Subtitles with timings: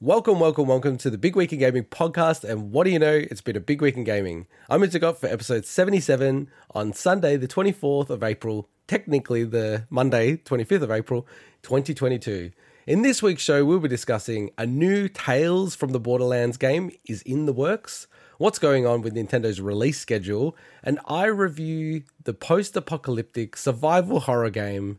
[0.00, 2.42] Welcome, welcome, welcome to the Big Week in Gaming podcast.
[2.42, 3.14] And what do you know?
[3.14, 4.48] It's been a big week in gaming.
[4.68, 10.82] I'm Indigo for episode 77 on Sunday, the 24th of April, technically the Monday, 25th
[10.82, 11.28] of April,
[11.62, 12.50] 2022.
[12.88, 17.22] In this week's show, we'll be discussing a new Tales from the Borderlands game is
[17.22, 18.08] in the works,
[18.38, 24.50] what's going on with Nintendo's release schedule, and I review the post apocalyptic survival horror
[24.50, 24.98] game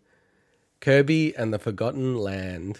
[0.79, 2.79] Kirby and the Forgotten Land.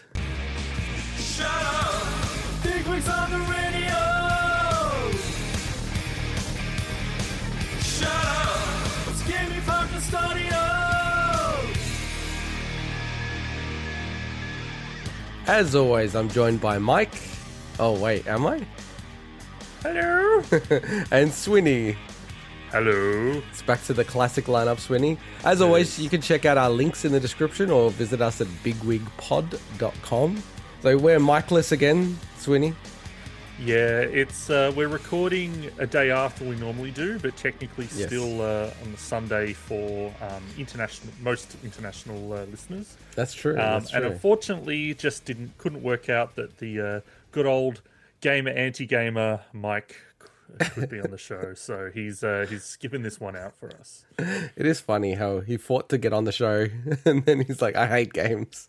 [15.47, 17.21] As always, I'm joined by Mike.
[17.79, 18.65] Oh, wait, am I?
[19.83, 20.37] Hello.
[21.11, 21.95] and Swinny.
[22.71, 23.43] Hello.
[23.51, 25.19] It's back to the classic lineup, Swinny.
[25.43, 28.47] As always, you can check out our links in the description or visit us at
[28.63, 30.43] bigwigpod.com.
[30.81, 32.73] So we're Mikeless again, Swinny.
[33.59, 38.07] Yeah, it's uh, we're recording a day after we normally do, but technically Yes.
[38.07, 42.97] still uh, on the Sunday for um, international most international uh, listeners.
[43.15, 43.53] That's true.
[43.53, 46.99] Um, that's and unfortunately, just didn't couldn't work out that the uh,
[47.31, 47.81] good old
[48.19, 50.01] gamer anti gamer Mike
[50.73, 54.05] could be on the show, so he's uh, he's skipping this one out for us.
[54.19, 56.67] it is funny how he fought to get on the show
[57.05, 58.67] and then he's like, I hate games.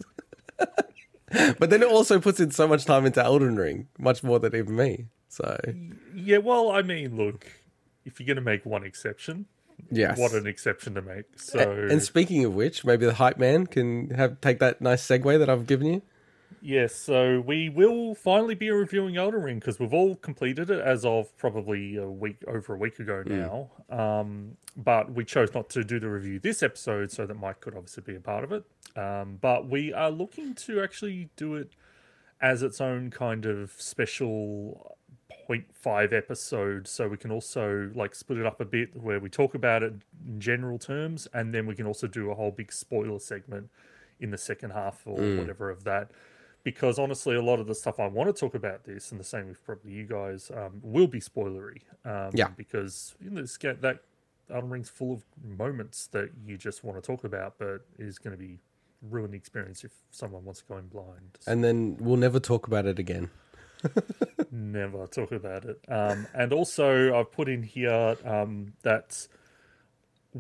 [1.59, 4.55] but then it also puts in so much time into Elden Ring, much more than
[4.55, 5.07] even me.
[5.29, 5.59] So,
[6.15, 7.47] Yeah, well, I mean, look,
[8.05, 9.47] if you're going to make one exception,
[9.91, 10.19] yes.
[10.19, 11.25] what an exception to make.
[11.37, 15.07] So A- and speaking of which, maybe the hype man can have take that nice
[15.07, 16.03] segue that I've given you.
[16.61, 21.05] Yes, so we will finally be reviewing Elden Ring because we've all completed it as
[21.05, 23.71] of probably a week over a week ago now.
[23.91, 27.75] Um, but we chose not to do the review this episode so that Mike could
[27.75, 28.65] obviously be a part of it.
[28.97, 31.73] Um, but we are looking to actually do it
[32.41, 34.97] as its own kind of special
[35.49, 39.55] 0.5 episode so we can also like split it up a bit where we talk
[39.55, 39.95] about it
[40.27, 43.71] in general terms and then we can also do a whole big spoiler segment
[44.19, 46.11] in the second half or whatever of that
[46.67, 49.25] because honestly a lot of the stuff i want to talk about this and the
[49.25, 52.49] same with probably you guys um, will be spoilery um, Yeah.
[52.57, 54.01] because you know, this ga- that
[54.53, 58.37] Elden Ring's full of moments that you just want to talk about but is going
[58.37, 58.59] to be
[59.01, 62.67] ruin the experience if someone wants to go in blind And then we'll never talk
[62.67, 63.31] about it again.
[64.51, 65.79] Never talk about it.
[65.89, 69.29] Um, and also, I've put in here um, that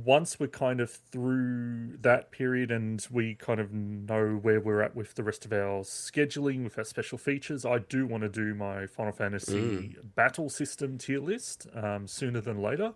[0.04, 4.94] once we're kind of through that period and we kind of know where we're at
[4.94, 8.54] with the rest of our scheduling, with our special features, I do want to do
[8.54, 12.92] my Final Fantasy battle system tier list um, sooner than later.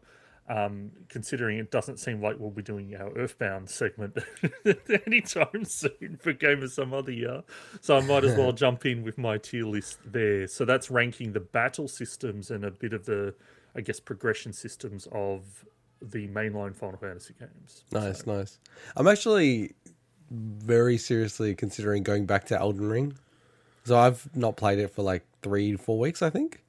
[0.49, 4.19] Um, considering it doesn't seem like we'll be doing our Earthbound segment
[5.07, 7.45] anytime soon for Game of some other year.
[7.81, 10.49] So I might as well jump in with my tier list there.
[10.49, 13.33] So that's ranking the battle systems and a bit of the,
[13.77, 15.65] I guess, progression systems of
[16.03, 17.85] the mainline Final Fantasy games.
[17.93, 18.59] Nice, nice.
[18.97, 19.75] I'm actually
[20.31, 23.15] very seriously considering going back to Elden Ring.
[23.85, 26.63] So I've not played it for like three, four weeks, I think.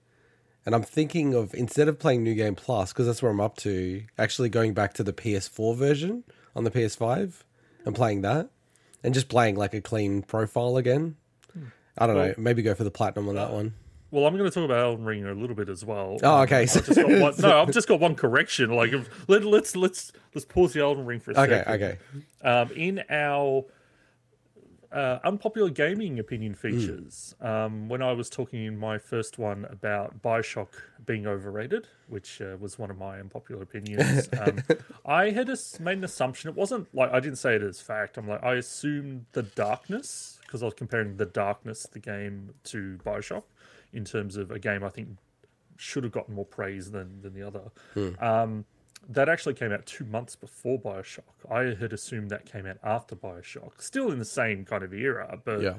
[0.65, 3.57] And I'm thinking of instead of playing New Game Plus, because that's where I'm up
[3.57, 6.23] to, actually going back to the PS4 version
[6.55, 7.43] on the PS5
[7.85, 8.49] and playing that,
[9.03, 11.15] and just playing like a clean profile again.
[11.53, 11.65] Hmm.
[11.97, 12.33] I don't know.
[12.37, 13.73] Maybe go for the platinum on that one.
[14.11, 16.17] Well, I'm going to talk about Elden Ring a little bit as well.
[16.21, 16.63] Oh, okay.
[16.63, 18.69] I've just got one, no, I've just got one correction.
[18.69, 21.73] Like, if, let, let's let's let's pause the Elden Ring for a Okay, second.
[21.73, 21.97] okay.
[22.43, 23.63] um, in our
[24.91, 30.21] uh, unpopular gaming opinion features, um, when I was talking in my first one about
[30.21, 30.67] Bioshock
[31.05, 34.61] being overrated, which uh, was one of my unpopular opinions, um,
[35.05, 35.47] I had
[35.79, 36.49] made an assumption.
[36.49, 38.17] It wasn't like I didn't say it as fact.
[38.17, 42.99] I'm like I assumed the darkness because I was comparing the darkness the game to
[43.05, 43.43] Bioshock
[43.93, 45.09] in terms of a game I think
[45.77, 47.71] should have gotten more praise than than the other.
[48.19, 48.65] Um,
[49.09, 51.23] that actually came out two months before Bioshock.
[51.49, 55.39] I had assumed that came out after Bioshock, still in the same kind of era,
[55.43, 55.75] but Yeah.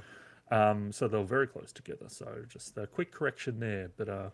[0.50, 2.06] um, so they were very close together.
[2.08, 4.30] So just a quick correction there, but uh,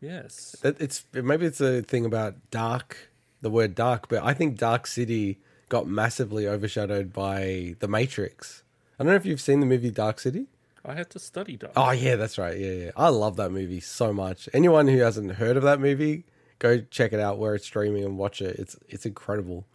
[0.00, 3.10] yes, It's maybe it's a thing about dark,
[3.42, 5.38] the word dark, but I think Dark City
[5.68, 8.62] got massively overshadowed by The Matrix.
[8.98, 10.46] I don't know if you've seen the movie Dark City.
[10.84, 11.72] I had to study Dark.
[11.76, 12.56] Oh yeah, that's right.
[12.58, 12.90] Yeah, yeah.
[12.96, 14.48] I love that movie so much.
[14.52, 16.24] Anyone who hasn't heard of that movie,
[16.58, 18.56] go check it out where it's streaming and watch it.
[18.58, 19.66] It's it's incredible.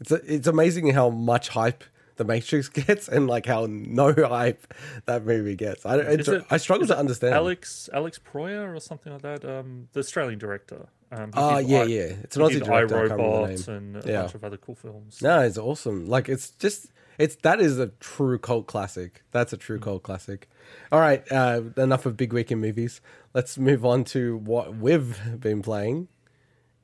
[0.00, 1.84] It's it's amazing how much hype
[2.16, 4.72] The Matrix gets and like how no hype
[5.06, 5.84] that movie gets.
[5.84, 7.34] I it- I struggle to understand.
[7.34, 9.44] Alex Alex Proyas or something like that.
[9.44, 10.86] Um, the Australian director.
[11.12, 12.00] Um, Ah, yeah, I- yeah.
[12.24, 13.12] It's an Aussie director.
[13.12, 13.16] I
[13.46, 13.58] name.
[13.68, 14.20] and a Yeah.
[14.22, 15.20] bunch of other cool films.
[15.22, 16.06] No, it's awesome.
[16.06, 16.86] Like it's just
[17.18, 19.22] It's that is a true cult classic.
[19.30, 20.48] That's a true cult classic.
[20.92, 23.00] All right, uh, enough of big weekend movies.
[23.32, 26.08] Let's move on to what we've been playing.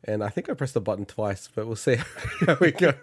[0.04, 1.96] And I think I pressed the button twice, but we'll see
[2.46, 2.94] how we go.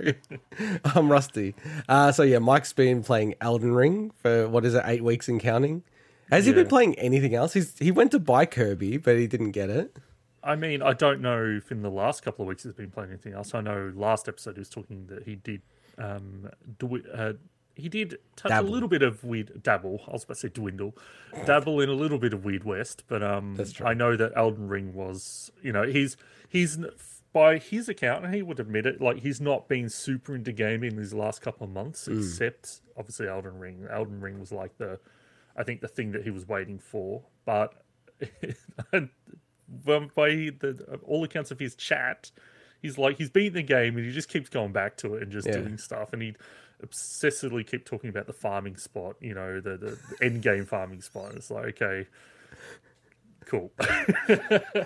[0.85, 1.53] I'm rusty.
[1.87, 5.39] Uh, so yeah, Mike's been playing Elden Ring for what is it, eight weeks and
[5.39, 5.83] counting.
[6.31, 7.53] Has he been playing anything else?
[7.53, 9.95] He's he went to buy Kirby, but he didn't get it.
[10.43, 13.11] I mean, I don't know if in the last couple of weeks he's been playing
[13.11, 13.53] anything else.
[13.53, 15.61] I know last episode he was talking that he did,
[15.97, 17.33] um, dwi- uh,
[17.77, 18.69] he did touch Dabble.
[18.69, 20.01] a little bit of weird dabble.
[20.07, 20.95] I was about to say dwindle,
[21.45, 23.57] dabble in a little bit of Weird West, but um.
[23.85, 26.17] I know that Elden Ring was, you know, he's
[26.49, 26.77] he's
[27.33, 30.95] by his account, and he would admit it, like he's not been super into gaming
[30.97, 32.19] these last couple of months, Mm.
[32.19, 33.85] except obviously Elden Ring.
[33.91, 34.99] Elden Ring was like the,
[35.55, 37.73] I think the thing that he was waiting for, but.
[39.69, 42.31] by the all accounts of his chat,
[42.81, 45.31] he's like he's beaten the game and he just keeps going back to it and
[45.31, 45.57] just Yeah.
[45.57, 46.35] doing stuff, and he
[46.85, 51.01] obsessively keep talking about the farming spot, you know, the the, the end game farming
[51.01, 51.33] spot.
[51.35, 52.07] It's like okay,
[53.45, 53.71] cool.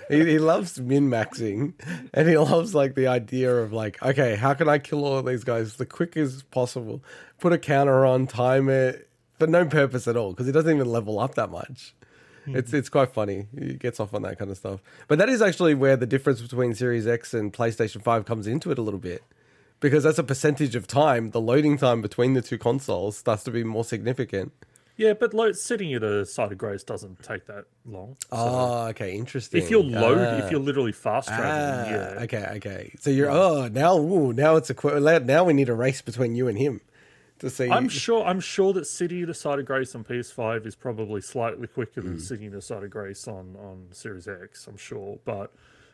[0.10, 1.74] He, he loves min maxing,
[2.14, 5.26] and he loves like the idea of like, okay, how can I kill all of
[5.26, 7.04] these guys the quickest possible?
[7.40, 9.10] Put a counter on, time it,
[9.40, 11.96] for no purpose at all because he doesn't even level up that much.
[12.46, 12.56] Hmm.
[12.56, 13.48] It's it's quite funny.
[13.58, 14.82] He gets off on that kind of stuff.
[15.08, 18.72] But that is actually where the difference between Series X and PlayStation Five comes into
[18.72, 19.24] it a little bit,
[19.82, 21.32] because as a percentage of time.
[21.32, 24.54] The loading time between the two consoles starts to be more significant.
[24.98, 28.16] yeah, but lo- setting it aside of grace doesn't take that long.
[28.22, 29.62] So Oh, okay, interesting.
[29.62, 30.46] if you're load, Ah.
[30.46, 32.94] if you're literally fast traveling, Ah, yeah, Okay, okay.
[33.00, 36.36] So you're oh now ooh, now it's a qu- now we need a race between
[36.36, 36.82] you and him
[37.40, 37.68] to see.
[37.72, 38.24] I'm sure.
[38.24, 42.02] I'm sure that City of the Site of Grace on PS5 is probably slightly quicker
[42.02, 44.68] than City the Site of Grace on on Series X.
[44.68, 45.52] I'm sure, but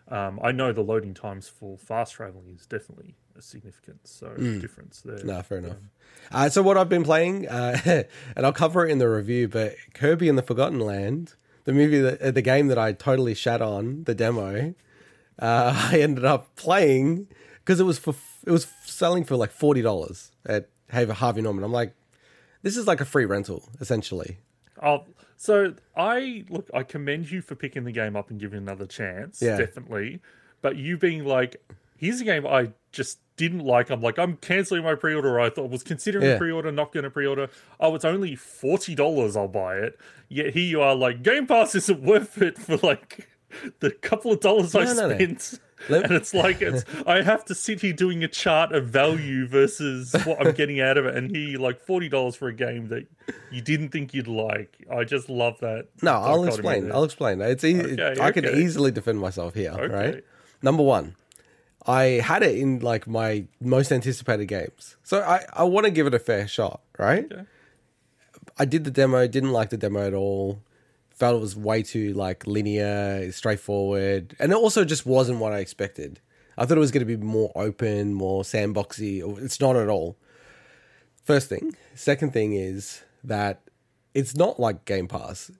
[0.09, 5.01] um, I know the loading times for fast traveling is definitely a significant so difference
[5.01, 5.23] there.
[5.23, 5.77] No, fair enough.
[6.31, 7.77] Uh, so what I've been playing, uh,
[8.35, 11.33] and I'll cover it in the review, but Kirby and the Forgotten Land,
[11.65, 14.73] the movie, that, uh, the game that I totally shat on, the demo,
[15.39, 17.27] uh, I ended up playing
[17.59, 21.63] because it was for it was selling for like forty dollars at Haver Harvey Norman.
[21.63, 21.93] I'm like,
[22.61, 24.39] this is like a free rental essentially.
[24.81, 25.05] Oh,
[25.37, 26.69] so I look.
[26.73, 29.41] I commend you for picking the game up and giving it another chance.
[29.41, 29.57] Yeah.
[29.57, 30.21] definitely.
[30.61, 31.61] But you being like,
[31.97, 33.89] here's a game I just didn't like.
[33.89, 35.39] I'm like, I'm canceling my pre-order.
[35.39, 36.37] I thought was considering Yeah.
[36.37, 37.47] pre-order, not going to pre-order.
[37.79, 39.35] Oh, it's only forty dollars.
[39.37, 39.97] I'll buy it.
[40.29, 43.27] Yet here you are, like, Game Pass isn't worth it for like
[43.79, 45.15] the couple of dollars I No, no, no.
[45.15, 45.59] spent.
[45.89, 49.47] Let- and it's like it's I have to sit here doing a chart of value
[49.47, 52.87] versus what I'm getting out of it, and here like forty dollars for a game
[52.87, 53.05] that
[53.51, 54.75] you didn't think you'd like.
[54.91, 55.85] I just love that.
[56.01, 56.91] No, I'll explain.
[56.91, 57.39] I'll explain.
[57.41, 59.93] It's e- Okay, I can easily defend myself here, Okay.
[59.93, 60.23] right?
[60.63, 61.15] Number one,
[61.87, 66.05] I had it in like my most anticipated games, so I I want to give
[66.05, 67.31] it a fair shot, right?
[67.31, 67.43] Okay.
[68.59, 70.61] I did the demo, didn't like the demo at all.
[71.11, 75.59] Felt it was way too like linear, straightforward, and it also just wasn't what I
[75.59, 76.19] expected.
[76.57, 79.21] I thought it was going to be more open, more sandboxy.
[79.43, 80.17] It's not at all.
[81.23, 81.75] First thing.
[81.93, 83.61] Second thing is that
[84.13, 85.51] it's not like Game Pass.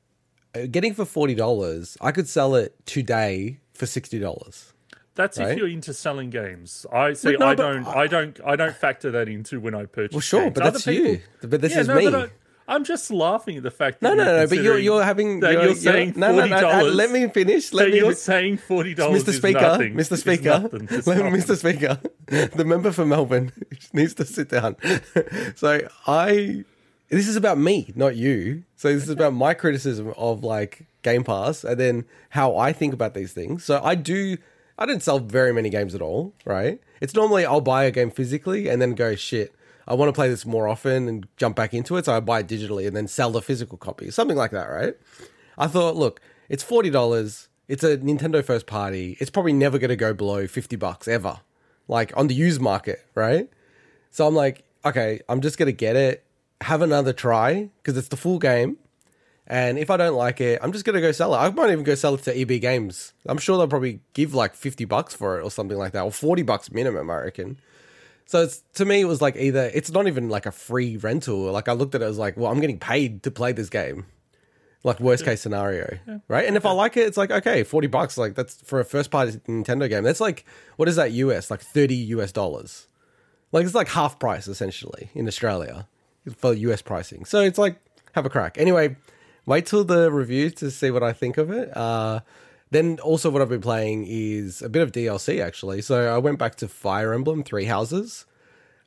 [0.55, 4.73] Uh, Getting for forty dollars, I could sell it today for sixty dollars.
[5.17, 5.51] That's right?
[5.51, 6.85] if you're into selling games.
[6.93, 7.35] I see.
[7.35, 7.85] No, I don't.
[7.85, 8.39] I, don't.
[8.45, 10.13] I don't factor that into when I purchase.
[10.13, 10.53] Well, sure, games.
[10.53, 11.21] but Other that's people- you.
[11.41, 12.07] But this Yeah, is no, me.
[12.07, 12.29] I,
[12.69, 14.01] I'm just laughing at the fact.
[14.01, 16.37] No, that no, you're no, but you're you're having that you're, you're, saying no, no,
[16.39, 16.91] forty no, dollars.
[16.93, 17.73] uh, Let me finish.
[17.73, 19.23] Let me you're saying forty dollars.
[19.23, 19.33] Mr.
[19.33, 20.17] Speaker, nothing, Mr.
[20.17, 20.71] Speaker, let-.
[20.71, 21.57] Mr.
[21.57, 21.99] Speaker,
[22.55, 23.51] the member for Melbourne
[23.93, 24.75] needs to sit down.
[25.55, 26.65] so I,
[27.09, 28.63] this is about me, not you.
[28.75, 32.93] So this is about my criticism of like Game Pass and then how I think
[32.93, 33.63] about these things.
[33.63, 34.37] So I do,
[34.77, 36.79] I didn't sell very many games at all, right?
[37.01, 39.55] It's normally I'll buy a game physically and then go shit.
[39.87, 42.39] I want to play this more often and jump back into it, so I buy
[42.39, 44.95] it digitally and then sell the physical copy, something like that, right?
[45.57, 47.47] I thought, look, it's forty dollars.
[47.67, 49.17] It's a Nintendo first party.
[49.19, 51.39] It's probably never going to go below fifty bucks ever,
[51.87, 53.49] like on the used market, right?
[54.11, 56.23] So I'm like, okay, I'm just going to get it,
[56.61, 58.77] have another try because it's the full game,
[59.49, 61.37] and if I don't like it, I'm just going to go sell it.
[61.37, 63.13] I might even go sell it to EB Games.
[63.25, 66.11] I'm sure they'll probably give like fifty bucks for it or something like that, or
[66.11, 67.57] forty bucks minimum, I reckon.
[68.25, 71.49] So it's to me, it was like either it's not even like a free rental.
[71.51, 74.05] Like I looked at it as like, well, I'm getting paid to play this game.
[74.83, 76.45] Like worst case scenario, right?
[76.45, 78.17] And if I like it, it's like okay, forty bucks.
[78.17, 80.03] Like that's for a first party Nintendo game.
[80.03, 81.49] That's like what is that US?
[81.49, 82.87] Like thirty US dollars.
[83.53, 85.87] Like it's like half price essentially in Australia
[86.37, 87.23] for US pricing.
[87.23, 87.79] So it's like
[88.13, 88.57] have a crack.
[88.57, 88.97] Anyway,
[89.47, 91.75] wait till the review to see what I think of it.
[91.75, 92.19] Uh,
[92.69, 95.81] then also what I've been playing is a bit of DLC actually.
[95.81, 98.25] So I went back to Fire Emblem Three Houses.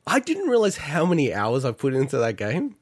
[0.06, 2.76] I didn't realize how many hours I put into that game.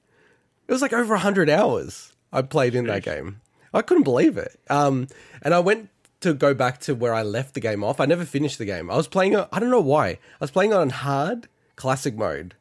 [0.66, 3.40] It was like over 100 hours I played in that game.
[3.72, 4.58] I couldn't believe it.
[4.68, 5.06] Um,
[5.42, 5.88] and I went
[6.20, 8.00] to go back to where I left the game off.
[8.00, 8.90] I never finished the game.
[8.90, 10.08] I was playing, on- I don't know why.
[10.08, 12.54] I was playing on hard classic mode.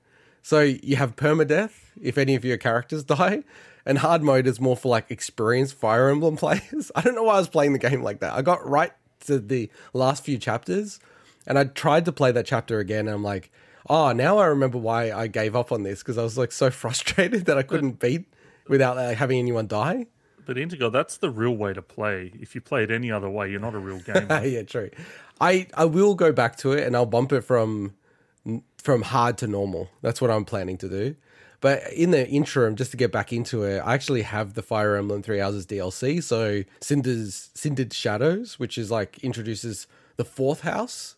[0.43, 1.71] So you have permadeath
[2.01, 3.43] if any of your characters die,
[3.87, 6.91] and hard mode is more for like experienced Fire Emblem players.
[6.93, 8.33] I don't know why I was playing the game like that.
[8.33, 8.91] I got right
[9.21, 10.99] to the last few chapters,
[11.47, 13.49] and I tried to play that chapter again, and I'm like,
[13.89, 16.69] oh, now I remember why I gave up on this because I was like so
[16.83, 18.25] frustrated that I couldn't beat
[18.67, 20.07] without like, having anyone die.
[20.45, 22.31] But Indigo, that's the real way to play.
[22.39, 24.45] If you play it any other way, you're not a real gamer.
[24.45, 24.89] yeah, true.
[25.39, 27.93] I I will go back to it and I'll bump it from
[28.77, 29.89] from hard to normal.
[30.01, 31.15] That's what I'm planning to do.
[31.59, 34.95] But in the interim, just to get back into it, I actually have the Fire
[34.95, 36.21] Emblem Three Houses DLC.
[36.21, 39.87] So Cinder's Cindered Shadows, which is like introduces
[40.17, 41.15] the fourth house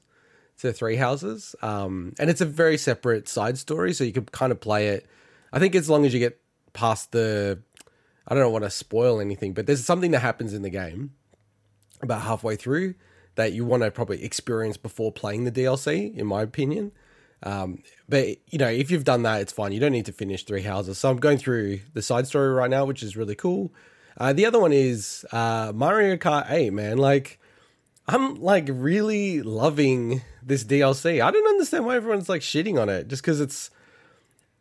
[0.60, 3.94] to three houses, um, and it's a very separate side story.
[3.94, 5.06] So you can kind of play it.
[5.52, 6.40] I think as long as you get
[6.74, 7.60] past the,
[8.28, 11.12] I don't want to spoil anything, but there's something that happens in the game
[12.02, 12.96] about halfway through
[13.36, 16.92] that you want to probably experience before playing the DLC, in my opinion.
[17.44, 19.72] Um, but you know, if you've done that, it's fine.
[19.72, 20.98] You don't need to finish Three Houses.
[20.98, 23.72] So I'm going through the side story right now, which is really cool.
[24.18, 26.98] Uh, the other one is uh, Mario Kart 8, man.
[26.98, 27.40] Like,
[28.08, 31.22] I'm like really loving this DLC.
[31.22, 33.70] I don't understand why everyone's like shitting on it, just because it's.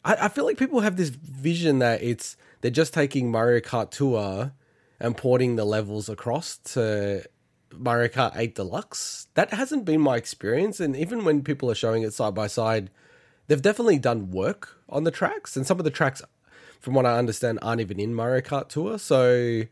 [0.05, 3.91] I, I feel like people have this vision that it's they're just taking Mario Kart
[3.91, 4.53] Tour
[5.01, 7.25] and porting the levels across to
[7.73, 9.29] Mario Kart 8 Deluxe.
[9.35, 10.81] That hasn't been my experience.
[10.81, 12.91] And even when people are showing it side by side,
[13.47, 15.57] they've definitely done work on the tracks.
[15.57, 16.23] And some of the tracks,
[16.81, 18.99] from what I understand, aren't even in Mario Kart Tour.
[18.99, 19.63] So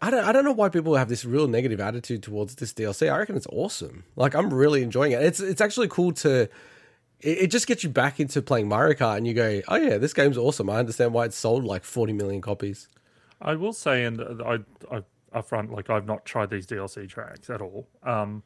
[0.00, 3.12] I don't, I don't know why people have this real negative attitude towards this DLC.
[3.12, 4.04] I reckon it's awesome.
[4.16, 5.22] Like, I'm really enjoying it.
[5.22, 6.48] It's, it's actually cool to.
[7.20, 10.14] It, just gets you back into playing Mario Kart, and you go, "Oh yeah, this
[10.14, 12.86] game's awesome." I understand why it's sold like 40 million copies.
[13.42, 15.02] I will say, and I, I
[15.42, 17.88] upfront, like I've not tried these DLC tracks at all.
[18.02, 18.42] Um,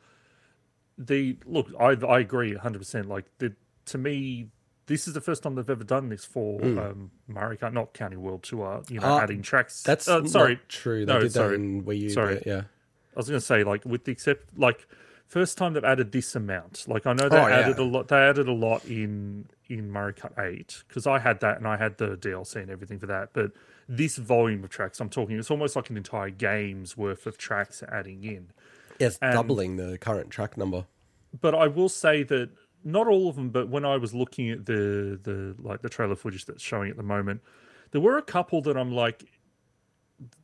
[0.99, 2.79] the look, I I agree 100.
[2.79, 3.55] percent Like the
[3.87, 4.49] to me,
[4.87, 8.17] this is the first time they've ever done this for um, Mario Kart, not County
[8.17, 8.83] World Tour.
[8.89, 9.83] You know, Uh, adding tracks.
[9.83, 11.05] That's uh, sorry, true.
[11.07, 11.49] They No, did sorry.
[11.51, 12.11] that in Wii U.
[12.11, 12.43] Sorry.
[12.47, 12.63] yeah.
[13.15, 14.87] I was going to say, like, with the except, like,
[15.27, 16.85] first time they've added this amount.
[16.89, 17.57] Like, I know they Oh, yeah.
[17.61, 18.09] added a lot.
[18.09, 21.77] They added a lot in in Mario Kart Eight because I had that and I
[21.77, 23.31] had the DLC and everything for that.
[23.33, 23.53] But
[23.97, 27.83] this volume of tracks, I'm talking, it's almost like an entire game's worth of tracks
[27.91, 28.51] adding in.
[28.99, 30.87] It's And- doubling the current track number.
[31.41, 32.51] But I will say that
[32.85, 33.51] not all of them.
[33.51, 36.97] But when I was looking at the the like the trailer footage that's showing at
[36.97, 37.41] the moment,
[37.93, 39.25] there were a couple that I'm like.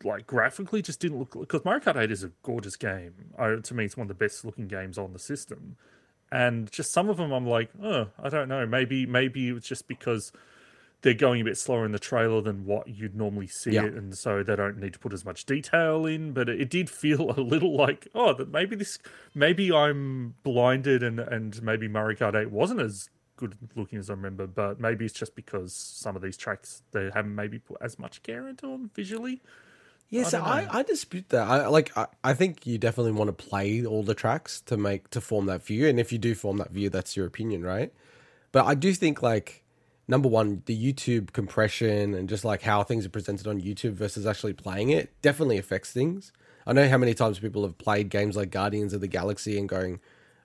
[0.02, 3.14] Like graphically, just didn't look because Mario Kart 8 is a gorgeous game.
[3.38, 5.76] I, to me, it's one of the best looking games on the system.
[6.32, 8.66] and just some of them I'm like, oh, I don't know.
[8.66, 10.32] Maybe maybe it's just because
[11.02, 13.84] they're going a bit slower in the trailer than what you'd normally see Yeah.
[13.84, 16.32] it, and so they don't need to put as much detail in.
[16.32, 18.98] But it, it did feel a little like, oh, that maybe this,
[19.34, 24.14] maybe I'm blinded, and and maybe Mario Kart 8 wasn't as good looking as I
[24.14, 24.46] remember.
[24.48, 28.22] But maybe it's just because some of these tracks they haven't maybe put as much
[28.24, 29.40] care into them visually.
[30.10, 30.66] Yes, don't I.
[30.70, 31.46] I, dispute that.
[31.46, 31.94] I like.
[31.96, 35.46] I, I think you definitely want to play all the tracks to make to form
[35.46, 37.92] that view, and if you do form that view, that's your opinion, right?
[38.50, 39.64] But I do think like
[40.08, 44.26] number one, the YouTube compression and just like how things are presented on YouTube versus
[44.26, 46.32] actually playing it definitely affects things.
[46.66, 49.68] I know how many times people have played games like Guardians of the Galaxy and
[49.68, 50.00] going,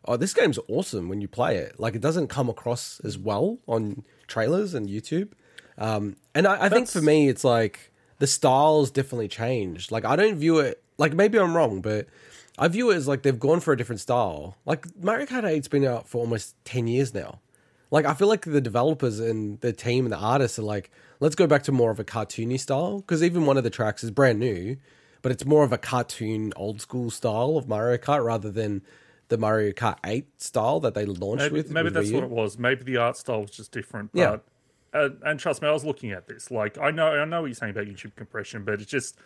[0.05, 1.79] "Oh, this game's awesome" when you play it.
[1.79, 5.31] Like it doesn't come across as well on trailers and YouTube.
[5.77, 9.91] Um, and I, I think for me, it's like the styles definitely changed.
[9.91, 12.07] Like I don't view it like maybe I'm wrong, but
[12.57, 14.55] I view it as like they've gone for a different style.
[14.65, 17.39] Like Mario Kart 8's been out for almost ten years now.
[17.93, 21.35] Like I feel like the developers and the team and the artists are like, let's
[21.35, 24.09] go back to more of a cartoony style because even one of the tracks is
[24.09, 24.77] brand new,
[25.21, 28.81] but it's more of a cartoon old school style of Mario Kart rather than
[29.27, 31.69] the Mario Kart 8 style that they launched Maybe, with.
[31.69, 32.57] maybe with that's Wii what it was.
[32.57, 34.11] Maybe the art style was just different.
[34.11, 34.99] But, Yeah.
[34.99, 36.49] uh, and trust me, I was looking at this.
[36.49, 39.17] Like, I know, I know what you're saying about YouTube compression, but it just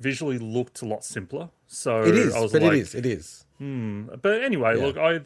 [0.00, 1.50] visually looked a lot simpler.
[1.68, 3.44] So It is, I was but like, it is, it is.
[3.60, 4.84] But anyway, Yeah.
[4.86, 5.20] look, I,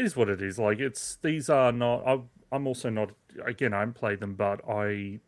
[0.00, 0.58] it is what it is.
[0.58, 2.06] Like, it's these are not.
[2.06, 2.20] I,
[2.52, 3.10] I'm also not.
[3.44, 5.20] Again, I haven't played them, but I,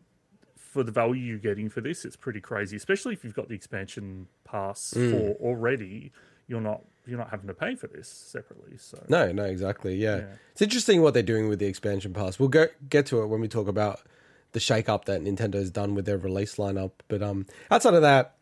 [0.56, 2.76] for the value you're getting for this, it's pretty crazy.
[2.76, 5.10] Especially if you've got the expansion pass Mm.
[5.10, 6.12] for already.
[6.48, 6.82] You're not.
[7.06, 8.76] You're not having to pay for this separately.
[8.78, 9.96] So No, no, exactly.
[9.96, 10.18] Yeah.
[10.18, 10.24] Yeah.
[10.52, 12.38] It's interesting what they're doing with the expansion pass.
[12.38, 14.00] We'll go get to it when we talk about
[14.52, 16.92] the shake up that Nintendo's done with their release lineup.
[17.08, 18.36] But um outside of that,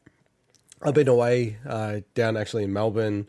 [0.83, 3.29] I've been away uh down actually in Melbourne.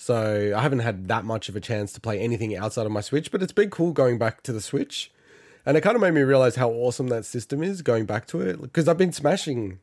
[0.00, 3.02] So I haven't had that much of a chance to play anything outside of my
[3.02, 5.12] Switch, but it's been cool going back to the Switch
[5.66, 8.40] and it kind of made me realize how awesome that system is going back to
[8.40, 9.78] it because I've been smashing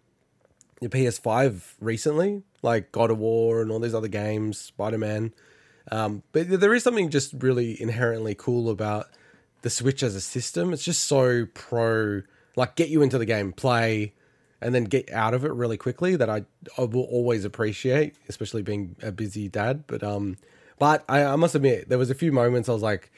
[0.82, 5.36] the PS5 recently, like God of War and all these other games, Spider Man.
[5.92, 9.06] Um, but there is something just really inherently cool about
[9.62, 10.74] the Switch as a system.
[10.74, 12.24] It's just so pro,
[12.56, 14.14] like get you into the game, play,
[14.62, 16.16] and then get out of it really quickly.
[16.16, 16.46] That I
[16.78, 19.84] I will always appreciate, especially being a busy dad.
[19.88, 20.38] But um,
[20.80, 23.12] but I, I must admit there was a few moments I was like,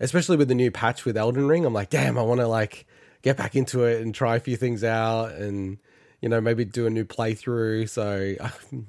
[0.00, 2.86] especially with the new patch with Elden Ring, I'm like, damn, I want to like
[3.22, 5.78] get back into it and try a few things out, and
[6.20, 7.88] you know maybe do a new playthrough.
[7.88, 8.34] So.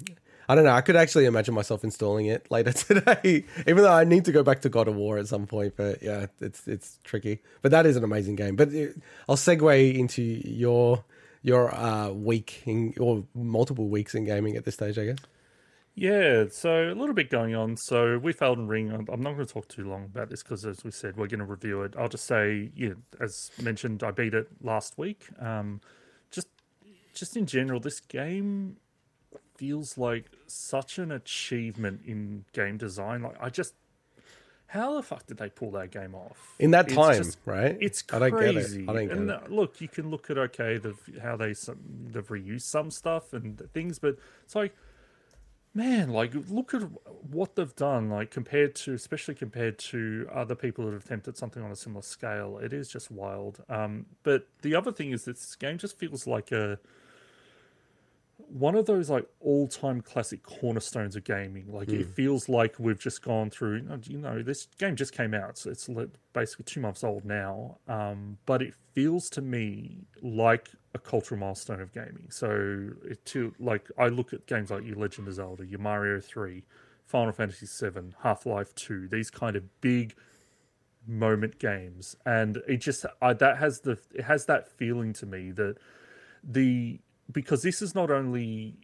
[0.48, 0.72] I don't know.
[0.72, 4.42] I could actually imagine myself installing it later today, even though I need to go
[4.42, 5.74] back to God of War at some point.
[5.76, 7.40] But yeah, it's it's tricky.
[7.62, 8.56] But that is an amazing game.
[8.56, 8.86] But uh,
[9.28, 11.04] I'll segue into your
[11.42, 15.18] your uh, week in, or multiple weeks in gaming at this stage, I guess.
[15.94, 17.76] Yeah, so a little bit going on.
[17.76, 20.84] So with Elden Ring, I'm not going to talk too long about this because, as
[20.84, 21.94] we said, we're going to review it.
[21.98, 25.26] I'll just say, yeah, as mentioned, I beat it last week.
[25.38, 25.80] Um,
[26.30, 26.48] just,
[27.12, 28.76] just in general, this game
[29.56, 33.22] feels like such an achievement in game design.
[33.22, 33.74] Like, I just,
[34.70, 37.76] how the fuck did they pull that game off In that It's time, just- right?
[37.80, 38.30] It's I crazy.
[38.30, 38.88] don't get it.
[38.88, 39.36] I don't get and it.
[39.36, 41.78] uh, look, you can look at okay, the how they some,
[42.12, 44.74] they've reused some stuff and things, but it's like,
[45.74, 46.82] man, like look at
[47.30, 51.62] what they've done, like compared to, especially compared to other people that have attempted something
[51.62, 52.58] on a similar scale.
[52.58, 53.62] It is just wild.
[53.68, 56.78] Um, but the other thing is that this game just feels like a
[58.52, 61.72] one of those like all-time classic cornerstones of gaming.
[61.72, 63.82] Like it feels like we've just gone through.
[64.04, 65.88] You know, this game just came out, so it's
[66.32, 67.78] basically two months old now.
[67.86, 72.26] Um, but it feels to me like a cultural milestone of gaming.
[72.30, 76.20] So it too, like I look at games like your Legend of Zelda, your Mario
[76.20, 76.64] Three,
[77.06, 79.06] Final Fantasy Seven, Half Life Two.
[79.06, 80.14] These kind of big
[81.06, 85.52] moment games, and it just I, that has the it has that feeling to me
[85.52, 85.76] that
[86.42, 87.00] the
[87.32, 88.76] because this is not only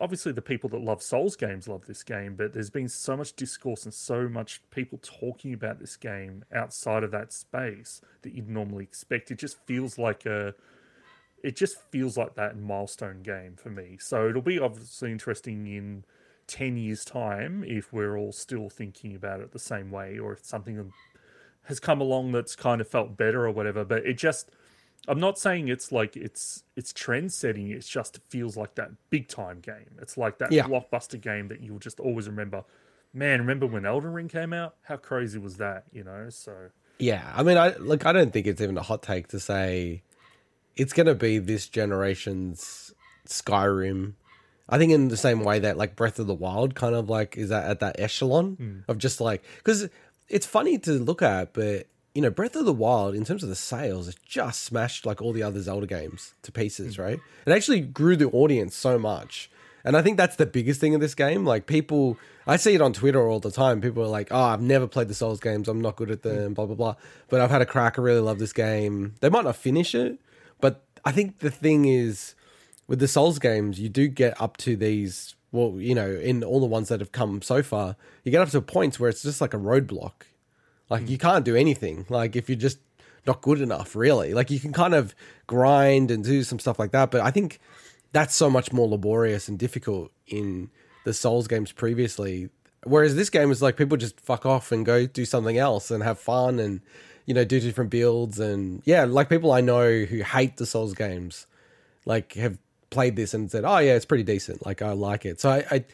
[0.00, 3.34] obviously the people that love Souls games love this game, but there's been so much
[3.34, 8.48] discourse and so much people talking about this game outside of that space that you'd
[8.48, 9.30] normally expect.
[9.30, 10.54] It just feels like a
[11.42, 13.96] it just feels like that milestone game for me.
[14.00, 16.04] So it'll be obviously interesting in
[16.46, 20.44] 10 years time if we're all still thinking about it the same way or if
[20.44, 20.92] something
[21.64, 24.50] has come along that's kind of felt better or whatever, but it just
[25.08, 27.70] I'm not saying it's like it's it's trend setting.
[27.70, 29.98] It's just it feels like that big time game.
[30.00, 30.66] It's like that Yeah.
[30.66, 32.64] blockbuster game that you'll just always remember.
[33.12, 34.76] Man, remember when Elden Ring came out?
[34.82, 35.84] How crazy was that?
[35.92, 38.06] You know, so Yeah, I mean, I like.
[38.06, 40.02] I don't think it's even a hot take to say
[40.76, 42.94] it's going to be this generation's
[43.26, 44.14] Skyrim.
[44.68, 47.36] I think in the same way that like Breath of the Wild kind of like
[47.36, 48.78] is that at that echelon hmm.
[48.88, 49.88] of just like because
[50.28, 53.48] it's funny to look at, but you know, Breath of the Wild in terms of
[53.48, 57.18] the sales, it just smashed like all the other Zelda games to pieces, right?
[57.46, 59.50] It actually grew the audience so much.
[59.84, 61.44] And I think that's the biggest thing in this game.
[61.44, 63.80] Like people, I see it on Twitter all the time.
[63.80, 65.68] People are like, "Oh, I've never played the Souls games.
[65.68, 66.94] I'm not good at them." Blah blah blah.
[67.28, 67.98] But I've had a crack.
[67.98, 69.14] I really love this game.
[69.20, 70.20] They might not finish it,
[70.60, 72.34] but I think the thing is,
[72.86, 75.34] with the Souls games, you do get up to these.
[75.50, 78.50] Well, you know, in all the ones that have come so far, you get up
[78.50, 80.12] to points where it's just like a roadblock.
[80.92, 81.08] Like hmm.
[81.08, 82.06] you can't do anything.
[82.08, 82.78] Like if you're just
[83.26, 84.34] not good enough, really.
[84.34, 85.14] Like you can kind of
[85.46, 87.58] grind and do some stuff like that, but I think
[88.12, 90.70] that's so much more laborious and difficult in
[91.04, 92.50] the Souls games previously.
[92.84, 96.02] Whereas this game is like people just fuck off and go do something else and
[96.02, 96.80] have fun and
[97.26, 100.92] you know do different builds and yeah, like people I know who hate the Souls
[100.92, 101.46] games,
[102.04, 102.58] like have
[102.90, 104.66] played this and said, oh yeah, it's pretty decent.
[104.66, 105.40] Like I like it.
[105.40, 105.84] So I, I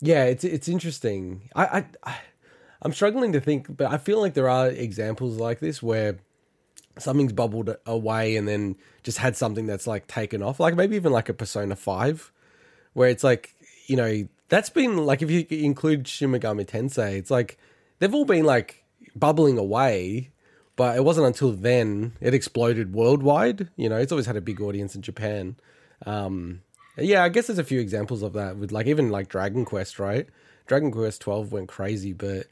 [0.00, 1.48] yeah, it's it's interesting.
[1.54, 2.16] I, I I
[2.82, 6.18] I'm struggling to think, but I feel like there are examples like this where
[6.98, 10.60] something's bubbled away and then just had something that's like taken off.
[10.60, 12.32] Like maybe even like a Persona 5,
[12.92, 13.54] where it's like,
[13.86, 17.56] you know, that's been like, if you include Shin Megami Tensei, it's like
[18.00, 20.30] they've all been like bubbling away,
[20.74, 23.68] but it wasn't until then it exploded worldwide.
[23.76, 25.56] You know, it's always had a big audience in Japan.
[26.04, 26.62] Um,
[26.98, 30.00] yeah, I guess there's a few examples of that with like even like Dragon Quest,
[30.00, 30.26] right?
[30.66, 32.48] Dragon Quest 12 went crazy, but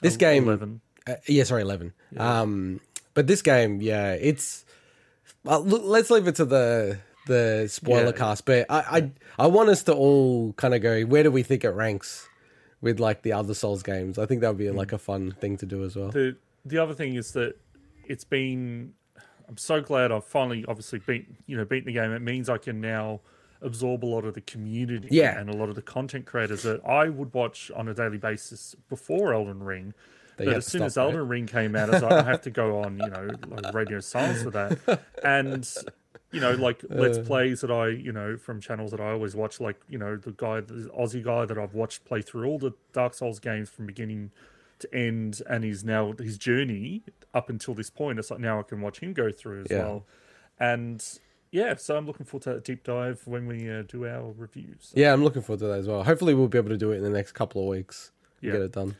[0.00, 0.80] this game, 11.
[1.06, 1.92] uh, yeah, sorry, eleven.
[2.16, 2.80] Um,
[3.14, 4.64] but this game, yeah, it's.
[5.46, 8.12] Uh, look, let's leave it to the the spoiler Yeah.
[8.12, 8.44] cast.
[8.46, 8.78] But I,
[9.38, 11.02] I, I want us to all kind of go.
[11.02, 12.28] Where do we think it ranks
[12.80, 14.18] with like the other Souls games?
[14.18, 16.08] I think that would be like a fun thing to do as well.
[16.10, 17.54] the the other thing is that
[18.06, 18.92] it's been
[19.48, 22.12] I'm so glad I've finally obviously beat you know beaten the game.
[22.12, 23.20] It means I can now
[23.62, 25.38] absorb a lot of the community Yeah.
[25.38, 28.74] and a lot of the content creators that I would watch on a daily basis
[28.88, 29.94] before Elden Ring.
[30.38, 30.96] You But as soon as?
[30.98, 33.72] Elden Ring came out, I was like, I have to go on, you know, like
[33.74, 35.00] radio silence for that.
[35.24, 35.68] And
[36.32, 37.22] you know, like let's Uh.
[37.22, 40.32] plays that I, you know, from channels that I always watch, like you know, the
[40.32, 43.86] guy, the Aussie guy that I've watched play through all the Dark Souls games from
[43.86, 44.30] beginning
[44.78, 47.02] to end, and he's now his journey
[47.34, 48.18] up until this point.
[48.18, 49.78] It's like now I can watch him go through as Yeah.
[49.80, 50.06] well,
[50.58, 51.04] and
[51.52, 54.92] yeah, so I'm looking forward to that deep dive when we uh, do our reviews.
[54.94, 56.02] Yeah, I'm looking forward to that as well.
[56.02, 58.10] Hopefully, we'll be able to do it in the next couple of weeks.
[58.40, 58.52] and Yeah.
[58.54, 58.96] Get it done.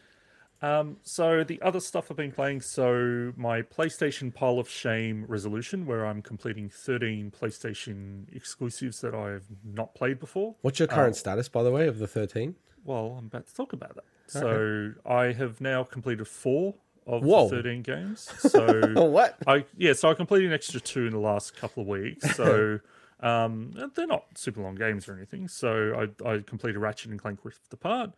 [0.60, 5.86] Um, so the other stuff I've been playing, so my PlayStation Pile of Shame resolution,
[5.86, 10.54] where I'm completing 13 PlayStation exclusives that I have not played before.
[10.60, 12.54] What's your current status, by the way, of the 13?
[12.84, 14.04] Well, I'm about to talk about that.
[14.28, 16.74] So I have now completed four
[17.06, 17.48] of Whoa.
[17.48, 18.30] the 13 games.
[18.38, 19.36] So what?
[19.46, 22.36] I yeah, so I completed an extra two in the last couple of weeks.
[22.36, 22.80] So
[23.20, 25.48] um, they're not super long games or anything.
[25.48, 28.12] So I I completed Ratchet and Clank Rift Apart,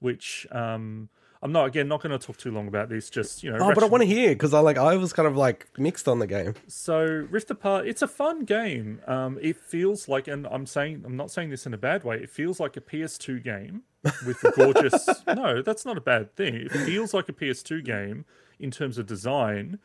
[0.00, 1.08] which um,
[1.44, 3.10] I'm not again not going to talk too long about this.
[3.10, 5.28] Just you know, Oh, but I want to hear because I like I was kind
[5.28, 6.54] of like mixed on the game.
[6.66, 9.00] so Rift Apart, it's a fun game.
[9.06, 12.16] Um, it feels like, and I'm saying, I'm not saying this in a bad way.
[12.16, 13.82] It feels like a PS2 game
[14.26, 15.06] with a gorgeous.
[15.26, 16.54] no, that's not a bad thing.
[16.54, 18.24] It feels like a PS2 game
[18.58, 19.78] in terms of design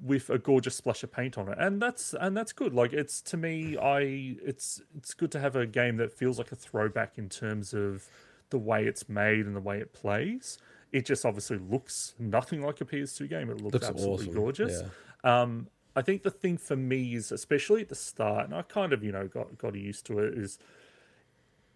[0.00, 2.72] with a gorgeous splash of paint on it, and that's and that's good.
[2.72, 6.52] Like it's to me, I it's it's good to have a game that feels like
[6.52, 8.06] a throwback in terms of
[8.50, 10.58] the way it's made and the way it plays.
[10.94, 13.50] It just obviously looks nothing like a PS2 game.
[13.50, 14.82] It looks, Looks absolutely awesome, gorgeous.
[15.24, 15.40] yeah.
[15.42, 18.92] Um, I think the thing for me is, especially at the start, and I kind
[18.92, 20.58] of, you know, got got used to it, is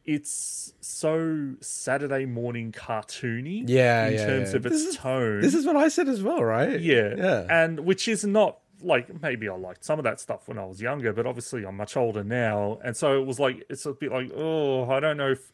[0.04, 3.64] it's so Saturday morning cartoony.
[3.66, 4.56] Yeah, in yeah, terms yeah.
[4.56, 5.40] of its is- tone.
[5.40, 6.80] This is what I said as well, right?
[6.80, 7.46] yeah, Yeah.
[7.50, 10.80] and which is not like maybe I liked some of that stuff when I was
[10.80, 14.12] younger, but obviously I'm much older now, and so it was like it's a bit
[14.12, 15.52] like oh I don't know if,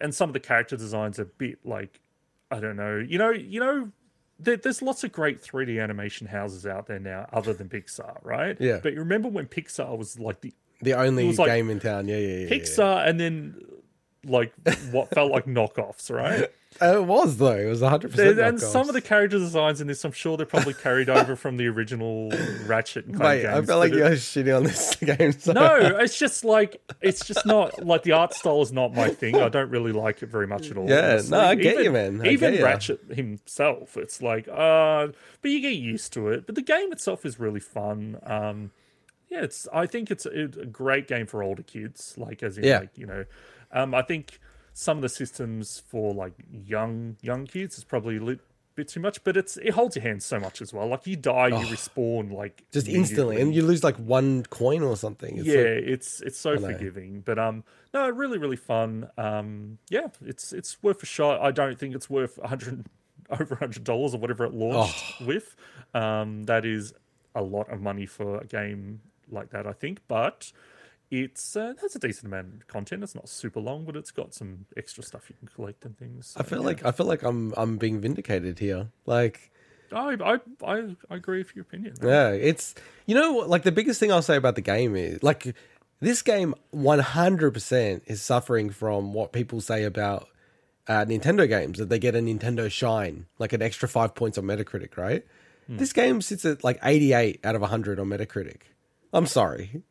[0.00, 2.00] and some of the character designs are a bit like
[2.50, 3.90] I don't know, you know, you know.
[4.42, 8.56] There, there's lots of great 3D animation houses out there now, other than Pixar, right?
[8.58, 8.80] Yeah.
[8.82, 12.08] But you remember when Pixar was like the The only was like game in town.
[12.08, 12.46] Yeah, yeah, yeah.
[12.46, 12.48] yeah.
[12.48, 13.62] Pixar, and then
[14.26, 14.52] like
[14.90, 16.50] what felt like knockoffs, right?
[16.80, 17.56] Uh, it was though.
[17.56, 18.10] It was 100.
[18.10, 21.36] percent and some of the character designs in this, I'm sure they're probably carried over
[21.36, 22.30] from the original
[22.66, 23.66] Ratchet and Clank Mate, I games.
[23.66, 25.32] felt like you're it- shitting on this game.
[25.32, 25.52] So.
[25.52, 29.36] no, it's just like it's just not like the art style is not my thing.
[29.36, 30.88] I don't really like it very much at all.
[30.88, 31.30] Yeah, honestly.
[31.30, 32.20] no, I get even, you, man.
[32.22, 32.64] I even ya.
[32.64, 35.08] Ratchet himself, it's like, uh,
[35.42, 36.46] but you get used to it.
[36.46, 38.18] But the game itself is really fun.
[38.22, 38.70] Um,
[39.30, 39.66] yeah, it's.
[39.72, 42.14] I think it's a, a great game for older kids.
[42.18, 42.80] Like as in, Yeah.
[42.80, 43.24] like you know,
[43.72, 44.38] um, I think
[44.72, 48.38] some of the systems for like young young kids is probably a
[48.76, 50.86] bit too much, but it's it holds your hand so much as well.
[50.86, 54.96] Like you die, you respawn like just instantly, and you lose like one coin or
[54.96, 55.38] something.
[55.38, 57.20] It's yeah, like- it's it's so forgiving.
[57.20, 59.08] But um, no, really really fun.
[59.18, 61.40] Um, yeah, it's it's worth a shot.
[61.42, 62.86] I don't think it's worth a hundred
[63.30, 65.26] over hundred dollars or whatever it launched Oh.
[65.26, 65.56] with.
[65.94, 66.94] Um, that is
[67.34, 70.00] a lot of money for a game like that, I think.
[70.08, 70.52] But
[71.10, 73.02] it's uh, it has a decent amount of content.
[73.02, 76.34] It's not super long, but it's got some extra stuff you can collect and things.
[76.36, 78.88] I feel like I feel like I'm I'm being vindicated here.
[79.06, 79.50] Like
[79.92, 81.94] I I I, I agree with your opinion.
[82.02, 82.74] Yeah, it's
[83.06, 85.54] you know like the biggest thing I'll say about the game is like
[86.00, 90.28] this game 100% is suffering from what people say about
[90.88, 94.44] uh, Nintendo games that they get a Nintendo shine, like an extra 5 points on
[94.44, 95.26] Metacritic, right?
[95.68, 98.62] This game sits at like 88 out of 100 on Metacritic.
[99.12, 99.82] I'm sorry.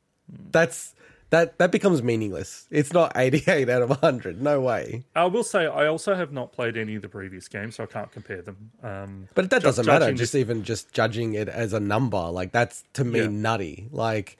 [0.52, 0.94] That's
[1.32, 2.68] that that becomes meaningless.
[2.72, 4.42] It's not 88 out of 100.
[4.42, 5.04] No way.
[5.15, 7.86] I will say I also have not played any of the previous games, so I
[7.88, 8.72] can't compare them.
[8.84, 10.12] Um, But that Ju- doesn't matter.
[10.13, 13.28] Just this- even just judging it as a number, like that's to me Yeah.
[13.28, 13.88] nutty.
[13.92, 14.38] Like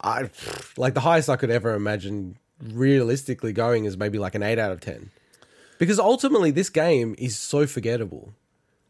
[0.00, 0.30] I
[0.76, 4.72] like the highest I could ever imagine realistically going is maybe like an eight out
[4.72, 5.10] of ten.
[5.78, 8.32] Because ultimately this game is so forgettable.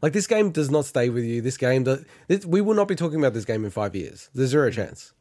[0.02, 1.40] Like this game does not stay with you.
[1.40, 4.28] This game does this, we will not be talking about this game in five years.
[4.34, 5.12] There's zero chance.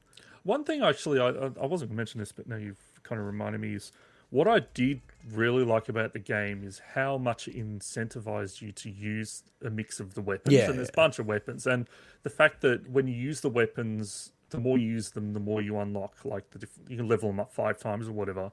[0.45, 3.25] One thing, actually, I, I wasn't going to mention this, but now you've kind of
[3.25, 3.91] reminded me is
[4.29, 8.89] what I did really like about the game is how much it incentivized you to
[8.91, 10.53] use a mix of the weapons.
[10.53, 11.01] Yeah, and there's yeah.
[11.01, 11.87] a bunch of weapons, and
[12.21, 15.61] the fact that when you use the weapons, the more you use them, the more
[15.61, 16.23] you unlock.
[16.23, 18.51] Like the diff- you can level them up five times or whatever,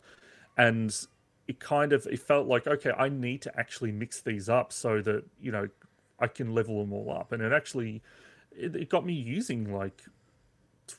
[0.57, 0.95] and
[1.47, 5.03] it kind of it felt like okay, I need to actually mix these up so
[5.03, 5.69] that you know
[6.19, 8.03] I can level them all up, and it actually
[8.53, 10.03] it, it got me using like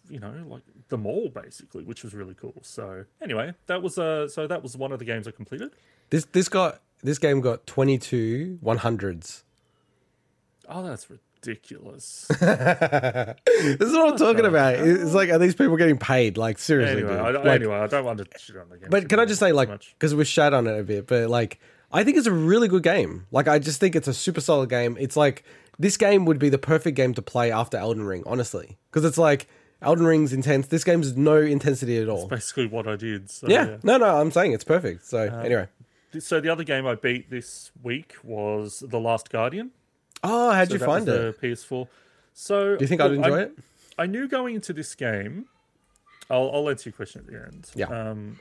[0.09, 2.55] you know, like them all basically, which was really cool.
[2.61, 5.71] So anyway, that was uh so that was one of the games I completed.
[6.09, 9.43] This this got this game got twenty two one hundreds.
[10.69, 12.27] Oh, that's ridiculous.
[13.63, 14.75] This is what I'm talking about.
[14.75, 16.37] It's like are these people getting paid?
[16.37, 17.19] Like seriously, anyway, dude.
[17.19, 18.89] I, Like, anyway, I don't want to shit on the game.
[18.89, 21.59] But can I just say, like, because we shat on it a bit, but like,
[21.91, 23.25] I think it's a really good game.
[23.31, 24.97] Like I just think it's a super solid game.
[24.99, 25.43] It's like
[25.79, 29.17] this game would be the perfect game to play after Elden Ring, honestly, because it's
[29.17, 29.47] like
[29.83, 30.67] Elden Ring's intense.
[30.67, 32.27] This game's no intensity at all.
[32.27, 33.29] Basically, what I did.
[33.29, 35.05] So, Yeah, no, no, I'm saying it's perfect.
[35.05, 35.67] So anyway,
[36.19, 39.71] So the other game I beat this week was The Last Guardian.
[40.23, 41.39] oh, how'd So you find it?
[41.41, 41.87] The PS4.
[42.33, 43.57] So Do you think I'd enjoy I, it?
[43.97, 45.45] I knew going into this game.
[46.29, 47.69] I'll, I'll answer your question at the end.
[47.75, 47.87] Yeah.
[47.87, 48.39] Um,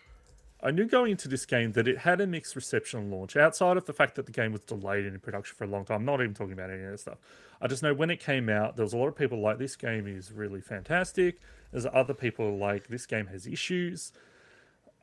[0.65, 3.37] I knew going into this game that it had a mixed reception on launch.
[3.37, 5.97] Outside of the fact that the game was delayed in production for a long time,
[5.97, 7.19] I'm not even talking about any of that stuff.
[7.61, 9.75] I just know when it came out, there was a lot of people like this
[9.75, 11.41] game is really fantastic.
[11.73, 14.13] There's other people like this game has issues.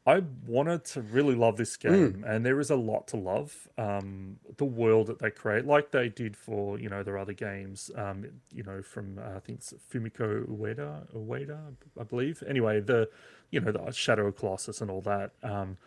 [0.06, 3.68] I wanted to really love this game, and there is a lot to love.
[3.78, 7.92] Um, the world that they create, like they did for you know their other games,
[7.96, 12.44] um, you know from uh, I think it's Fumito Ueda, Ueda, I believe.
[12.48, 13.10] Anyway, the
[13.52, 15.78] you know the Shadow of Colossus and all that, um,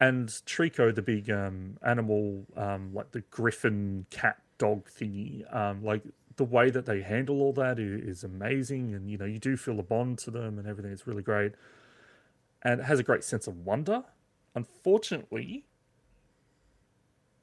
[0.00, 6.02] and Trico, the big um, animal, um, like the griffin cat dog thingy, um, like
[6.36, 9.56] the way that they handle all that is, is amazing, and you know you do
[9.56, 10.92] feel a bond to them and everything.
[10.92, 11.52] It's really great
[12.62, 14.04] and it has a great sense of wonder.
[14.54, 15.64] Unfortunately,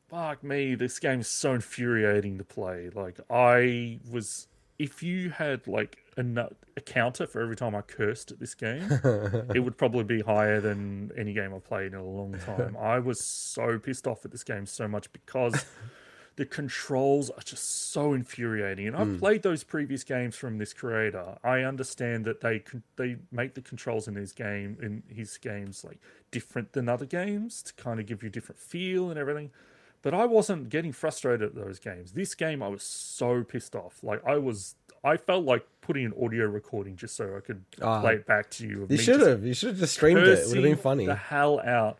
[0.09, 2.89] fuck me, this game is so infuriating to play.
[2.93, 8.31] Like I was, if you had like a, a counter for every time I cursed
[8.31, 8.83] at this game,
[9.53, 12.77] it would probably be higher than any game I've played in a long time.
[12.79, 15.65] I was so pissed off at this game so much because.
[16.39, 21.37] The controls are just so infuriating, and I've played those previous games from this creator.
[21.43, 22.63] I understand that they
[22.95, 25.99] they make the controls in his game in his games like
[26.31, 29.51] different than other games to kind of give you a different feel and everything.
[30.01, 32.13] But I wasn't getting frustrated at those games.
[32.13, 34.01] This game, I was so pissed off.
[34.01, 37.99] Like I was, I felt like putting an audio recording just so I could Ah.
[37.99, 38.87] play it back to you.
[38.89, 39.43] You should have.
[39.43, 40.39] You should have just streamed it.
[40.39, 41.05] It would have been funny.
[41.05, 41.99] The hell out.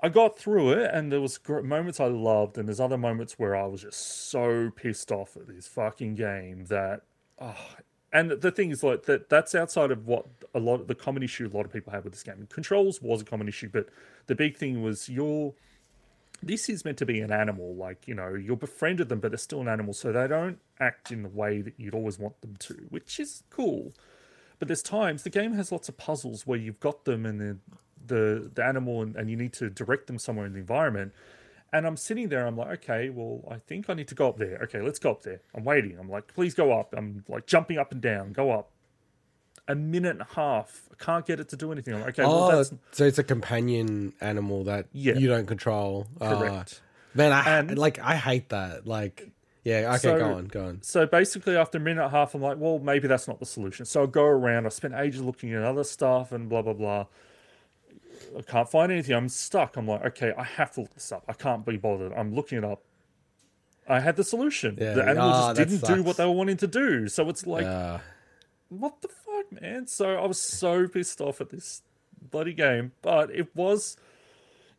[0.00, 3.56] I got through it, and there was moments I loved, and there's other moments where
[3.56, 7.02] I was just so pissed off at this fucking game that.
[7.40, 7.76] Oh,
[8.12, 11.22] and the thing is, like that, that's outside of what a lot of the common
[11.22, 12.46] issue a lot of people have with this game.
[12.50, 13.88] Controls was a common issue, but
[14.26, 15.54] the big thing was your.
[16.42, 19.38] This is meant to be an animal, like you know, you're befriended them, but they're
[19.38, 22.56] still an animal, so they don't act in the way that you'd always want them
[22.58, 23.94] to, which is cool.
[24.58, 27.56] But there's times the game has lots of puzzles where you've got them and the
[28.06, 31.12] the, the animal and, and you need to direct them somewhere in the environment.
[31.72, 34.38] And I'm sitting there, I'm like, okay, well, I think I need to go up
[34.38, 34.60] there.
[34.64, 35.40] Okay, let's go up there.
[35.54, 35.98] I'm waiting.
[35.98, 36.94] I'm like, please go up.
[36.96, 38.70] I'm like jumping up and down, go up.
[39.68, 40.88] A minute and a half.
[40.92, 41.94] I can't get it to do anything.
[41.94, 45.14] I'm like, okay, well, oh, that's so it's a companion animal that Yeah.
[45.14, 46.06] you don't control.
[46.20, 46.38] Ah.
[46.38, 46.80] correct.
[47.14, 47.98] man, I And- like.
[47.98, 48.86] I hate that.
[48.86, 49.28] Like,
[49.64, 49.88] yeah.
[49.94, 50.82] Okay, So- go on, go on.
[50.82, 53.46] So basically, after a minute and a half, I'm like, well, maybe that's not the
[53.46, 53.84] solution.
[53.86, 54.66] So I go around.
[54.66, 57.06] I spent ages looking at other stuff and blah blah blah.
[58.36, 59.14] I can't find anything.
[59.14, 59.76] I'm stuck.
[59.76, 61.24] I'm like, okay, I have to look this up.
[61.28, 62.12] I can't be bothered.
[62.12, 62.82] I'm looking it up.
[63.88, 64.76] I had the solution.
[64.80, 67.08] Yeah, the animal ah, just didn't do what they were wanting to do.
[67.08, 67.98] So it's like, Uh,
[68.68, 69.86] what the fuck, man?
[69.86, 71.82] So I was so pissed off at this
[72.30, 73.96] bloody game, but it was.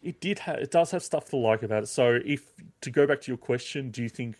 [0.03, 0.57] It did have.
[0.59, 1.87] It does have stuff to like about it.
[1.87, 4.35] So if to go back to your question, do you think?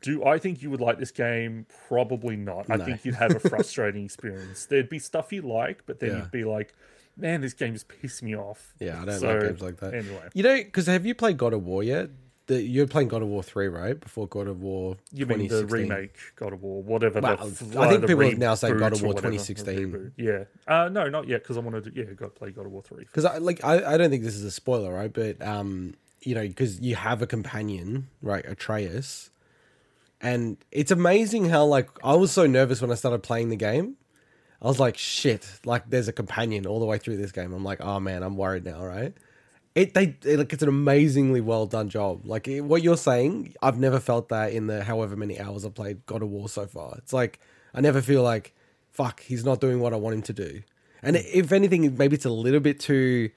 [0.00, 1.66] Do I think you would like this game?
[1.88, 2.70] Probably not.
[2.70, 4.64] I think you'd have a frustrating experience.
[4.66, 6.16] There'd be stuff you like, but then Yeah.
[6.18, 6.72] you'd be like,
[7.16, 9.94] "Man, this game's pissed me off." yeah, I don't So, like games like that.
[9.94, 12.10] Anyway, You know, because have you played God of War yet?
[12.48, 13.98] The, you're playing God of War three, right?
[13.98, 14.96] Before God of War.
[15.12, 17.20] you mean the remake God of War, whatever?
[17.20, 20.12] Well, the, I think people now reboot God of War whatever, 2016.
[20.16, 21.92] Yeah, uh, no, not yet because I wanted to.
[21.94, 23.04] Yeah, to play God of War three.
[23.04, 25.12] because I like I, I don't think this is a spoiler, right?
[25.12, 29.30] But um, you know, because you have a companion, right, Atreus,
[30.20, 33.96] and it's amazing how like I was so nervous when I started playing the game.
[34.62, 37.52] I was like, shit, like there's a companion all the way through this game.
[37.52, 39.12] I'm like, oh man, I'm worried now, right?
[39.74, 42.24] It they it, like it's an amazingly well done job.
[42.24, 45.74] Like it, what you're saying, I've never felt that in the however many hours I've
[45.74, 46.94] played God of War so far.
[46.98, 47.40] It's like
[47.74, 48.54] I never feel like
[48.92, 50.62] fuck, he's not doing what I want him to do.
[51.02, 53.30] And if anything, maybe it's a little bit too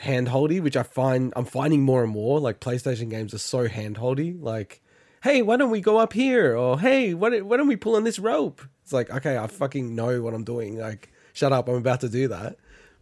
[0.00, 2.38] handholdy, which I find I'm finding more and more.
[2.38, 4.40] Like PlayStation games are so handholdy.
[4.40, 4.80] Like,
[5.22, 6.56] hey, why don't we go up here?
[6.56, 8.62] Or hey, why don't, why don't we pull on this rope?
[8.82, 10.78] It's like, okay, I fucking know what I'm doing.
[10.78, 12.56] Like, shut up, I'm about to do that.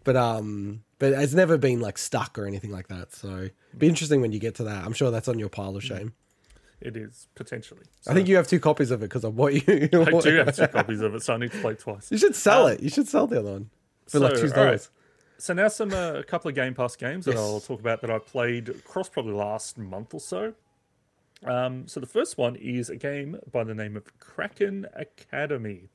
[0.05, 3.13] But um, but it's never been like stuck or anything like that.
[3.13, 4.85] So it'd be interesting when you get to that.
[4.85, 6.15] I'm sure that's on your pile of shame.
[6.81, 7.87] It is potentially.
[8.07, 9.63] I think you have two copies of it because I bought you.
[9.67, 12.11] I do have two copies of it, so I need to play twice.
[12.11, 12.81] You should sell it.
[12.81, 13.71] You should sell the other one
[14.07, 14.65] for like so, two all right.
[14.67, 14.91] dollars.
[15.39, 18.11] So now some uh, a couple of Game Pass games that I'll talk about that
[18.11, 20.55] I played across probably last month or so.
[21.45, 25.89] Um, so the first one is a game by the name of Kraken Academy.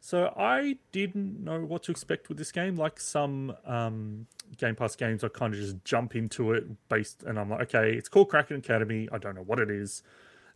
[0.00, 2.76] So I didn't know what to expect with this game.
[2.76, 7.38] Like some um, Game Pass games, I kind of just jump into it based, and
[7.38, 9.08] I'm like, okay, it's called Kraken Academy.
[9.10, 10.02] I don't know what it is.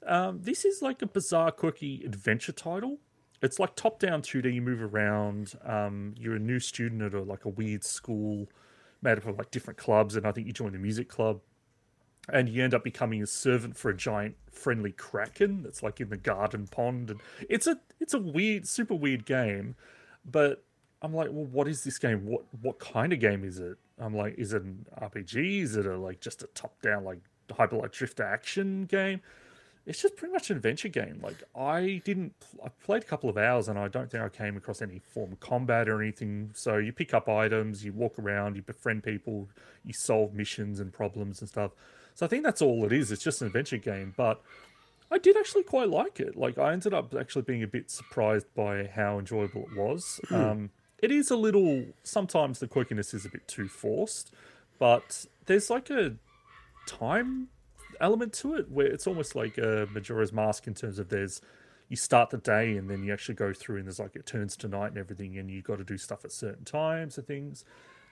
[0.07, 2.99] Um, this is like a bizarre, quirky adventure title.
[3.43, 4.55] It's like top-down 2D.
[4.55, 5.55] You move around.
[5.65, 8.49] Um, you're a new student at a, like a weird school
[9.03, 11.41] made up of like different clubs, and I think you join the music club
[12.29, 16.11] and you end up becoming a servant for a giant friendly kraken that's like in
[16.11, 17.11] the garden pond.
[17.11, 19.75] And it's a it's a weird super weird game
[20.25, 20.65] but
[21.03, 22.27] i'm like well what is this game?
[22.27, 23.79] What what kind of game is it?
[23.99, 27.19] I'm like is it an rpg is it a like just a top down like
[27.51, 29.21] hyper light drifter action game?
[29.87, 31.21] It's just pretty much an adventure game.
[31.23, 34.57] Like i didn't i played a couple of hours and i don't think i came
[34.57, 36.51] across any form of combat or anything.
[36.55, 39.49] So you pick up items you walk around you befriend people
[39.85, 41.73] you solve missions and problems and stuff
[42.21, 43.11] so I think that's all it is.
[43.11, 44.43] It's just an adventure game, but
[45.11, 46.37] I did actually quite like it.
[46.37, 50.21] Like I ended up actually being a bit surprised by how enjoyable it was.
[50.31, 51.87] Um, it is a little.
[52.03, 54.35] Sometimes the quirkiness is a bit too forced,
[54.79, 56.17] but there's like a
[56.87, 57.49] time
[58.03, 61.41] element to it where it's almost like a Majora's Mask in terms of there's
[61.89, 64.59] you start the day and then you actually go through and there's like it turns
[64.59, 67.65] to night and everything and you got to do stuff at certain times and things.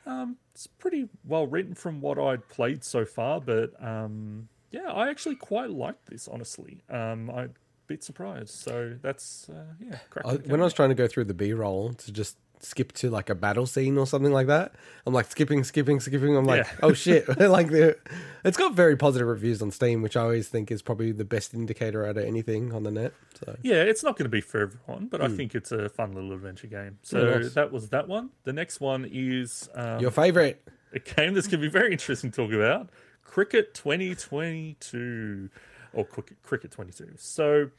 [0.08, 5.10] Um, it's pretty well written from what I'd played so far, but um, yeah, I
[5.10, 6.26] actually quite liked this.
[6.28, 7.48] Honestly, um, I'm a
[7.86, 8.50] bit surprised.
[8.50, 9.98] So that's uh, yeah.
[10.24, 13.10] I, when I was trying to go through the B roll to just skip to
[13.10, 14.72] like a battle scene or something like that,
[15.06, 16.36] I'm like skipping, skipping, skipping.
[16.36, 16.72] I'm like, Yeah.
[16.82, 17.28] oh shit!
[17.38, 17.96] like the,
[18.44, 21.54] it's got very positive reviews on Steam, which I always think is probably the best
[21.54, 23.12] indicator out of anything on the net.
[23.44, 26.12] So Yeah, it's not going to be for everyone, but I think it's a fun
[26.12, 26.98] little adventure game.
[27.02, 27.54] So Yeah, nice.
[27.54, 28.30] that was that one.
[28.44, 30.62] The next one is um, your favorite?
[30.92, 32.88] a game that's going to be very interesting to talk about
[33.22, 35.50] Cricket 2022
[35.92, 37.12] or Cricket Cricket 22.
[37.16, 37.70] So,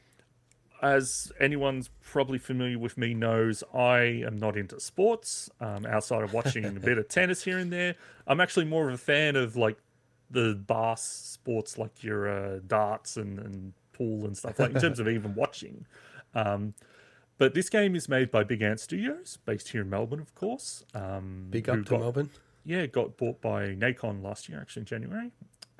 [0.82, 6.32] as anyone's probably familiar with me knows, I am not into sports um, outside of
[6.32, 7.96] watching a bit of tennis here and there.
[8.26, 9.76] I'm actually more of a fan of like
[10.30, 14.98] the bar sports like your uh, darts and, and pool and stuff like in terms
[15.00, 15.86] of even watching.
[16.34, 16.74] Um,
[17.38, 20.84] but this game is made by Big Ant Studios, based here in Melbourne, of course.
[20.94, 22.30] Um, Big up to got- Melbourne.
[22.64, 25.30] yeah, got bought by Nacon last year, actually in January.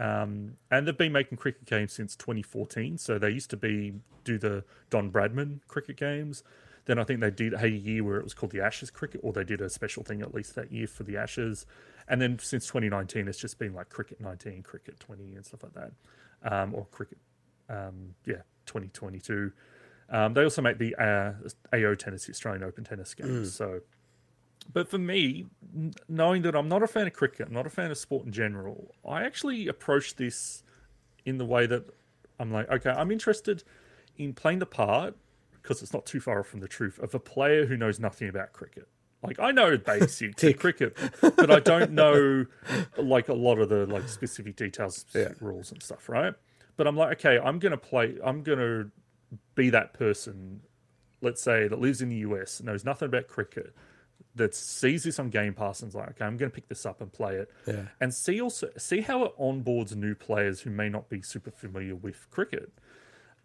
[0.01, 2.97] Um, and they've been making cricket games since 2014.
[2.97, 3.93] So they used to be
[4.25, 6.43] do the Don Bradman cricket games.
[6.87, 9.35] Then I think they did a year where it was called the Ashes cricket, or
[9.35, 11.67] they did a special thing at least that year for the Ashes.
[12.09, 15.75] And then since 2019, it's just been like cricket 19, cricket 20, and stuff like
[15.75, 15.93] that,
[16.51, 17.19] um, or cricket,
[17.69, 19.53] um, yeah, 2022.
[20.09, 21.33] Um, they also make the uh,
[21.73, 23.55] AO Tennis, the Australian Open tennis games.
[23.55, 23.81] So
[24.73, 25.47] but for me,
[26.09, 28.33] knowing that I'm not a fan of cricket, I'm not a fan of sport in
[28.33, 30.63] general, I actually approach this
[31.25, 31.85] in the way that
[32.39, 33.65] I'm like, okay, I'm interested
[34.17, 35.17] in playing the part
[35.63, 38.53] because it's not too far from the truth of a player who knows nothing about
[38.53, 38.89] cricket.
[39.23, 42.47] Like I know basic cricket, but I don't know
[42.97, 46.35] like a lot of the like specific details, specific rules and stuff, right?
[46.77, 48.17] But I'm like, okay, I'm gonna play.
[48.25, 48.87] I'm gonna
[49.55, 50.63] be that person
[51.21, 53.75] let's say that lives in the US, knows nothing about cricket,
[54.35, 56.87] that sees this on Game Pass and is like, okay, I'm going to pick this
[56.87, 57.87] up and play it, Yeah.
[58.01, 61.95] and see also see how it onboards new players who may not be super familiar
[61.95, 62.73] with cricket.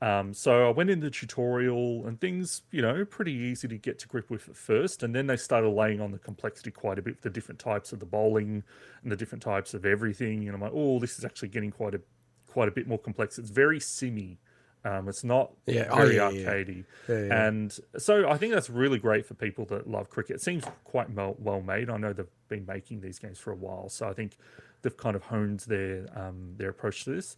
[0.01, 3.97] Um, so I went in the tutorial and things, you know, pretty easy to get
[3.99, 7.01] to grip with at first, and then they started laying on the complexity quite a
[7.01, 8.63] bit, the different types of the bowling
[9.03, 11.95] and the different types of everything, and I'm like, oh, this is actually getting quite
[11.95, 12.01] a
[12.47, 13.37] quite a bit more complex.
[13.39, 14.37] It's very simmy.
[14.85, 15.87] Um, it's not Yeah.
[15.89, 16.47] Oh, very yeah, yeah.
[16.47, 16.85] arcadey.
[17.09, 17.47] Yeah.
[17.47, 20.37] And so I think that's really great for people that love cricket.
[20.37, 21.89] It seems quite well, well made.
[21.89, 24.37] I know they've been making these games for a while, so I think
[24.83, 27.35] they've kind of honed their um, their approach to this.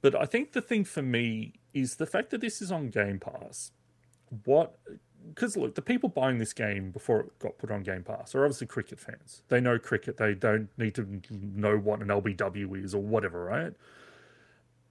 [0.00, 3.18] But I think the thing for me is the fact that this is on Game
[3.18, 3.72] Pass.
[4.44, 4.78] What?
[5.34, 8.44] Because look, the people buying this game before it got put on Game Pass are
[8.44, 9.42] obviously cricket fans.
[9.48, 10.16] They know cricket.
[10.16, 13.72] They don't need to know what an LBW is or whatever, right?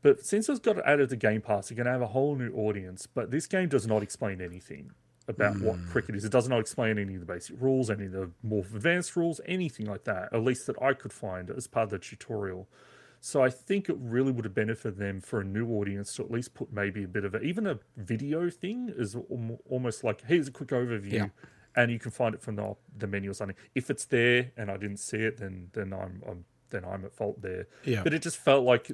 [0.01, 2.35] But since it's got added to the Game Pass, you're going to have a whole
[2.35, 3.07] new audience.
[3.07, 4.91] But this game does not explain anything
[5.27, 5.89] about what hmm.
[5.89, 6.23] cricket is.
[6.23, 9.41] It does not explain any of the basic rules, any of the more advanced rules,
[9.45, 12.67] anything like that, at least that I could find as part of the tutorial.
[13.19, 16.31] So I think it really would have benefited them for a new audience to at
[16.31, 19.17] least put maybe a bit of a, even a video thing is
[19.69, 21.11] almost like, here's a quick overview.
[21.11, 21.27] Yeah.
[21.75, 23.57] And you can find it from the, the menu or something.
[23.75, 27.13] If it's there and I didn't see it, then then I'm, I'm then I'm at
[27.13, 27.67] fault there.
[27.85, 28.01] Yeah.
[28.01, 28.91] But it just felt like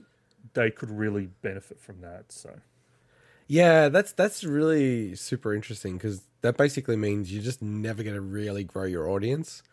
[0.53, 2.31] they could really benefit from that.
[2.31, 2.59] So
[3.47, 8.21] Yeah, that's that's really super interesting because that basically means you're just never going to
[8.21, 9.63] really grow your audience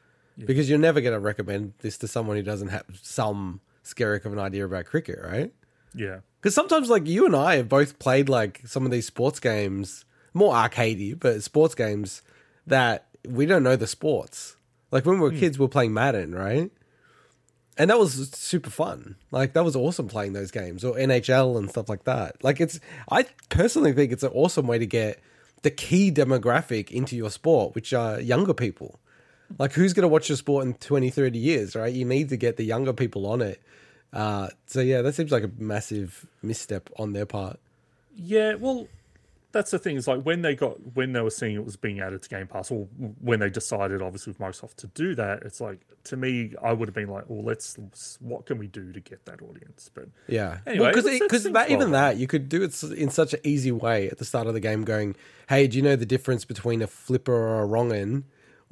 [0.46, 4.32] because you're never going to recommend this to someone who doesn't have some skerrick of
[4.32, 5.52] an idea about cricket, right?
[5.94, 9.40] yeah, Because sometimes, like you and I have both played like some of these sports
[9.40, 12.22] games, more arcadey, but sports games
[12.66, 14.56] that we don't know the sports.
[14.90, 15.40] Like when we were hmm.
[15.40, 16.70] kids, we're playing Madden, right?
[17.78, 19.16] And that was super fun.
[19.30, 22.42] Like that was awesome playing those games or NHL and stuff like that.
[22.44, 25.20] Like it's, I personally think it's an awesome way to get
[25.62, 28.98] the key demographic into your sport, which are younger people.
[29.58, 31.92] Like who's going to watch your sport in 20, 30 years, right?
[31.92, 33.60] You need to get the younger people on it.
[34.12, 37.58] Uh, so yeah, that seems like a massive misstep on their part.
[38.16, 38.88] Yeah, well,
[39.52, 39.96] that's the thing.
[39.96, 42.46] Is like when they got when they were seeing it was being added to Game
[42.46, 42.86] Pass, or
[43.20, 45.42] when they decided, obviously, with Microsoft to do that.
[45.42, 47.76] It's like to me, I would have been like, "Well, let's
[48.20, 51.92] what can we do to get that audience?" But Yeah, Anyway, because because that, even
[51.92, 54.60] that you could do it in such an easy way at the start of the
[54.60, 54.84] game.
[54.84, 55.16] Going,
[55.48, 58.10] hey, do you know the difference between a flipper or a wrong'un?
[58.10, 58.20] Hmm.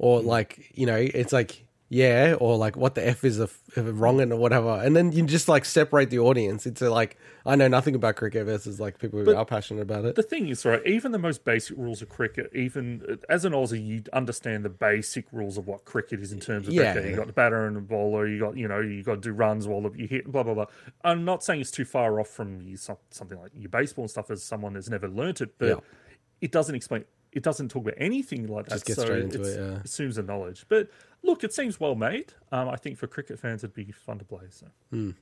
[0.01, 3.59] Or like, you know, it's like yeah, or like what the f is a, f-
[3.77, 7.17] a wrong'un or whatever, and then you just like separate the audience into like
[7.47, 10.13] I know nothing about cricket versus like people who But are passionate about it.
[10.15, 10.85] the thing is, right?
[10.85, 14.69] Even the most basic rules of cricket, even uh, as an Aussie, you understand the
[14.69, 16.93] basic rules of what cricket is in terms of Yeah.
[16.93, 17.09] cricket.
[17.09, 18.27] You got the batter and the bowler.
[18.27, 20.31] You got you know you got to do runs while you hit.
[20.31, 20.65] Blah blah blah.
[21.03, 24.11] I'm not saying it's too far off from you, some- something like your baseball and
[24.11, 25.75] stuff as someone that's never learnt it, but Yeah.
[26.41, 27.05] it doesn't explain.
[27.31, 28.75] It doesn't talk about anything like that.
[28.75, 29.79] Just get so straight into it, yeah.
[29.83, 30.65] assumes a knowledge.
[30.67, 30.89] But
[31.21, 32.33] look, it seems well made.
[32.51, 34.45] Um, I think for cricket fans, it'd be fun to play.
[34.49, 34.65] So.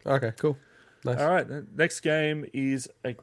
[0.05, 0.58] okay, cool,
[1.03, 1.20] nice.
[1.20, 3.16] All right, next game is a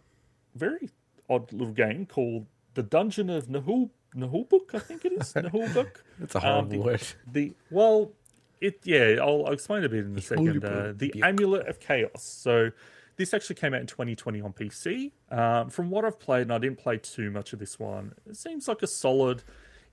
[0.55, 0.91] very
[1.31, 5.33] odd little game called The Dungeon of Nahul Naheulbeuk, I think it is.
[5.35, 5.97] Naheulbeuk.
[6.21, 7.07] It's a horrible the, word.
[7.33, 8.13] The well,
[8.61, 10.65] it yeah, I'll, I'll explain a bit in a second.
[10.65, 12.23] Uh, the Amulet of Chaos.
[12.23, 12.71] So
[13.17, 15.13] this actually came out in 2020 on PC.
[15.31, 18.37] Um, from what I've played, and I didn't play too much of this one, it
[18.37, 19.43] seems like a solid,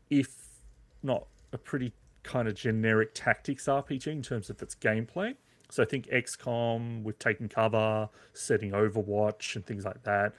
[0.10, 0.34] if
[1.04, 1.94] not a pretty
[2.24, 5.36] kind of generic tactics RPG in terms of its gameplay.
[5.70, 10.34] So I think XCOM with taking cover, setting Overwatch, and things like that.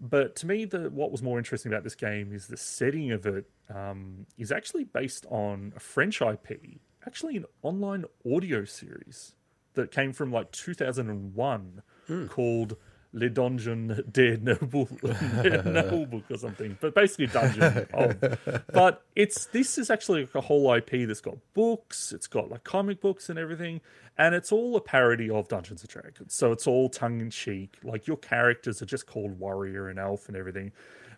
[0.00, 3.26] But to me, the what was more interesting about this game is the setting of
[3.26, 9.34] it um, is actually based on a French IP, actually an online audio series
[9.74, 11.82] that came from like 2001
[12.28, 12.76] called
[13.12, 14.88] Le Donjon de Noble
[15.64, 17.86] Noble or something, but basically dungeon.
[17.94, 22.50] of, but it's this is actually like a whole IP that's got books, it's got
[22.50, 23.80] like comic books and everything,
[24.18, 26.34] and it's all a parody of Dungeons and Dragons.
[26.34, 27.78] So it's all tongue in cheek.
[27.84, 30.72] Like your characters are just called warrior and elf and everything.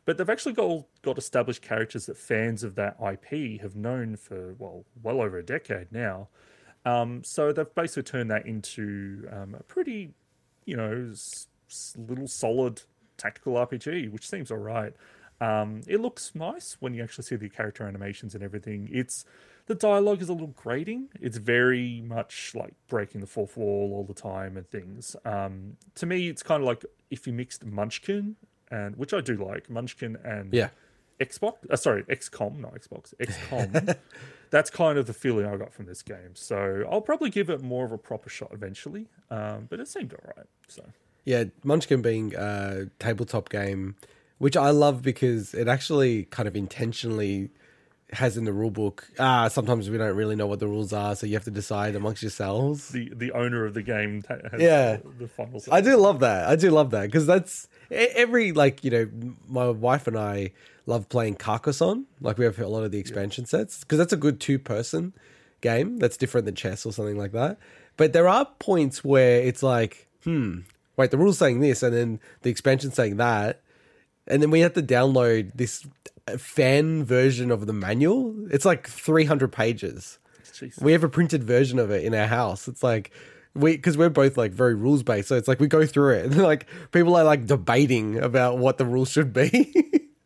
[0.04, 4.54] But they've actually got got established characters that fans of that IP have known for
[4.58, 6.28] well, well over a decade now.
[6.84, 10.14] Um, so they've basically turned that into um, a pretty,
[10.66, 11.14] you know,
[11.96, 12.82] little solid
[13.16, 14.92] tactical RPG, which seems all right.
[15.40, 18.88] Um, it looks nice when you actually see the character animations and everything.
[18.92, 19.24] It's
[19.66, 21.08] the dialogue is a little grating.
[21.20, 25.16] It's very much like breaking the fourth wall all the time and things.
[25.24, 28.36] Um, to me, it's kind of like if you mixed Munchkin
[28.70, 30.70] and which I do like Munchkin and Yeah,
[31.20, 31.54] Xbox.
[31.70, 33.14] Uh, sorry, XCOM, not Xbox.
[33.20, 33.96] XCOM.
[34.50, 36.34] That's kind of the feeling I got from this game.
[36.34, 39.06] So I'll probably give it more of a proper shot eventually.
[39.30, 40.46] Um, but it seemed alright.
[40.68, 40.84] So
[41.24, 43.96] Yeah, Munchkin being a tabletop game,
[44.38, 47.50] which I love because it actually kind of intentionally
[48.12, 49.08] has in the rule book.
[49.18, 51.94] Ah, sometimes we don't really know what the rules are, so you have to decide
[51.96, 52.88] amongst yourselves.
[52.90, 54.96] the the owner of the game has Yeah.
[54.96, 55.60] the, the final.
[55.70, 56.48] I do love that.
[56.48, 59.08] I do love that because that's every like you know
[59.48, 60.52] my wife and I
[60.86, 62.06] love playing Carcassonne.
[62.20, 65.12] Like we have a lot of the expansion sets because that's a good two person
[65.60, 65.98] game.
[65.98, 67.58] That's different than chess or something like that.
[67.96, 70.60] But there are points where it's like, hmm,
[70.96, 73.62] wait, the rules saying this, and then the expansion saying that,
[74.26, 75.86] and then we have to download this
[76.38, 78.34] fan version of the manual.
[78.50, 80.18] It's like three hundred pages.
[80.44, 80.80] Jeez.
[80.80, 82.66] We have a printed version of it in our house.
[82.66, 83.10] It's like
[83.54, 86.26] we because we're both like very rules based, so it's like we go through it
[86.26, 89.72] and like people are like debating about what the rules should be.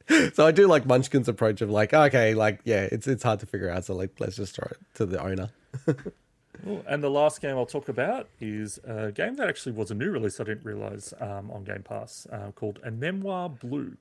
[0.35, 3.41] so I do like Munchkin's approach of like, oh, okay, like yeah, it's it's hard
[3.41, 5.51] to figure out, so like let's just throw it to the owner.
[6.65, 6.85] Cool.
[6.87, 10.11] And the last game I'll talk about is a game that actually was a new
[10.11, 13.97] release I didn't realize um, on Game Pass uh, called A Memoir Blue.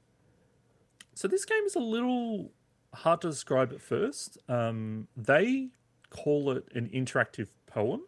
[1.14, 2.51] So this game is a little
[2.93, 4.38] hard to describe at first.
[4.47, 5.70] Um, they
[6.10, 8.01] call it an interactive poem.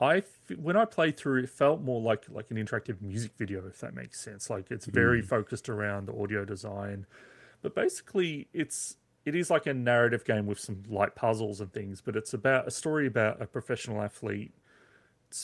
[0.00, 3.64] I f- when I played through, it felt more like like an interactive music video,
[3.66, 4.50] if that makes sense.
[4.50, 7.06] Like it's very focused around the audio design,
[7.62, 12.00] but basically it's it is like a narrative game with some light puzzles and things.
[12.00, 14.52] But it's about a story about a professional athlete's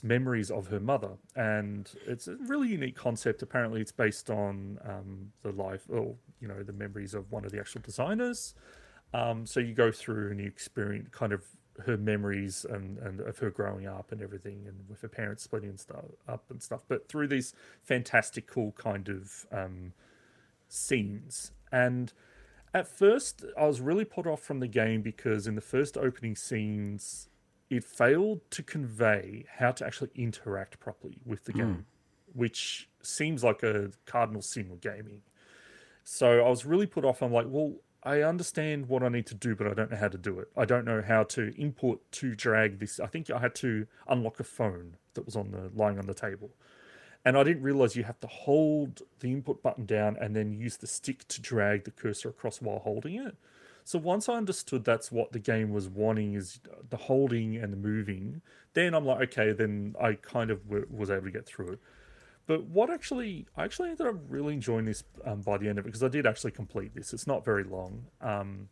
[0.02, 3.42] memories of her mother, and it's a really unique concept.
[3.42, 7.52] Apparently, it's based on um, the life or you know the memories of one of
[7.52, 8.54] the actual designers.
[9.12, 11.42] Um, so you go through and you experience kind of
[11.86, 15.70] her memories and, and of her growing up and everything, and with her parents splitting
[15.70, 16.82] and stuff up and stuff.
[16.86, 19.94] But through these fantastical kind of um,
[20.68, 22.12] scenes, and
[22.72, 26.36] At first, I was really put off from the game because in the first opening
[26.36, 27.28] scenes,
[27.68, 31.58] it failed to convey how to actually interact properly with the hmm.
[31.58, 31.86] game,
[32.32, 35.22] which seems like a cardinal sin with gaming.
[36.04, 37.22] So I was really put off.
[37.22, 40.08] I'm like, well, I understand what I need to do, but I don't know how
[40.08, 40.48] to do it.
[40.56, 42.98] I don't know how to import to drag this.
[42.98, 46.14] I think I had to unlock a phone that was on the lying on the
[46.14, 46.50] table.
[47.24, 50.78] And I didn't realize you have to hold the input button down and then use
[50.78, 53.36] the stick to drag the cursor across while holding it.
[53.84, 57.76] So once I understood that's what the game was wanting is the holding and the
[57.76, 58.40] moving,
[58.74, 61.78] then I'm like, okay, then I kind of w- was able to get through it.
[62.46, 65.84] But what actually, I actually ended up really enjoying this um, by the end of
[65.84, 67.12] it because I did actually complete this.
[67.12, 68.06] It's not very long.
[68.20, 68.68] Um,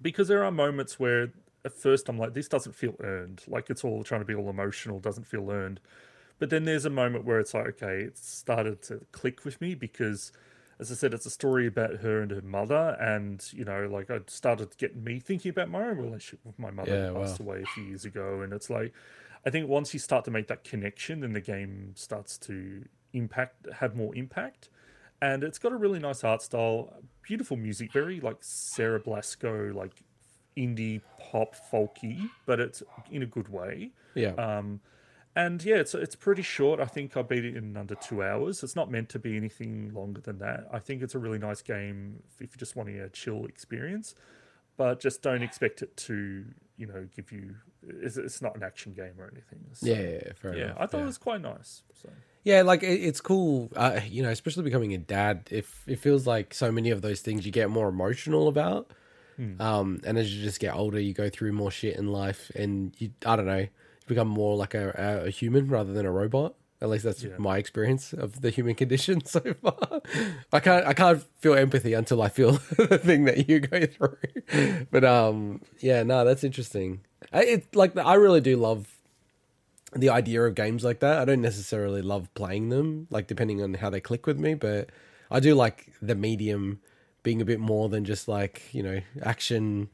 [0.00, 1.32] because there are moments where
[1.64, 3.42] at first I'm like, this doesn't feel earned.
[3.46, 5.80] Like it's all trying to be all emotional, doesn't feel earned.
[6.38, 9.74] But then there's a moment where it's like, okay, it started to click with me
[9.74, 10.32] because,
[10.80, 12.96] as I said, it's a story about her and her mother.
[13.00, 16.70] And, you know, like I started getting me thinking about my own relationship with my
[16.70, 17.46] mother Yeah, who passed wow.
[17.46, 18.40] away a few years ago.
[18.40, 18.92] And it's like,
[19.46, 23.66] I think once you start to make that connection, then the game starts to impact,
[23.78, 24.68] have more impact.
[25.20, 30.02] And it's got a really nice art style, beautiful music, very like Sarah Blasco, like
[30.56, 33.92] indie pop folky, but it's in a good way.
[34.14, 34.32] Yeah.
[34.36, 34.80] Um,
[35.34, 36.80] and yeah, it's it's pretty short.
[36.80, 38.62] I think I beat it in under two hours.
[38.62, 40.68] It's not meant to be anything longer than that.
[40.72, 44.14] I think it's a really nice game if you're just wanting a chill experience,
[44.76, 46.44] but just don't expect it to
[46.76, 47.54] you know give you.
[47.86, 49.60] It's, it's not an action game or anything.
[49.72, 50.64] So, yeah, yeah, yeah, fair yeah.
[50.64, 50.76] enough.
[50.80, 51.04] I thought yeah.
[51.04, 51.82] it was quite nice.
[51.94, 52.10] So
[52.44, 53.70] Yeah, like it, it's cool.
[53.74, 55.48] Uh, you know, especially becoming a dad.
[55.50, 58.92] If it feels like so many of those things you get more emotional about,
[59.60, 62.94] um, and as you just get older, you go through more shit in life, and
[62.98, 63.66] you I don't know,
[64.02, 66.54] you become more like a, a, a human rather than a robot.
[66.80, 67.36] At least that's Yeah.
[67.38, 70.00] my experience of the human condition so far.
[70.52, 74.86] I can't I can't feel empathy until I feel the thing that you go through.
[74.90, 77.02] But um, yeah, no, that's interesting.
[77.32, 78.88] I, it like I really do love
[79.94, 81.18] the idea of games like that.
[81.18, 84.90] I don't necessarily love playing them, like depending on how they click with me, but
[85.30, 86.80] I do like the medium
[87.22, 89.88] being a bit more than just like, you know, action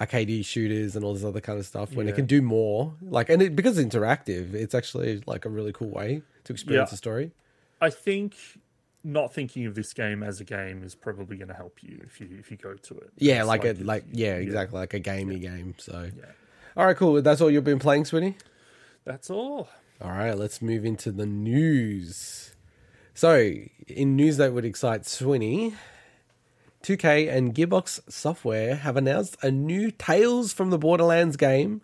[0.00, 2.94] arcade shooters and all this other kind of stuff when it can do more.
[3.02, 6.90] Like and it because it's interactive, it's actually like a really cool way to experience
[6.90, 6.94] Yeah.
[6.94, 7.32] a story.
[7.80, 8.34] I think
[9.04, 12.20] not thinking of this game as a game is probably going to help you if
[12.20, 13.10] you if you go to it.
[13.16, 15.74] Yeah, It's like, a like yeah, exactly, like a gamey game.
[15.78, 16.24] So Yeah.
[16.76, 17.20] All right, cool.
[17.22, 18.36] That's all you've been playing, Swinny?
[19.04, 19.68] That's all.
[20.00, 22.54] All right, let's move into the news.
[23.14, 23.52] So,
[23.88, 25.74] in news that would excite Swinny,
[26.82, 31.82] 2K and Gearbox Software have announced a new Tales from the Borderlands game,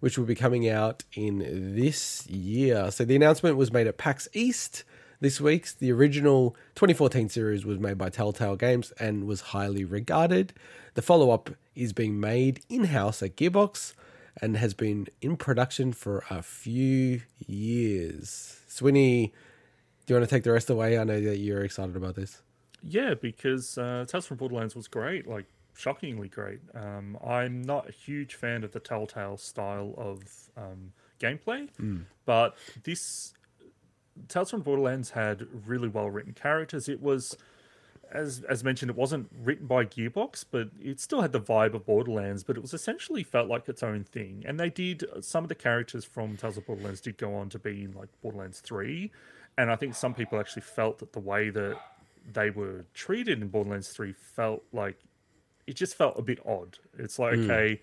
[0.00, 2.90] which will be coming out in this year.
[2.90, 4.84] So, the announcement was made at PAX East
[5.20, 5.66] this week.
[5.78, 10.52] The original 2014 series was made by Telltale Games and was highly regarded.
[10.94, 13.94] The follow up is being made in house at Gearbox
[14.40, 18.60] and has been in production for a few years.
[18.68, 19.32] Swinny,
[20.06, 20.98] do you want to take the rest away?
[20.98, 22.42] I know that you're excited about this.
[22.86, 26.60] Yeah, because uh, Tales from Borderlands was great, like shockingly great.
[26.74, 30.22] Um, I'm not a huge fan of the Telltale style of
[30.56, 31.68] um, gameplay,
[32.26, 33.34] but this
[34.28, 36.88] Tales from Borderlands had really well written characters.
[36.88, 37.36] It was,
[38.12, 41.86] as as mentioned, it wasn't written by Gearbox, but it still had the vibe of
[41.86, 42.44] Borderlands.
[42.44, 44.44] But it was essentially felt like its own thing.
[44.46, 47.58] And they did some of the characters from Tales of Borderlands did go on to
[47.58, 49.10] be in like Borderlands Three,
[49.56, 51.76] and I think some people actually felt that the way that
[52.32, 54.98] they were treated in Borderlands 3 felt like
[55.66, 56.78] it just felt a bit odd.
[56.98, 57.80] It's like, okay,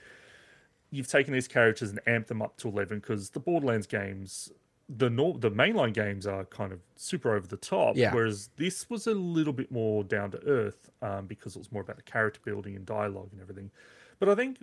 [0.89, 4.51] you've taken these characters and amped them up to 11 because the Borderlands games,
[4.89, 8.13] the nor- the mainline games are kind of super over the top, Yeah.
[8.13, 11.81] whereas this was a little bit more down to earth um, because it was more
[11.81, 13.71] about the character building and dialogue and everything.
[14.19, 14.57] But I think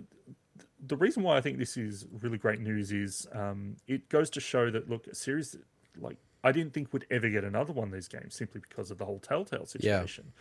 [0.85, 4.39] the reason why I think this is really great news is um, it goes to
[4.39, 5.57] show that look, a series
[5.99, 8.97] like I didn't think we'd ever get another one of these games simply because of
[8.97, 10.31] the whole Telltale situation.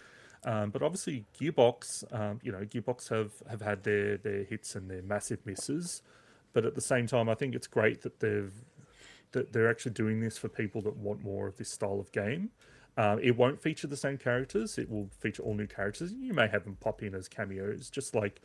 [0.45, 4.89] Um, but obviously, Gearbox, um, you know, Gearbox have, have had their their hits and
[4.91, 6.03] their massive misses.
[6.53, 8.53] But at the same time, I think it's great that they've
[9.33, 12.51] that they're actually doing this for people that want more of this style of game.
[12.97, 14.79] Um, it won't feature the same characters.
[14.79, 16.13] It will feature all new characters.
[16.13, 18.41] You may have them pop in as cameos, just like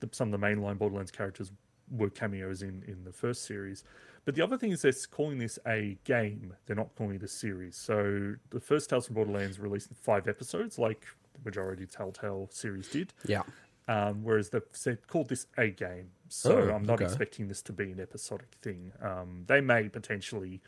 [0.00, 1.52] the, some of the mainline Borderlands characters
[1.90, 3.84] were cameos in, in the first series.
[4.24, 6.54] But the other thing is they're calling this a game.
[6.66, 7.76] They're not calling it a series.
[7.76, 11.04] So the first Tales from Borderlands released in five episodes, like
[11.34, 13.12] the majority Telltale series did.
[13.26, 13.42] Yeah.
[13.86, 16.10] Um, whereas they've said, called this a game.
[16.28, 17.04] So Oh, I'm not okay.
[17.04, 18.92] expecting this to be an episodic thing.
[19.02, 20.62] Um, they may potentially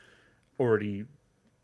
[0.60, 1.06] already,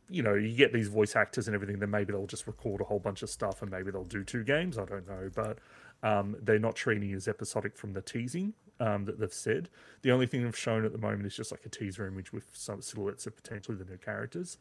[0.08, 2.84] you know, you get these voice actors and everything, then maybe they'll just record a
[2.84, 4.78] whole bunch of stuff and maybe they'll do two games.
[4.78, 5.30] I don't know.
[5.34, 5.58] But
[6.02, 9.68] um, they're not treating it as episodic from the teasing um, that they've said.
[10.02, 12.46] The only thing they've shown at the moment is just like a teaser image with
[12.52, 14.58] some silhouettes of potentially the new characters.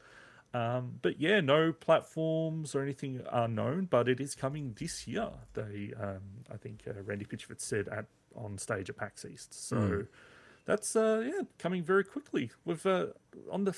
[0.53, 5.29] Um, but yeah, no platforms or anything are known, but it is coming this year.
[5.53, 6.21] They, um,
[6.53, 8.05] I think, uh, Randy Pitchford said at
[8.35, 9.53] on stage at PAX East.
[9.67, 10.05] So
[10.65, 12.51] that's uh, yeah coming very quickly.
[12.63, 13.07] With uh,
[13.49, 13.75] on the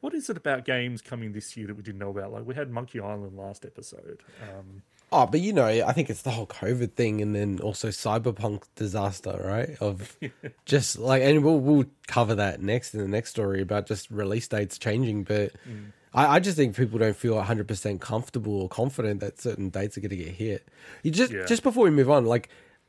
[0.00, 2.32] what is it about games coming this year that we didn't know about?
[2.32, 4.22] Like we had Monkey Island last episode.
[4.42, 4.82] Um,
[5.16, 8.64] Oh, but you know, I think it's the whole COVID thing, and then also cyberpunk
[8.74, 9.76] disaster, right?
[9.80, 10.16] Of
[10.64, 14.48] just like, and we'll we'll cover that next in the next story about just release
[14.48, 15.22] dates changing.
[15.22, 15.92] But mm.
[16.12, 19.96] I, I just think people don't feel hundred percent comfortable or confident that certain dates
[19.96, 20.66] are going to get hit.
[21.04, 21.44] You just Yeah.
[21.44, 22.48] just before we move on, like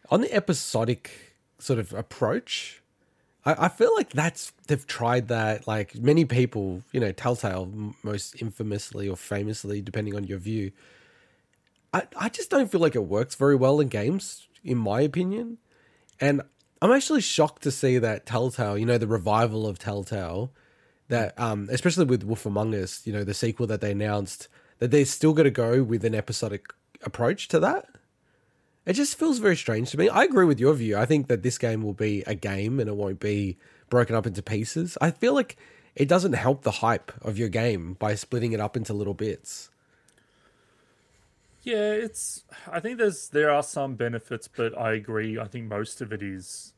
[0.09, 1.11] on the episodic
[1.59, 2.82] sort of approach,
[3.45, 5.67] I, I feel like that's they've tried that.
[5.67, 10.71] Like many people, you know, Telltale most infamously or famously, depending on your view.
[11.96, 15.60] I, I just don't feel like it works very well in games, in my opinion.
[16.20, 16.41] And
[16.82, 20.52] I'm actually shocked to see that Telltale, you know, the revival of Telltale,
[21.08, 24.91] that um, especially with Wolf Among Us, you know, the sequel that they announced, that
[24.91, 26.66] they're still going to go with an episodic
[27.02, 27.88] approach to that.
[28.86, 30.10] It just feels very strange to me.
[30.10, 30.98] I agree with your view.
[30.98, 33.58] I think that this game will be a game and it won't be
[33.89, 34.98] broken up into pieces.
[35.00, 35.56] I feel like
[35.96, 39.70] it doesn't help the hype of your game by splitting it up into little bits.
[41.66, 42.43] Yeah, it's.
[42.72, 45.39] I think there's there are some benefits, but I agree.
[45.39, 46.74] I think most of it is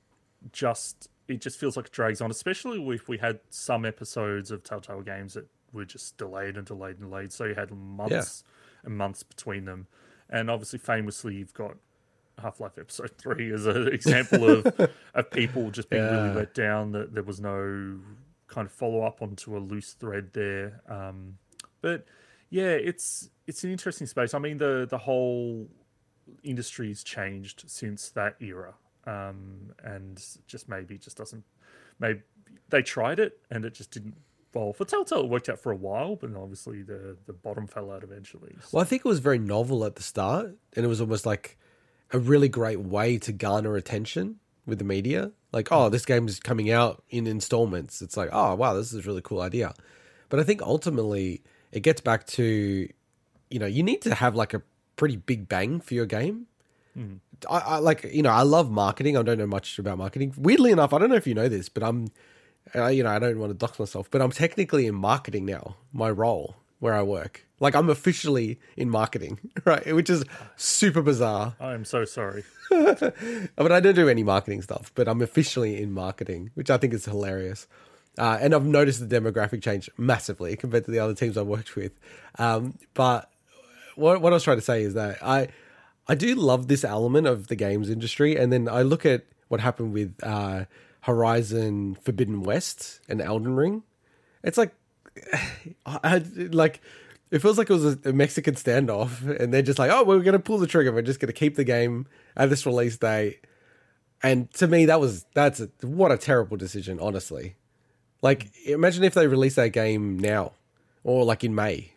[0.53, 4.63] just it just feels like it drags on, especially if we had some episodes of
[4.63, 7.33] Telltale games that were just delayed and delayed and delayed.
[7.33, 8.43] So you had months
[8.85, 9.87] and months between them,
[10.29, 11.75] and obviously, famously, you've got
[12.41, 16.11] Half Life Episode Three as an example of of people just being Yeah.
[16.23, 17.99] really let down that there was no
[18.47, 20.79] kind of follow up onto a loose thread there.
[20.87, 21.39] Um,
[21.81, 22.05] but
[22.49, 24.33] yeah, it's it's an interesting space.
[24.33, 25.67] I mean, the the whole
[26.43, 28.73] industry's changed since that era,
[29.05, 31.43] um, and just maybe it just doesn't.
[31.99, 32.21] Maybe
[32.69, 34.15] they tried it and it just didn't.
[34.53, 37.91] Well, for Telltale, it worked out for a while, but obviously the the bottom fell
[37.91, 38.55] out eventually.
[38.71, 41.57] Well, I think it was very novel at the start, and it was almost like
[42.11, 45.31] a really great way to garner attention with the media.
[45.51, 48.01] Like, oh, this game is coming out in installments.
[48.01, 49.73] It's like, oh, wow, this is a really cool idea.
[50.29, 51.41] But I think ultimately
[51.71, 52.89] it gets back to,
[53.49, 54.61] you know, you need to have like a
[54.95, 56.47] pretty big bang for your game.
[57.49, 59.15] I, I like, you know, I love marketing.
[59.17, 60.33] I don't know much about marketing.
[60.37, 62.07] Weirdly enough, I don't know if you know this, but I'm,
[62.75, 65.75] uh, you know, I don't want to dox myself, but I'm technically in marketing now.
[65.93, 69.95] My role where I work, like I'm officially in marketing, right?
[69.95, 70.23] Which is
[70.55, 71.55] super bizarre.
[71.59, 72.43] I am so sorry.
[72.71, 73.13] I
[73.59, 76.93] mean, I don't do any marketing stuff, but I'm officially in marketing, which I think
[76.93, 77.67] is hilarious.
[78.17, 81.75] Uh, and I've noticed the demographic change massively compared to the other teams I've worked
[81.75, 81.91] with.
[82.39, 83.29] Um, but
[83.97, 85.49] what, what I was trying to say is that I
[86.07, 89.59] I do love this element of the games industry, and then I look at what
[89.59, 90.65] happened with uh,
[91.01, 93.83] Horizon Forbidden West and Elden Ring.
[94.43, 94.73] It's like
[95.85, 96.81] I, like
[97.31, 100.19] it feels like it was a, a Mexican standoff, and they're just like, "Oh, we're
[100.19, 100.91] going to pull the trigger.
[100.91, 103.41] We're just going to keep the game at this release date."
[104.23, 107.55] And to me, that was that's a, what a terrible decision, honestly.
[108.21, 110.53] Like, imagine if they released that game now,
[111.03, 111.91] or like in May,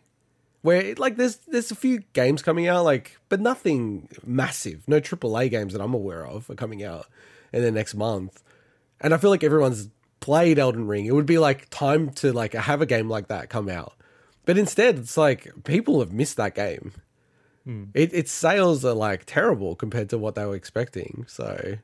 [0.61, 4.87] where like there's there's a few games coming out, like, but nothing massive.
[4.87, 7.07] No AAA games that I'm aware of are coming out
[7.51, 8.43] in the next month,
[8.99, 9.89] and I feel like everyone's
[10.19, 11.05] played Elden Ring.
[11.05, 13.93] It would be like time to like have a game like that come out,
[14.45, 16.93] but instead, it's like people have missed that game.
[17.63, 17.85] Hmm.
[17.93, 21.25] It, its sales are like terrible compared to what they were expecting.
[21.27, 21.77] So,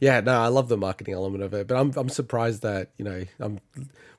[0.00, 3.04] yeah, no, I love the marketing element of it, but I'm I'm surprised that you
[3.04, 3.60] know I'm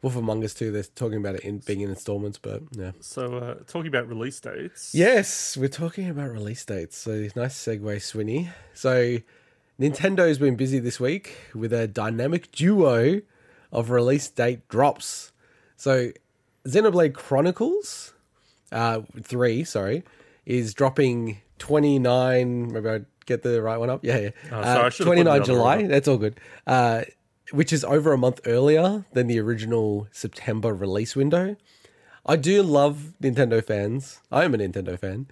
[0.02, 0.72] Wolf Among Us 2.
[0.72, 2.92] They're talking about it in being in installments, but yeah.
[3.00, 4.94] So, uh, talking about release dates.
[4.94, 6.98] Yes, we're talking about release dates.
[6.98, 8.50] So nice segue, Swinny.
[8.74, 9.18] So
[9.80, 13.22] Nintendo's been busy this week with a dynamic duo
[13.72, 15.32] of release date drops.
[15.76, 16.12] So
[16.68, 18.14] Xenoblade Chronicles,
[18.72, 20.04] uh, three, sorry,
[20.46, 22.72] is dropping twenty nine.
[22.72, 24.04] Maybe I get the right one up.
[24.04, 24.30] Yeah, yeah.
[24.46, 25.76] Oh, sorry, uh, should've put twenty the nine other July.
[25.78, 25.88] order.
[25.88, 26.40] That's all good.
[26.66, 27.04] Uh,
[27.52, 31.56] which is over a month earlier than the original September release window.
[32.26, 34.20] I do love Nintendo fans.
[34.32, 35.28] I am a Nintendo fan.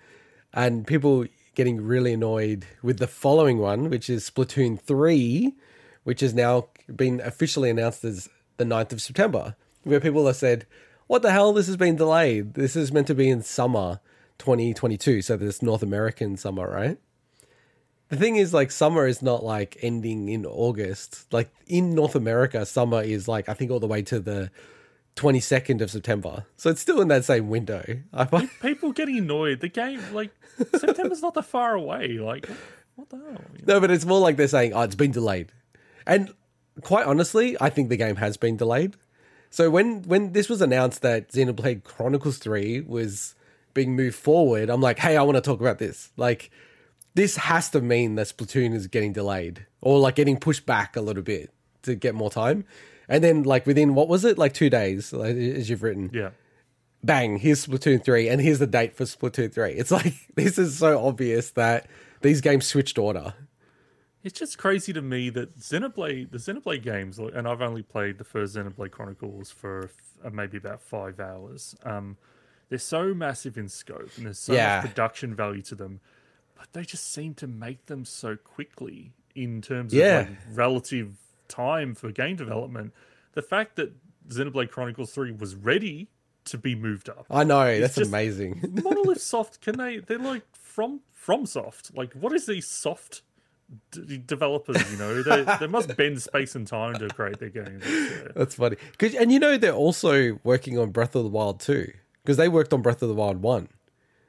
[0.54, 1.26] And people
[1.56, 5.54] getting really annoyed with the following one, which is Splatoon 3,
[6.04, 10.68] which has now been officially announced as the 9th of September, where people have said,
[11.08, 11.54] What the hell?
[11.54, 12.54] This has been delayed.
[12.54, 14.00] This is meant to be in summer
[14.38, 15.24] 2022.
[15.24, 17.00] So this North American summer, right?
[18.10, 21.32] The thing is, like, summer is not like ending in August.
[21.34, 24.52] Like, in North America, summer is like, I think, all the way to the
[25.16, 26.46] 22nd of September.
[26.58, 27.84] So it's still in that same window.
[28.14, 29.62] I find, People getting annoyed.
[29.62, 30.32] The game, like,
[30.78, 32.20] September's not that far away.
[32.20, 32.48] Like,
[32.96, 33.26] what the hell?
[33.58, 33.74] You know?
[33.76, 35.52] No, but it's more like they're saying, "Oh, it's been delayed,"
[36.06, 36.34] and
[36.82, 38.96] quite honestly, I think the game has been delayed.
[39.50, 43.36] So when when this was announced that Xenoblade Chronicles Three was
[43.74, 46.52] being moved forward, I'm like, "Hey, I want to talk about this." Like,
[47.16, 51.02] this has to mean that Splatoon is getting delayed or like getting pushed back a
[51.02, 51.52] little bit
[51.84, 52.66] to get more time.
[53.08, 56.30] And then, like within what was it, like two days, like, as you've written, Yeah.
[57.04, 59.72] bang, here's Splatoon 3, and here's the date for Splatoon 3.
[59.74, 61.88] It's like, this is so obvious that
[62.22, 63.34] these games switched order.
[64.24, 68.24] It's just crazy to me that Xenoblade, the Xenoblade games, and I've only played the
[68.24, 69.92] first Xenoblade Chronicles for
[70.24, 71.76] uh, maybe about five hours.
[71.84, 72.16] Um,
[72.70, 74.78] they're so massive in scope and there's so Yeah.
[74.78, 76.00] much production value to them,
[76.72, 80.22] they just seem to make them so quickly in terms Yeah.
[80.22, 81.16] of like relative
[81.48, 82.94] time for game development.
[83.34, 83.92] The fact that
[84.30, 86.08] Xenoblade Chronicles 3 was ready
[86.46, 87.26] to be moved up.
[87.30, 88.62] I know, that's just- amazing.
[88.84, 89.98] Monolith Soft, can they?
[90.00, 91.96] They're like from from Soft.
[91.96, 93.22] Like, what is these soft
[93.92, 94.92] d- developers?
[94.92, 97.84] You know, they they must bend space and time to create their games.
[98.36, 98.76] That's funny.
[99.18, 101.92] and you know, they're also working on Breath of the Wild 2,
[102.24, 103.70] because they worked on Breath of the Wild 1.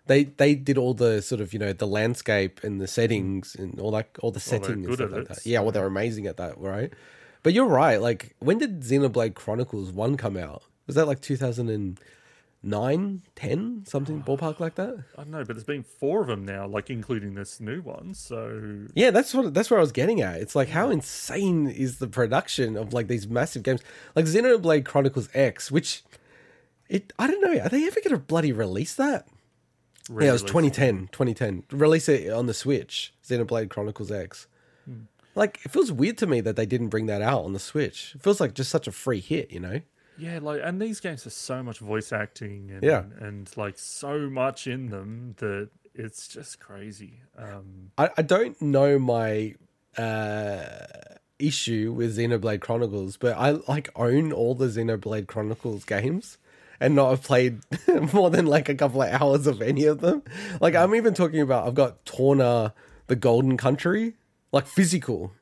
[0.07, 3.81] They they did all the sort of, you know, the landscape and the settings and
[3.81, 5.47] all that, all the oh, they're setting and stuff like that.
[5.47, 6.93] Yeah, well, they're amazing at that, right?
[7.45, 8.01] But you're right.
[8.01, 10.63] Like, when did Xenoblade Chronicles 1 come out?
[10.87, 15.05] Was that like 2009, 10, something ballpark like that?
[15.17, 18.15] I don't know, but there's been four of them now, like including this new one.
[18.15, 20.41] So Yeah, that's what that's where I was getting at.
[20.41, 23.83] It's like how insane is the production of like these massive games,
[24.15, 26.03] like Xenoblade Chronicles X, which
[26.89, 27.61] it I don't know.
[27.63, 29.29] Are they ever going to bloody release that?
[30.11, 31.09] Yeah, it was re-release 2010.
[31.13, 31.65] 2010.
[31.79, 33.15] Release it on the Switch.
[33.27, 34.47] Xenoblade Chronicles X.
[34.85, 35.03] Hmm.
[35.35, 38.13] Like it feels weird to me that they didn't bring that out on the Switch.
[38.15, 39.81] It feels like just such a free hit, you know?
[40.17, 43.05] Yeah, like, and these games have so much voice acting and Yeah.
[43.19, 47.23] and like so much in them that it's just crazy.
[47.37, 49.55] Um, I, I don't know my
[49.97, 50.87] uh
[51.39, 56.39] issue with Xenoblade Chronicles, but I like own all the Xenoblade Chronicles games
[56.85, 57.61] and not have played
[58.13, 60.23] more than like a couple of hours of any of them.
[60.61, 62.75] Like I'm even talking about I've got Torna
[63.07, 64.15] the Golden Country,
[64.53, 65.33] like physical,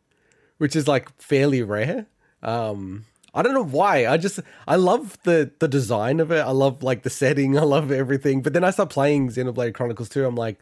[0.59, 2.07] which is like fairly rare.
[2.43, 4.07] Um I don't know why.
[4.07, 4.39] I just
[4.69, 6.41] I love the the design of it.
[6.41, 7.59] I love like the setting.
[7.59, 8.43] I love everything.
[8.43, 10.25] But then I start playing Xenoblade Chronicles 2.
[10.25, 10.61] I'm like,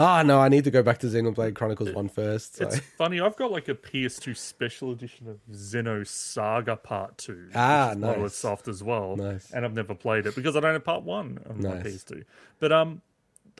[0.00, 2.56] ah, no, I need to go back to Xenoblade Chronicles 1 first.
[2.56, 2.66] So.
[2.66, 3.20] It's funny.
[3.20, 7.48] I've got like a PS2 special edition of Xenosaga Part Two.
[7.54, 8.34] Ah, which is Monolith.
[8.34, 9.16] Soft as well.
[9.16, 9.50] Nice.
[9.52, 12.24] And I've never played it because I don't have Part One on my PS2.
[12.58, 13.02] But um,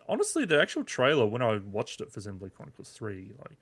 [0.09, 3.57] honestly, the actual trailer when I watched it for Xenoblade Chronicles Three, like,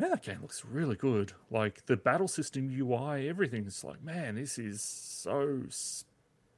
[0.00, 1.32] man, that game looks really good.
[1.50, 5.62] Like the battle system UI, everything's like, man, this is so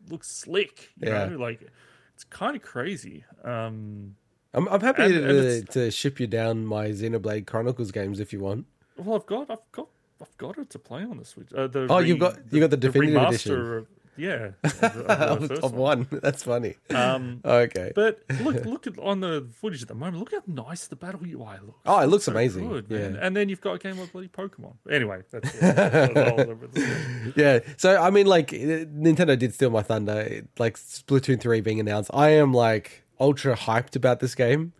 [0.09, 0.91] looks slick.
[1.01, 1.27] You Yeah.
[1.27, 1.67] know, like
[2.15, 3.25] it's kind of crazy.
[3.45, 4.17] Um,
[4.57, 8.33] I'm, I'm happy And- to, and to ship you down my Xenoblade Chronicles games if
[8.33, 8.67] you want.
[8.97, 9.89] Well, I've got, I've got,
[10.21, 11.53] I've got it to play on the Switch.
[11.55, 13.61] Uh, the Oh, you've got- you got the definitive remaster edition.
[13.77, 13.87] Of,
[14.19, 16.07] yeah, of of Of, one.
[16.11, 16.21] one.
[16.23, 16.77] That's funny.
[16.89, 17.93] Um, Okay.
[17.95, 20.21] but look, look at on the footage at the moment.
[20.21, 21.79] Look how nice the battle UI looks.
[21.85, 22.87] Oh, it looks so amazing, man.
[22.89, 22.99] yeah.
[23.21, 24.73] And then you've got a game like bloody Pokemon.
[24.91, 27.35] Anyway, that's, that's all over the screen.
[27.37, 27.59] yeah.
[27.77, 30.47] So, I mean, like, Nintendo did steal my thunder.
[30.59, 32.11] Like, Splatoon 3 being announced.
[32.15, 34.73] I am, like, ultra hyped about this game.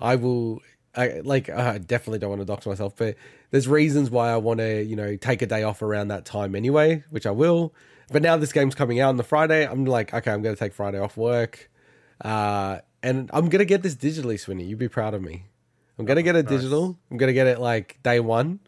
[0.00, 0.60] I will.
[0.94, 3.16] I like I definitely don't want to dox myself, but
[3.50, 6.54] there's reasons why I want to, you know, take a day off around that time
[6.54, 7.74] anyway, which I will.
[8.10, 10.74] But now this game's coming out on the Friday, I'm like, okay, I'm gonna take
[10.74, 11.70] Friday off work.
[12.20, 14.68] Uh and I'm gonna get this digitally, Swinny.
[14.68, 15.46] You'd be proud of me.
[15.98, 16.98] I'm gonna get it digital.
[17.10, 18.60] I'm gonna get it like day one.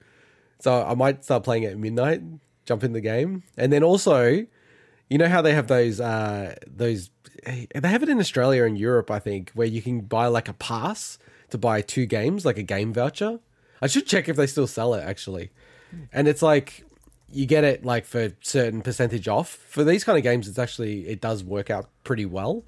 [0.61, 2.22] So I might start playing it at midnight,
[2.64, 3.43] jump in the game.
[3.59, 4.47] And then also,
[5.11, 7.11] you know how they have those uh those
[7.47, 10.49] Eh, they have it in Australia and Europe, I think, where you can buy like
[10.49, 11.18] a pass
[11.51, 13.40] to buy two games, like a game voucher.
[13.82, 15.51] I should check if they still sell it actually.
[16.12, 16.84] And it's like
[17.30, 19.49] you get it like for certain percentage off.
[19.51, 22.64] For these kind of games, it's actually it does work out pretty well.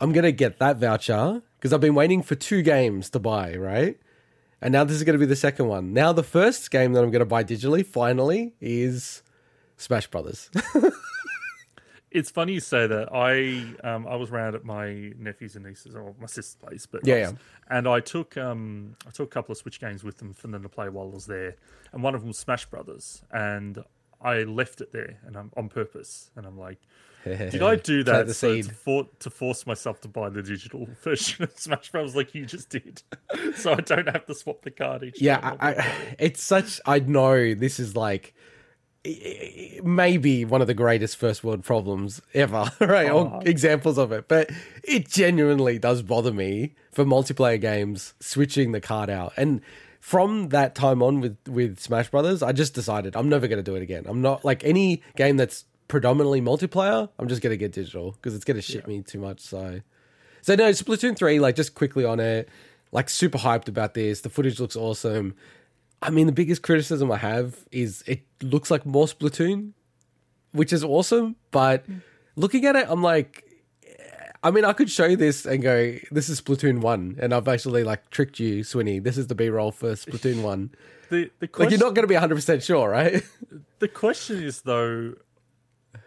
[0.00, 3.98] I'm gonna get that voucher because I've been waiting for two games to buy, right?
[4.62, 5.92] And now this is gonna be the second one.
[5.92, 9.22] Now the first game that I'm gonna buy digitally finally is
[9.76, 10.50] Smash Brothers.
[12.10, 13.08] It's funny you say that.
[13.12, 17.06] I um I was round at my nephews and nieces or my sister's place, but
[17.06, 17.76] Yeah, was- yeah.
[17.76, 20.62] and I took um I took a couple of Switch games with them for them
[20.62, 21.56] to play while I was there,
[21.92, 23.84] and one of them was Smash Brothers, and
[24.20, 26.78] I left it there and I'm on purpose, and I'm like,
[27.24, 31.44] did I do that so to, for, to force myself to buy the digital version
[31.44, 32.16] of Smash Bros.
[32.16, 33.02] like you just did,
[33.54, 35.56] so I don't have to swap the card each Yeah, time?
[35.60, 36.80] I, I, it's such.
[36.86, 38.34] I know this is like
[39.04, 43.10] maybe one of the greatest first world problems ever, right?
[43.10, 43.40] Or oh.
[43.44, 44.50] examples of it, but
[44.84, 49.32] it genuinely does bother me for multiplayer games switching the card out.
[49.36, 49.62] And
[50.00, 53.62] from that time on with with Smash Brothers, I just decided I'm never going to
[53.62, 54.04] do it again.
[54.06, 57.08] I'm not like any game that's predominantly multiplayer.
[57.18, 59.40] I'm just going to get digital because it's going to shit me too much.
[59.40, 59.80] So,
[60.42, 61.40] so no, Splatoon three.
[61.40, 62.48] Like just quickly on it,
[62.92, 64.20] like super hyped about this.
[64.20, 65.34] The footage looks awesome.
[66.02, 69.72] I mean, the biggest criticism I have is it looks like more Splatoon,
[70.52, 71.36] which is awesome.
[71.50, 72.00] But mm.
[72.36, 73.44] looking at it, I'm like,
[74.42, 77.48] I mean, I could show you this and go, "This is Splatoon one," and I've
[77.48, 79.02] actually like tricked you, Swinny.
[79.02, 80.70] This is the B roll for Splatoon one.
[81.10, 83.22] The the Like you're not going to be 100 percent sure, right?
[83.80, 85.14] the question is though,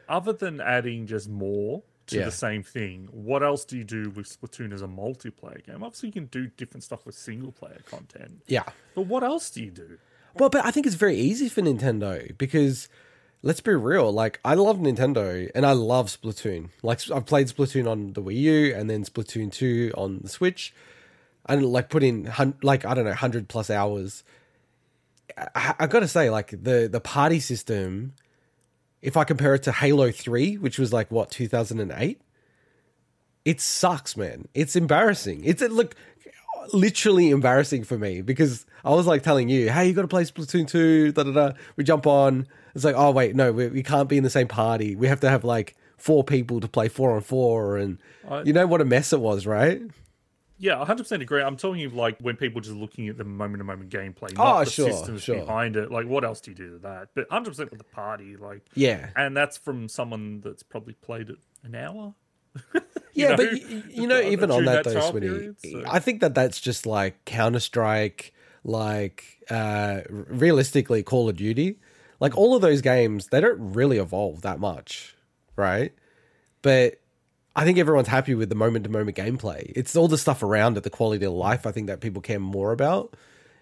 [0.09, 1.83] other than adding just more
[2.13, 2.25] to Yeah.
[2.25, 5.83] the same thing, what else do you do with Splatoon as a multiplayer game?
[5.83, 8.63] Obviously, you can do different stuff with single player content, yeah.
[8.95, 9.97] but what else do you do?
[10.35, 12.89] Well, but I think it's very easy for Nintendo because
[13.43, 14.11] let's be real.
[14.11, 16.69] Like, I love Nintendo and I love Splatoon.
[16.81, 20.73] Like, I've played Splatoon on the Wii U and then Splatoon 2 on the Switch.
[21.45, 24.23] And like put in hun- like I don't know hundred plus hours.
[25.37, 28.13] I, I gotta say, like the the party system,
[29.03, 32.21] if I compare it to Halo Three, which was like what two thousand and eight,
[33.45, 34.47] it sucks, man.
[34.55, 35.43] It's embarrassing.
[35.43, 35.95] It's it look
[36.71, 40.23] literally embarrassing for me because I was like telling you, hey, you got to play
[40.23, 41.51] Splatoon 2, da da da.
[41.75, 42.47] We jump on.
[42.73, 44.95] It's like, oh, wait, no, we, we can't be in the same party.
[44.95, 47.77] We have to have like four people to play four on four.
[47.77, 47.97] And
[48.29, 49.81] I- you know what a mess it was, right?
[50.63, 51.41] Yeah, 100% agree.
[51.41, 54.43] I'm telling you, like, when people just looking at the moment to moment gameplay, Oh,
[54.43, 55.35] not the sure, systems sure.
[55.41, 55.91] behind it.
[55.91, 57.09] Like, what else do you do to that?
[57.15, 59.09] But 100% with the party, like, Yeah.
[59.17, 62.13] and that's from someone that's probably played it an hour.
[63.15, 65.99] Yeah, know, but you, you know, even on that, that though, Swinny, period, so- I
[65.99, 68.33] think that that's just like Counter Strike,
[68.63, 71.77] like uh, realistically Call of Duty,
[72.19, 73.27] like all of those games.
[73.27, 75.15] They don't really evolve that much,
[75.55, 75.93] right?
[76.63, 77.01] But
[77.55, 79.71] I think everyone's happy with the moment to moment gameplay.
[79.75, 81.67] It's all the stuff around it, the quality of life.
[81.67, 83.15] I think that people care more about.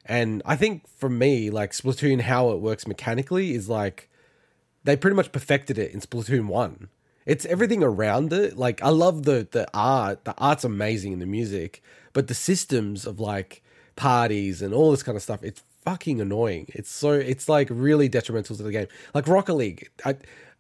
[0.06, 4.10] And I think for me, like Splatoon, how it works mechanically is like
[4.84, 6.90] they pretty much perfected it in Splatoon one.
[7.26, 8.58] It's everything around it.
[8.58, 10.26] Like I love the the art.
[10.26, 11.84] The art's amazing in the music,
[12.14, 13.62] but the systems of like
[13.96, 16.66] parties and all this kind of stuff, it's fucking annoying.
[16.70, 18.88] It's so it's like really detrimental to the game.
[19.14, 20.16] Like Rocket League, I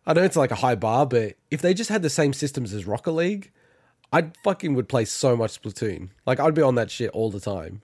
[0.06, 2.74] I know it's like a high bar, but if they just had the same systems
[2.74, 3.52] as Rocket League,
[4.12, 6.10] I fucking would play so much Splatoon.
[6.26, 7.82] Like I'd be on that shit all the time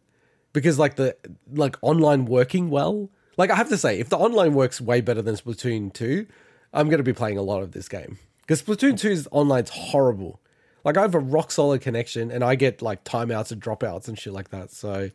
[0.53, 1.15] because like the
[1.53, 3.09] like online working well.
[3.38, 6.26] Like I have to say, if the online works way better than Splatoon two,
[6.74, 10.39] I'm going to be playing a lot of this game because Splatoon 2's online's horrible.
[10.84, 14.18] Like I have a rock solid connection, and I get like timeouts and dropouts and
[14.18, 14.72] shit like that.
[14.72, 15.11] So,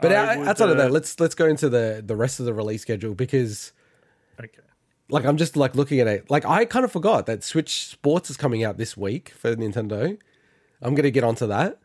[0.00, 2.40] but I out- would, outside of uh, that, let's let's go into the the rest
[2.40, 3.72] of the release schedule because
[4.38, 4.50] Okay.
[5.10, 6.30] Like I'm just like looking at it.
[6.30, 10.18] Like I kind of forgot that Switch Sports is coming out this week for Nintendo.
[10.82, 11.78] I'm gonna get onto that.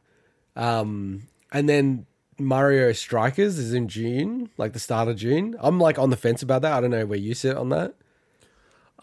[0.56, 2.06] Um, and then
[2.38, 5.56] Mario Strikers is in June, like the start of June.
[5.60, 6.74] I'm like on the fence about that.
[6.74, 7.96] I don't know where you sit on that.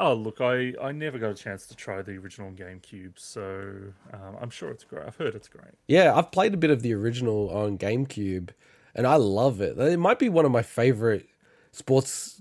[0.00, 3.74] Oh, look, I, I never got a chance to try the original GameCube, so
[4.12, 5.06] um, I'm sure it's great.
[5.06, 5.74] I've heard it's great.
[5.86, 8.50] Yeah, I've played a bit of the original on GameCube,
[8.94, 9.78] and I love it.
[9.78, 11.28] It might be one of my favorite
[11.72, 12.40] sports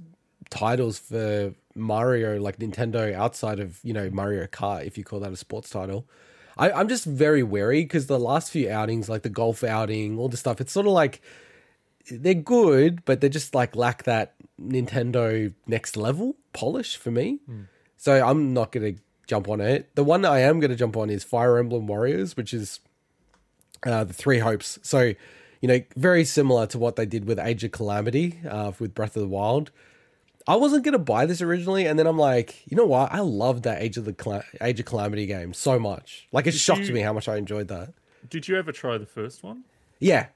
[0.50, 5.32] titles for Mario, like Nintendo, outside of you know Mario Kart, if you call that
[5.32, 6.08] a sports title.
[6.58, 10.30] I, I'm just very wary because the last few outings, like the golf outing, all
[10.30, 11.22] the stuff, it's sort of like
[12.10, 17.40] they're good, but they just like lack that Nintendo next level polish for me.
[17.98, 18.94] So I'm not gonna
[19.28, 19.96] jump on it.
[19.96, 22.80] The one I am gonna jump on is Fire Emblem Warriors, which is
[23.86, 24.78] uh, the Three Hopes.
[24.82, 25.14] So,
[25.62, 29.16] you know, very similar to what they did with Age of Calamity uh, with Breath
[29.16, 29.72] of the Wild.
[30.48, 33.12] I wasn't gonna buy this originally, and then I'm like, you know what?
[33.12, 36.28] I loved that Age of the Cla- Age of Calamity game so much.
[36.32, 37.94] Like, it shocked you- me how much I enjoyed that.
[38.30, 39.64] Did you ever try the first one?
[40.00, 40.28] Yeah.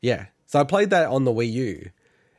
[0.00, 0.26] Yeah.
[0.46, 1.90] So I played that on the Wii U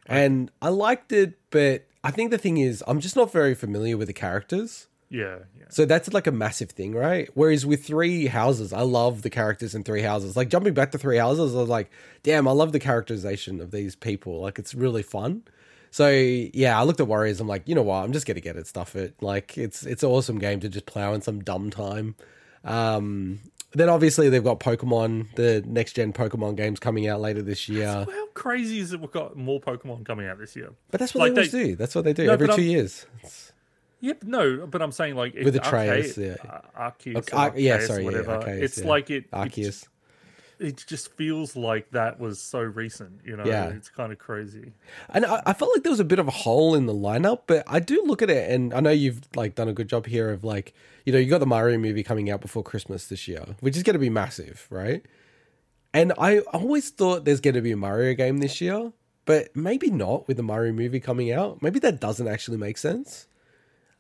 [0.06, 3.98] and I liked it, but I think the thing is, I'm just not very familiar
[3.98, 4.88] with the characters.
[5.10, 5.66] Yeah, yeah.
[5.70, 7.30] So that's like a massive thing, right?
[7.34, 10.36] Whereas with Three Houses, I love the characters in Three Houses.
[10.38, 11.90] Like jumping back to Three Houses, I was like,
[12.24, 14.42] damn, I love the characterization of these people.
[14.42, 15.44] Like it's really fun.
[15.92, 17.40] So yeah, I looked at Warriors.
[17.40, 18.04] I'm like, you know what?
[18.04, 19.16] I'm just gonna get it, stuff it.
[19.22, 22.16] Like it's it's an awesome game to just plow in some dumb time.
[22.64, 23.40] Um,
[23.74, 27.88] then obviously they've got Pokemon, the next gen Pokemon games coming out later this year.
[28.10, 30.72] How crazy is it we've got more Pokemon coming out this year?
[30.90, 31.76] But that's what Like they always they- do.
[31.76, 33.06] That's what they do No, every 2 I'm- years.
[33.20, 33.52] It's-
[34.00, 36.36] Yep, no, but I'm saying like With the Arca- yeah.
[36.78, 38.38] uh, Arceus, yeah, sorry, yeah, whatever.
[38.38, 38.86] Arceus, it's yeah.
[38.88, 39.88] like it, Arceus.
[40.60, 43.22] It just feels like that was so recent.
[43.26, 43.68] You know, Yeah.
[43.70, 44.74] it's kind of crazy.
[45.10, 47.42] And I, I felt like there was a bit of a hole in the lineup,
[47.48, 50.06] but I do look at it, and I know you've like done a good job
[50.08, 50.74] here of like,
[51.06, 53.84] you know, you got the Mario movie coming out before Christmas this year, which is
[53.84, 55.04] going to be massive, right?
[55.94, 58.92] And I always thought there's going to be a Mario game this year,
[59.26, 61.62] but maybe not with the Mario movie coming out.
[61.62, 63.28] Maybe that doesn't actually make sense.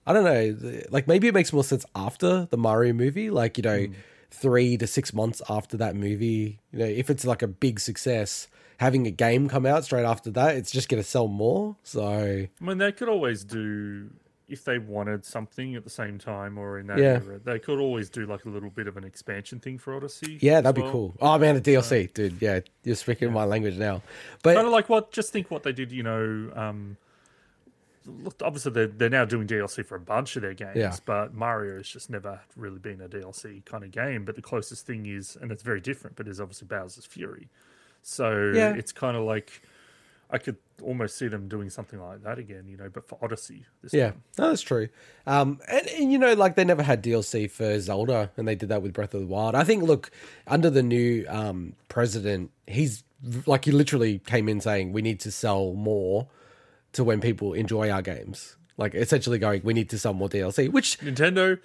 [0.05, 0.81] I don't know.
[0.89, 3.93] Like maybe it makes more sense after the Mario movie, like you know, hmm.
[4.31, 6.59] Three to six months after that movie.
[6.71, 8.47] You know, if it's like a big success,
[8.77, 11.75] having a game come out straight after that, it's just going to sell more.
[11.83, 14.09] So I mean, they could always do
[14.49, 17.19] if they wanted something at the same time or in that Yeah.
[17.21, 17.37] era.
[17.43, 20.37] They could always do like a little bit of an expansion thing for Odyssey.
[20.41, 21.15] yeah, that'd be cool.
[21.19, 22.41] Oh man, a DLC, dude.
[22.41, 24.01] Yeah, you're speaking my language now.
[24.43, 25.11] But Kind of like what?
[25.11, 25.91] Just think what they did.
[25.91, 26.95] You know, um,
[28.07, 28.35] look.
[28.43, 30.75] Obviously, they're they're now doing DLC for a bunch of their games.
[30.75, 30.95] Yeah.
[31.05, 34.25] But Mario has just never really been a DLC kind of game.
[34.25, 36.15] But the closest thing is, and it's very different.
[36.15, 37.49] But is obviously Bowser's Fury.
[38.01, 38.73] So Yeah.
[38.73, 39.61] it's kind of like
[40.29, 42.65] I could almost see them doing something like that again.
[42.67, 43.65] You know, but for Odyssey.
[43.81, 44.89] This Yeah, no, that's true.
[45.25, 48.69] Um, and, and you know, like they never had DLC for Zelda, and they did
[48.69, 49.55] that with Breath of the Wild.
[49.55, 50.11] I think, look,
[50.47, 53.03] under the new um, president, he's
[53.45, 56.27] like he literally came in saying we need to sell more
[56.97, 58.57] to when people enjoy our games.
[58.75, 61.59] Like essentially going, we need to sell more DLC, which Nintendo.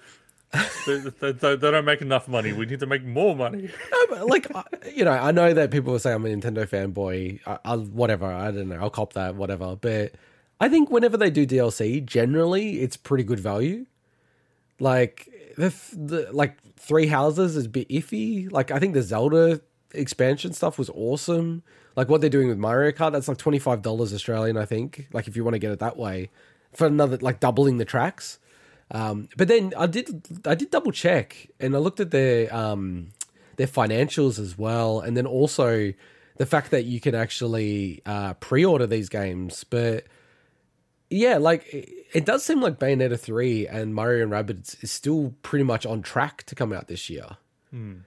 [0.85, 2.53] they, they, they, don't make enough money.
[2.53, 3.71] We need to make more money.
[4.11, 4.47] No, like
[4.95, 7.39] you know, I know that people will say I'm a Nintendo fanboy.
[7.47, 8.27] I, I'll whatever.
[8.27, 8.79] I don't know.
[8.79, 9.35] I'll cop that.
[9.35, 9.75] Whatever.
[9.75, 10.13] But
[10.61, 13.87] I think whenever they do DLC, generally it's pretty good value.
[14.79, 15.27] Like
[15.57, 18.51] the, the like Three Houses is a bit iffy.
[18.51, 19.59] Like I think the Zelda
[19.93, 21.63] expansion stuff was awesome.
[21.95, 24.57] Like what they're doing with Mario Kart, that's like twenty five dollars Australian.
[24.57, 25.07] I think.
[25.13, 26.29] Like if you want to get it that way,
[26.73, 28.39] for another like doubling the tracks.
[28.91, 33.09] Um, but then I did I did double check and I looked at their um,
[33.55, 35.93] their financials as well, and then also
[36.37, 39.63] the fact that you can actually uh, pre-order these games.
[39.63, 40.05] But
[41.09, 45.33] yeah, like it, it does seem like Bayonetta three and Mario and Rabbids is still
[45.43, 47.37] pretty much on track to come out this year.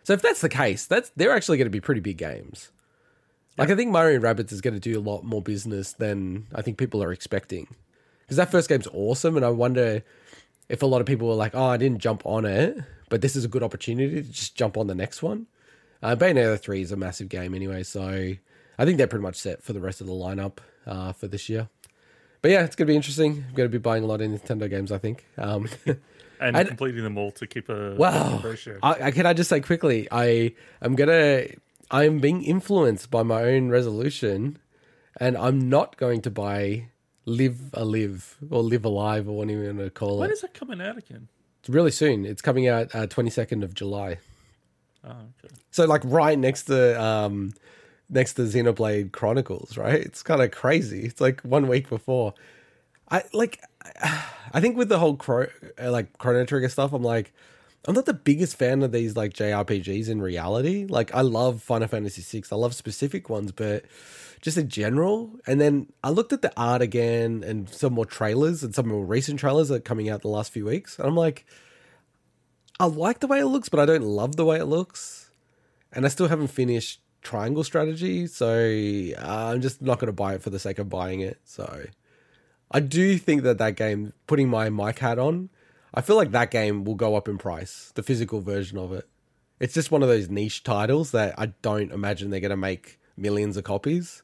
[0.04, 2.70] So if that's the case, that's they're actually going to be pretty big games.
[3.58, 6.46] Like I think Mario and Rabbids is going to do a lot more business than
[6.54, 7.66] I think people are expecting.
[8.20, 10.02] Because that first game's awesome, and I wonder
[10.68, 12.76] if a lot of people were like, "Oh, I didn't jump on it,
[13.08, 15.46] but this is a good opportunity to just jump on the next one."
[16.02, 18.02] Uh, Bayonetta three is a massive game anyway, so
[18.78, 21.48] I think they're pretty much set for the rest of the lineup uh, for this
[21.48, 21.68] year.
[22.42, 23.44] But yeah, it's gonna be interesting.
[23.48, 25.24] I'm gonna be buying a lot of Nintendo games, I think.
[25.38, 25.68] Um,
[26.38, 28.42] And I- completing them all to keep a Wow.
[28.44, 28.78] ratio.
[28.82, 30.52] I, I, can I just say quickly, I
[30.82, 31.44] am gonna,
[31.90, 34.58] I'm being influenced by my own resolution,
[35.18, 36.88] and I'm not going to buy
[37.24, 40.34] Live a Live or Live Alive or whatever you want to call when it.
[40.34, 41.28] is that coming out again?
[41.60, 42.24] It's really soon.
[42.24, 44.18] It's coming out uh, 22nd of July.
[45.04, 45.54] Oh, okay.
[45.70, 47.52] So like right next to um
[48.08, 50.00] next to Xenoblade Chronicles, right?
[50.00, 51.04] It's kind of crazy.
[51.04, 52.34] It's like one week before.
[53.10, 53.60] I like
[54.52, 57.32] I think with the whole uh, like Chrono Trigger stuff, I'm like
[57.86, 60.86] I'm not the biggest fan of these like JRPGs in reality.
[60.86, 62.44] Like I love Final Fantasy VI.
[62.50, 63.84] I love specific ones, but
[64.40, 65.30] just in general.
[65.46, 69.04] And then I looked at the art again and some more trailers and some more
[69.04, 70.98] recent trailers that are coming out the last few weeks.
[70.98, 71.46] And I'm like
[72.78, 75.30] I like the way it looks, but I don't love the way it looks.
[75.92, 80.34] And I still haven't finished Triangle Strategy, so uh, I'm just not going to buy
[80.34, 81.38] it for the sake of buying it.
[81.44, 81.86] So
[82.70, 85.48] I do think that that game, putting my mic hat on,
[85.94, 89.08] I feel like that game will go up in price, the physical version of it.
[89.60, 92.98] It's just one of those niche titles that I don't imagine they're going to make
[93.16, 94.22] millions of copies.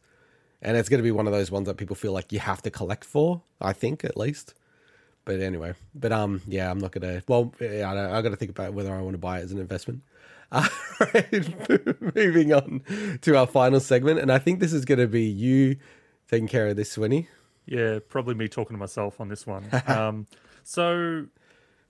[0.60, 2.62] And it's going to be one of those ones that people feel like you have
[2.62, 4.54] to collect for, I think, at least.
[5.24, 7.22] But anyway, but um, yeah, I'm not gonna.
[7.28, 9.52] Well, yeah, I, I got to think about whether I want to buy it as
[9.52, 10.02] an investment.
[12.14, 12.82] Moving on
[13.22, 15.76] to our final segment, and I think this is going to be you
[16.28, 17.28] taking care of this, Swinny.
[17.66, 19.64] Yeah, probably me talking to myself on this one.
[19.86, 20.26] um,
[20.64, 21.26] so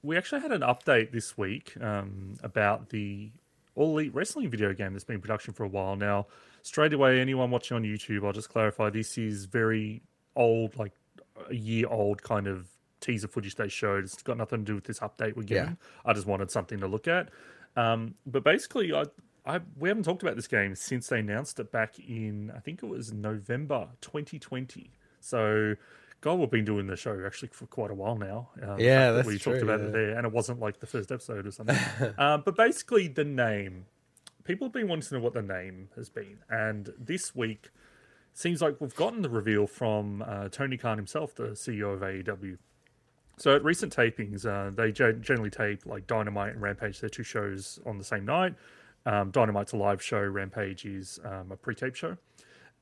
[0.02, 3.30] we actually had an update this week um, about the
[3.74, 6.26] All Elite Wrestling video game that's been in production for a while now.
[6.62, 10.02] Straight away, anyone watching on YouTube, I'll just clarify this is very
[10.36, 10.92] old, like
[11.48, 12.68] a year old kind of
[13.00, 14.04] teaser footage they showed.
[14.04, 15.76] It's got nothing to do with this update we're getting.
[15.80, 16.10] Yeah.
[16.10, 17.28] I just wanted something to look at.
[17.76, 19.04] Um, but basically, I,
[19.46, 22.82] I we haven't talked about this game since they announced it back in I think
[22.82, 24.90] it was November 2020.
[25.20, 25.76] So,
[26.22, 28.48] God, we've been doing the show actually for quite a while now.
[28.62, 29.86] Um, Yeah, that's we true, talked about yeah.
[29.86, 31.76] it there, and it wasn't like the first episode or something.
[32.16, 33.86] um, but basically, the name.
[34.44, 37.70] People have been wanting to know what the name has been, and this week
[38.34, 42.56] seems like we've gotten the reveal from uh, Tony Khan himself, the CEO of AEW.
[43.36, 47.00] So at recent tapings, uh, they generally tape like Dynamite and Rampage.
[47.00, 48.54] They're two shows on the same night.
[49.04, 50.20] Um, Dynamite's a live show.
[50.20, 52.16] Rampage is um, a pre-tape show,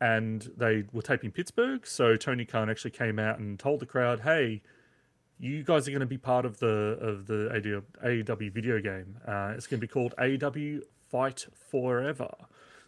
[0.01, 1.86] and they were taping Pittsburgh.
[1.86, 4.62] So Tony Khan actually came out and told the crowd, "Hey,
[5.38, 9.18] you guys are going to be part of the of the AEW, video game.
[9.26, 12.30] Uh, it's going to be called AEW Fight Forever."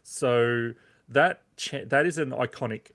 [0.02, 0.72] So
[1.08, 2.92] that cha- that is an iconic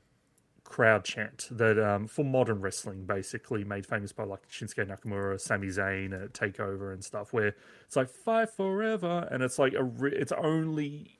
[0.63, 5.67] crowd chant that um, for modern wrestling, basically made famous by like Shinsuke Nakamura, Sami
[5.67, 7.55] Zayn Takeover and stuff, where
[7.85, 11.16] it's like fight forever, and it's like a re- it's only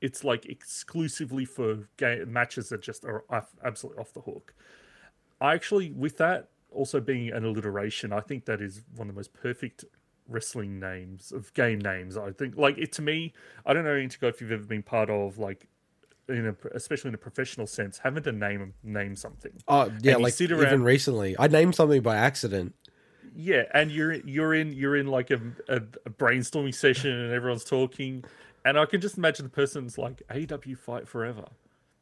[0.00, 3.24] it's like exclusively for game matches that just are
[3.64, 4.54] absolutely off the hook.
[5.40, 9.18] I actually, with that also being an alliteration, I think that is one of the
[9.18, 9.84] most perfect
[10.28, 12.16] wrestling names of game names.
[12.16, 13.32] I think, like it to me,
[13.64, 15.68] I don't know, Indigo, if you've ever been part of like,
[16.28, 19.52] in a, especially in a professional sense, having to name name something.
[19.68, 22.74] Oh yeah, like sit even recently, I named something by accident.
[23.34, 28.24] Yeah, and you're you're in you're in like a, a brainstorming session and everyone's talking,
[28.66, 31.44] and I can just imagine the person's like AW Fight Forever.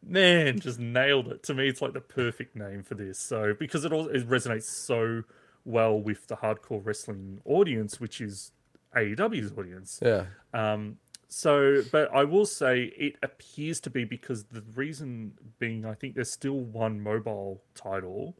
[0.02, 1.42] Man, just nailed it.
[1.44, 3.18] To me, it's like the perfect name for this.
[3.18, 5.24] So because it all it resonates so
[5.66, 8.52] well with the hardcore wrestling audience, which is
[8.96, 10.00] AEW's audience.
[10.02, 10.96] Yeah, Um,
[11.28, 16.14] so, but I will say it appears to be because the reason being, I think
[16.14, 18.36] there's still one mobile title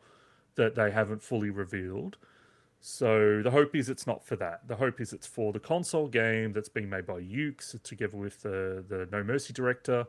[0.54, 2.16] that they haven't fully revealed.
[2.86, 4.68] So the hope is it's not for that.
[4.68, 8.42] The hope is it's for the console game that's being made by Yuke's together with
[8.42, 10.06] the the No Mercy director.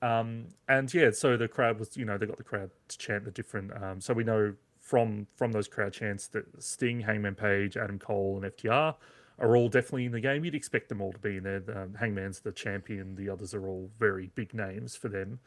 [0.00, 3.24] Um, and yeah, so the crowd was, you know, they got the crowd to chant
[3.24, 3.72] the different.
[3.82, 8.40] Um, so we know from from those crowd chants that Sting, Hangman Page, Adam Cole,
[8.40, 8.94] and FTR
[9.40, 10.44] are all definitely in the game.
[10.44, 11.64] You'd expect them all to be in there.
[11.74, 13.16] Um, Hangman's the champion.
[13.16, 15.40] The others are all very big names for them.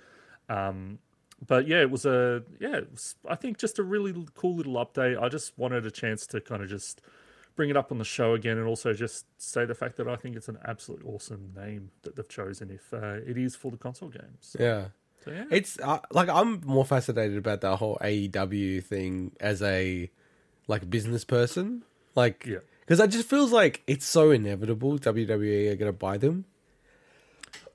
[0.49, 0.99] Um,
[1.45, 4.73] but yeah, it was a yeah, it was, I think just a really cool little
[4.75, 5.21] update.
[5.21, 7.01] I just wanted a chance to kind of just
[7.55, 10.15] bring it up on the show again, and also just say the fact that I
[10.15, 13.77] think it's an absolutely awesome name that they've chosen if uh, it is for the
[13.77, 14.55] console games.
[14.59, 14.85] yeah.
[15.25, 20.09] So yeah, It's uh, like I'm more fascinated about that whole AEW thing as a
[20.69, 21.83] like business person,
[22.15, 22.59] like Yeah.
[22.79, 26.45] because it just feels like it's so inevitable WWE are going to buy them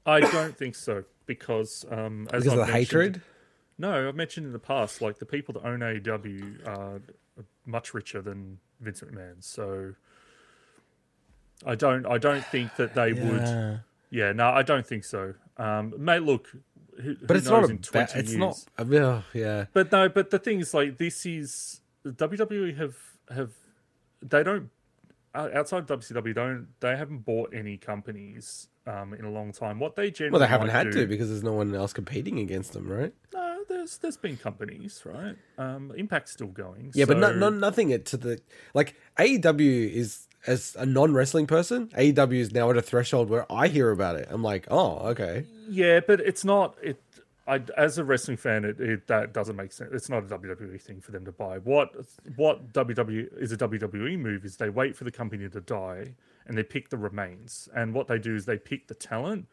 [0.07, 3.23] I don't think so because um, as because of the hatred.
[3.79, 7.01] No, I've mentioned in the past, like the people that own AEW are
[7.67, 9.43] much richer than Vince McMahon.
[9.43, 9.95] So
[11.67, 13.41] I don't, I don't think that they would.
[13.43, 13.77] Yeah.
[14.11, 15.35] Yeah, no, I don't think so.
[15.57, 16.49] Um, mate, look,
[17.01, 18.39] who, But who it's not in ba- twenty it's years?
[18.79, 18.89] not.
[18.93, 22.95] Uh, yeah, But no, but the thing is, like, this is WWE have
[23.35, 23.51] have
[24.23, 24.71] they don't
[25.35, 29.81] outside of WCW don't they haven't bought any companies um, in a long time.
[29.81, 32.39] What they generally well, they haven't had do- to because there's no one else competing
[32.39, 33.13] against them, right?
[33.33, 35.37] No, there's there's been companies, right?
[35.59, 36.93] Um, Impact's still going.
[36.95, 38.41] Yeah, but no, no, nothing to the
[38.75, 41.89] like AEW is as a non wrestling person.
[41.89, 44.29] AEW is now at a threshold where I hear about it.
[44.31, 45.45] I'm like, oh, okay.
[45.69, 47.01] Yeah, but it's not it.
[47.47, 49.91] I, as a wrestling fan, it, it that doesn't make sense.
[49.93, 51.59] It's not a WWE thing for them to buy.
[51.59, 51.95] What
[52.37, 56.15] what WWE is a WWE move is they wait for the company to die
[56.47, 57.69] and they pick the remains.
[57.75, 59.47] And what they do is they pick the talent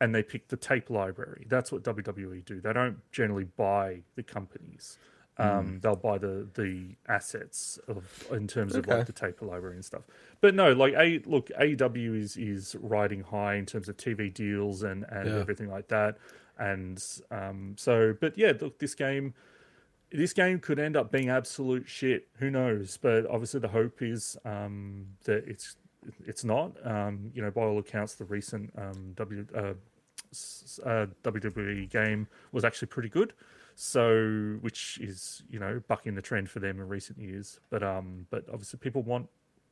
[0.00, 1.46] and they pick the tape library.
[1.48, 2.60] That's what WWE do.
[2.60, 4.98] They don't generally buy the companies.
[5.40, 8.96] Um, They'll buy the the assets of in terms of Okay.
[8.96, 10.02] like the tape library and stuff.
[10.40, 14.82] But no, like a look, AEW is is riding high in terms of TV deals
[14.82, 15.38] and and Yeah.
[15.38, 16.18] everything like that.
[16.58, 19.34] And um, so, but yeah, look, this game
[20.10, 22.28] this game could end up being absolute shit.
[22.38, 22.96] Who knows?
[22.96, 25.76] But obviously, the hope is um, that it's
[26.26, 26.72] it's not.
[26.84, 29.74] Um, you know, by all accounts, the recent um, W uh,
[30.84, 33.32] uh, WWE game was actually pretty good.
[33.74, 37.60] So, which is you know bucking the trend for them in recent years.
[37.70, 39.28] But um, but obviously, people want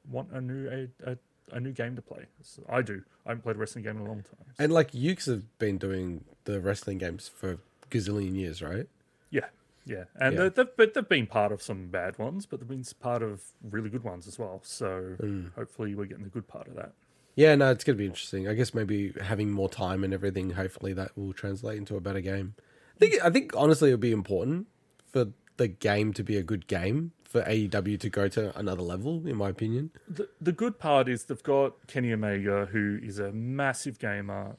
[0.09, 0.69] want a new
[1.05, 1.17] a, a,
[1.53, 2.27] a new game to play.
[2.43, 3.03] So I do.
[3.25, 4.47] I haven't played a wrestling game in a long time.
[4.59, 7.59] And like Yuke's have been doing the wrestling games for
[7.91, 8.87] gazillion years, right?
[9.31, 9.47] Yeah,
[9.87, 10.43] yeah, and Yeah.
[10.43, 13.43] They, they've but they've been part of some bad ones, but they've been part of
[13.63, 14.61] really good ones as well.
[14.65, 15.53] So Mm.
[15.55, 16.93] hopefully we're getting the good part of that.
[17.37, 18.49] Yeah, no, it's gonna be interesting.
[18.49, 22.21] I guess maybe having more time and everything, hopefully that will translate into a better
[22.21, 22.55] game.
[22.97, 24.67] I think I think honestly it'll be important
[25.07, 29.27] for the game to be a good game for AEW to go to another level,
[29.27, 29.91] in my opinion.
[30.09, 34.57] The the good part is they've got Kenny Omega, who is a massive gamer,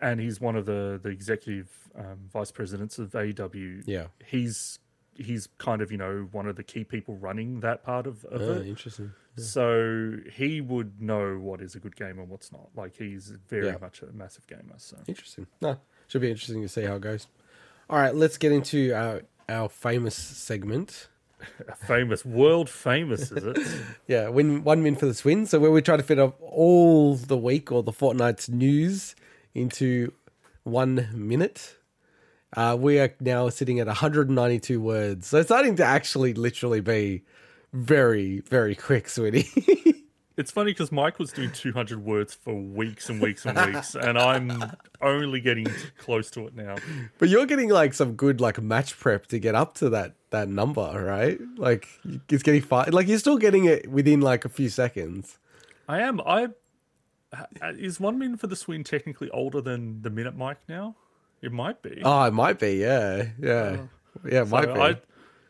[0.00, 3.82] and he's one of the the executive um, vice presidents of AEW.
[3.86, 4.06] Yeah.
[4.26, 4.78] he's
[5.16, 8.40] he's kind of you know one of the key people running that part of, of
[8.42, 8.66] Oh, it.
[8.66, 9.12] interesting.
[9.36, 12.68] So he would know what is a good game and what's not.
[12.76, 13.76] Like he's very Yeah.
[13.80, 14.74] much a massive gamer.
[14.78, 15.46] So Interesting.
[15.60, 17.26] No, should be interesting to see how it goes.
[17.90, 21.08] All right, let's get into our our famous segment.
[21.76, 23.58] famous, world famous, is it?
[24.06, 25.46] Yeah, win one win for the Swin.
[25.46, 29.14] So where we try to fit up all the week or the fortnight's news
[29.54, 30.12] into
[30.64, 31.76] one minute.
[32.56, 35.26] Uh, we are now sitting at 192 words.
[35.26, 37.22] So it's starting to actually literally be
[37.72, 39.48] very, very quick, sweetie.
[40.36, 44.18] It's funny because Mike was doing 200 words for weeks and weeks and weeks, and
[44.18, 45.68] I'm only getting
[45.98, 46.74] close to it now.
[47.18, 50.48] But you're getting like some good like match prep to get up to that that
[50.48, 51.38] number, right?
[51.56, 51.88] Like
[52.28, 52.86] it's getting far.
[52.86, 55.38] Like you're still getting it within like a few seconds.
[55.88, 56.20] I am.
[56.20, 56.48] I
[57.62, 60.96] is one minute for the swing technically older than the minute Mike now?
[61.42, 62.00] It might be.
[62.02, 62.76] Oh, it might be.
[62.76, 63.78] Yeah, yeah,
[64.24, 64.42] yeah.
[64.42, 64.80] It might be.
[64.80, 64.96] I,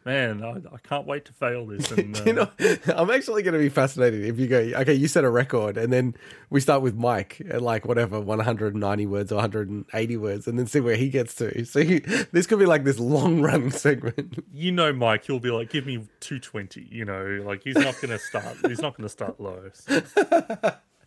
[0.05, 1.91] man, I, I can't wait to fail this.
[1.91, 2.51] And, uh, you know,
[2.89, 5.93] I'm actually going to be fascinated if you go, okay, you set a record, and
[5.93, 6.15] then
[6.51, 10.81] we start with Mike at like whatever 190 words or 180 words, and then see
[10.81, 11.65] where he gets to.
[11.75, 12.01] So you,
[12.31, 14.45] this could be like this long run segment.
[14.53, 18.11] you know, Mike, he'll be like, "Give me 220." You know, like he's not going
[18.11, 18.57] to start.
[18.67, 19.71] he's not going to start low.
[19.73, 20.03] So,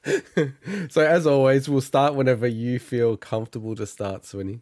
[0.90, 4.62] So as always, we'll start whenever you feel comfortable to start, Swinny.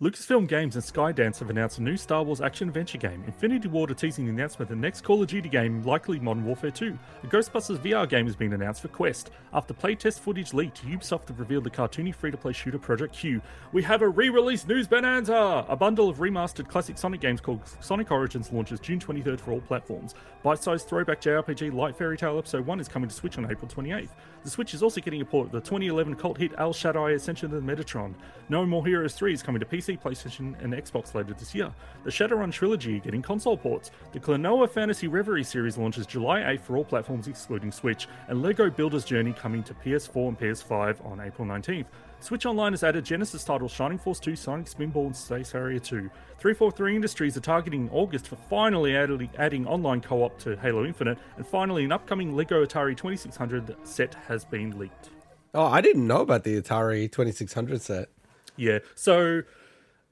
[0.00, 3.24] Lucasfilm Games and Skydance have announced a new Star Wars action adventure game.
[3.26, 6.44] Infinity Ward are teasing the announcement of the next Call of Duty game, likely Modern
[6.44, 6.96] Warfare 2.
[7.24, 9.32] A Ghostbusters VR game has been announced for Quest.
[9.52, 13.42] After playtest footage leaked, Ubisoft have revealed the cartoony free-to-play shooter Project Q.
[13.72, 15.66] We have a re-release news bonanza!
[15.68, 19.60] A bundle of remastered classic Sonic games called Sonic Origins launches June 23rd for all
[19.62, 20.14] platforms.
[20.44, 24.10] Bite-sized throwback JRPG Light Fairy Tale Episode 1 is coming to Switch on April 28th.
[24.44, 27.52] The Switch is also getting a port of the 2011 cult hit El Shaddai Ascension
[27.52, 28.14] of the Metatron.
[28.48, 31.72] No More Heroes 3 is coming to PC, PlayStation, and Xbox later this year.
[32.04, 33.90] The Shadowrun trilogy are getting console ports.
[34.12, 38.70] The Klonoa Fantasy Reverie series launches July 8th for all platforms excluding Switch, and LEGO
[38.70, 41.86] Builder's Journey coming to PS4 and PS5 on April 19th.
[42.20, 46.10] Switch Online has added Genesis titles Shining Force 2, Sonic Spinball, and Space Harrier 2.
[46.38, 51.18] 343 Industries are targeting August for finally adding, adding online co op to Halo Infinite,
[51.36, 55.10] and finally, an upcoming LEGO Atari 2600 set has been leaked.
[55.54, 58.08] Oh, I didn't know about the Atari 2600 set.
[58.56, 59.42] Yeah, so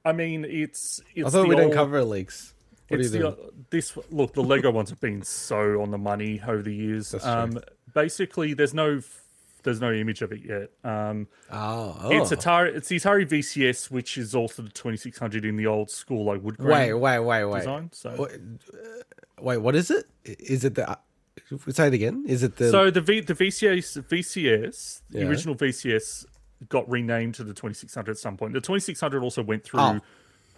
[0.07, 2.53] I mean, it's it's I thought we old- cover leaks.
[2.87, 6.41] What it's you the, this look the Lego ones have been so on the money
[6.47, 7.11] over the years.
[7.11, 7.33] That's true.
[7.33, 7.59] Um,
[7.93, 9.01] basically, there's no
[9.63, 10.69] there's no image of it yet.
[10.89, 12.09] Um, Oh, oh.
[12.21, 12.73] It's Atari.
[12.75, 16.55] It's the Atari VCS, which is also the 2600 in the old school like wood
[16.57, 17.59] grain Wait, wait, wait, wait.
[17.59, 17.89] design.
[17.91, 18.39] So, Wait,
[19.41, 20.05] wait, what is it?
[20.23, 20.89] Is it the?
[20.89, 20.95] Uh,
[21.69, 22.23] say it again.
[22.25, 22.69] Is it the?
[22.71, 25.25] so the v, the VCS VCS the Yeah.
[25.25, 26.25] original VCS
[26.69, 28.53] got renamed to the 2600 at some point.
[28.53, 29.99] The 2600 also went through Oh.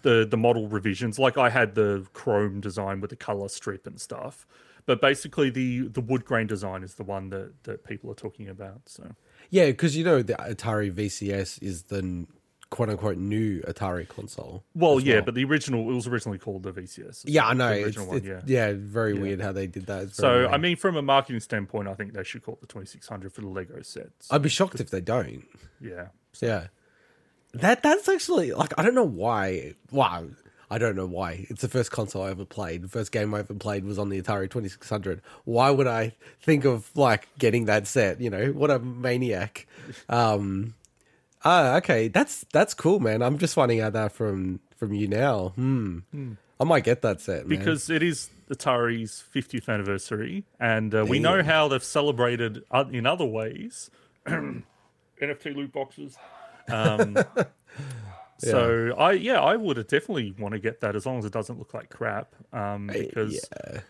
[0.02, 1.20] the the model revisions.
[1.20, 4.48] Like I had the chrome design with the color strip and stuff.
[4.86, 8.48] But basically, the the wood grain design is the one that, that people are talking
[8.48, 8.82] about.
[8.88, 9.12] So
[9.50, 12.26] yeah, because you know the Atari VCS is the
[12.70, 14.64] quote unquote new Atari console.
[14.76, 17.24] well, yeah, but the original it was originally called the VCS.
[17.26, 17.70] yeah, I know.
[17.70, 18.68] The It's, original one, it's- yeah.
[18.70, 20.14] yeah, very weird how they did that.
[20.16, 23.34] So I mean, from a marketing standpoint, I think they should call it the 2600
[23.34, 24.28] for the Lego sets.
[24.32, 25.44] I'd be shocked if they don't.
[25.82, 26.08] yeah.
[26.42, 26.68] Yeah,
[27.54, 29.74] that that's actually like I don't know why.
[29.92, 30.28] Wow,
[30.70, 31.48] I don't know why.
[31.50, 32.84] It's the first console I ever played.
[32.84, 35.22] The first game I ever played was on the Atari Twenty Six Hundred.
[35.46, 38.22] Why would I think of like getting that set?
[38.22, 39.66] You know, what a maniac.
[40.08, 40.76] Um,
[41.44, 43.22] ah, okay, that's that's cool, man.
[43.22, 45.50] I'm just finding out that from from you now.
[45.50, 46.00] Hmm.
[46.62, 47.58] I might get that set man.
[47.58, 53.26] because it is Atari's 50th anniversary, and uh, we know how they've celebrated in other
[53.26, 53.90] ways.
[54.28, 56.18] NFT loot boxes.
[56.70, 57.18] Um,
[58.40, 61.60] So I yeah I would definitely want to get that as long as it doesn't
[61.60, 63.82] look like crap um, because yeah.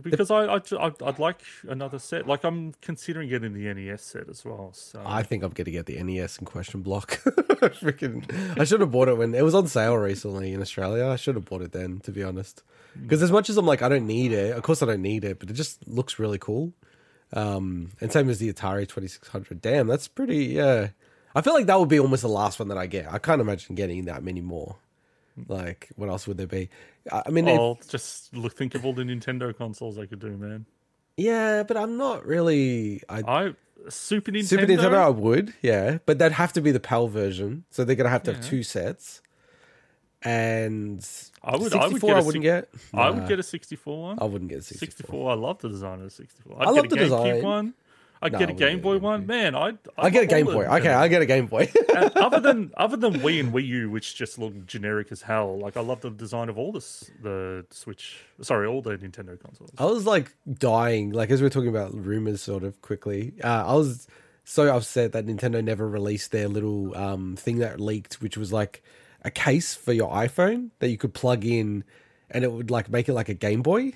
[0.00, 4.28] Because I, I I'd, I'd like another set like I'm considering getting the NES set
[4.28, 7.10] as well so I think I'm gonna get the NES in question block.
[7.62, 8.24] Freaking,
[8.58, 11.06] I should have bought it when it was on sale recently in Australia.
[11.06, 12.62] I should have bought it then, to be honest.
[13.00, 14.56] Because as much as I'm like, I don't need it.
[14.56, 16.72] Of course, I don't need it, but it just looks really cool.
[17.32, 19.62] Um, and same as the Atari 2600.
[19.62, 20.46] Damn, that's pretty.
[20.46, 20.88] Yeah,
[21.34, 23.10] I feel like that would be almost the last one that I get.
[23.10, 24.76] I can't imagine getting that many more.
[25.48, 26.68] Like, what else would there be?
[27.10, 30.36] I mean, if- Oh, just look think of all the Nintendo consoles I could do
[30.36, 30.66] man
[31.18, 33.02] yeah, but I'm not really.
[33.08, 33.54] I I
[33.90, 37.64] Super Nintendo Super Nintendo, I would, yeah, but that'd have to be the PAL version,
[37.70, 39.20] so they're gonna have to have two sets.
[40.22, 41.06] And
[41.42, 42.68] I would- 64, I would get I wouldn't get.
[42.94, 44.86] I would get a 64 one I wouldn't get a 64.
[44.92, 47.00] 64 I love the design of the 64 I'd I get love a the GameCube
[47.00, 47.42] design.
[47.42, 47.74] one
[48.28, 50.64] No, get a Game Boy one man I'd, I get a Game Boy.
[50.64, 51.70] Okay, Okay, I get a Game Boy.
[52.16, 55.76] Other than other than Wii and Wii U, which just look generic as hell, like
[55.76, 58.24] I love the design of all this the Switch.
[58.40, 59.70] Sorry, all the Nintendo consoles.
[59.78, 63.34] I was like dying, like as we are talking about rumors, sort of quickly.
[63.42, 64.06] Uh, I was
[64.44, 68.82] so upset that Nintendo never released their little um, thing that leaked, which was like
[69.22, 71.84] a case for your iPhone that you could plug in,
[72.30, 73.92] and it would like make it like a Game Boy.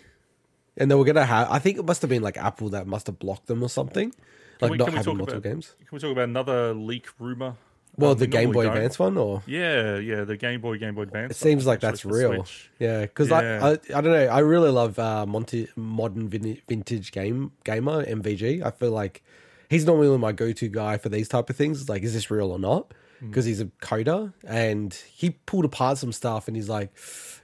[0.76, 1.48] And they were gonna have.
[1.50, 4.12] I think it must have been like Apple that must have blocked them or something,
[4.60, 5.74] like we- not having multiple about- games.
[5.78, 7.56] Can we talk about another leak rumor?
[7.98, 8.76] Well, Um, the Game Boy don't.
[8.76, 11.30] Advance one, or Yeah, yeah, the Game Boy, Game Boy Advance.
[11.30, 12.34] it seems like that's real.
[12.44, 12.70] Switch.
[12.78, 13.38] Yeah, because Yeah.
[13.64, 14.26] I, I I don't know.
[14.26, 18.62] I really love uh, Monty modern vin- vintage game gamer MVG.
[18.62, 19.22] I feel like
[19.70, 21.80] he's normally my go to guy for these type of things.
[21.80, 22.92] It's like, is this real or not?
[23.20, 23.28] Hmm.
[23.30, 26.90] Because he's a coder and he pulled apart some stuff and he's like,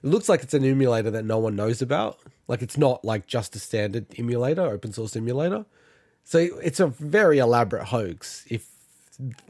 [0.03, 2.19] it looks like it's an emulator that no one knows about.
[2.53, 5.65] Like it's not like just a standard emulator, open source emulator.
[6.23, 8.67] So it's a very elaborate hoax if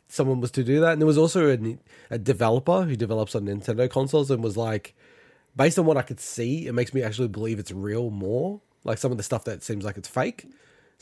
[0.06, 0.92] someone was to do that.
[0.92, 1.78] And there was also a,
[2.12, 4.94] a developer who develops on Nintendo consoles and was like,
[5.56, 8.60] based on what I could see, it makes me actually believe it's real more.
[8.84, 10.46] Like some of the stuff that seems like it's fake.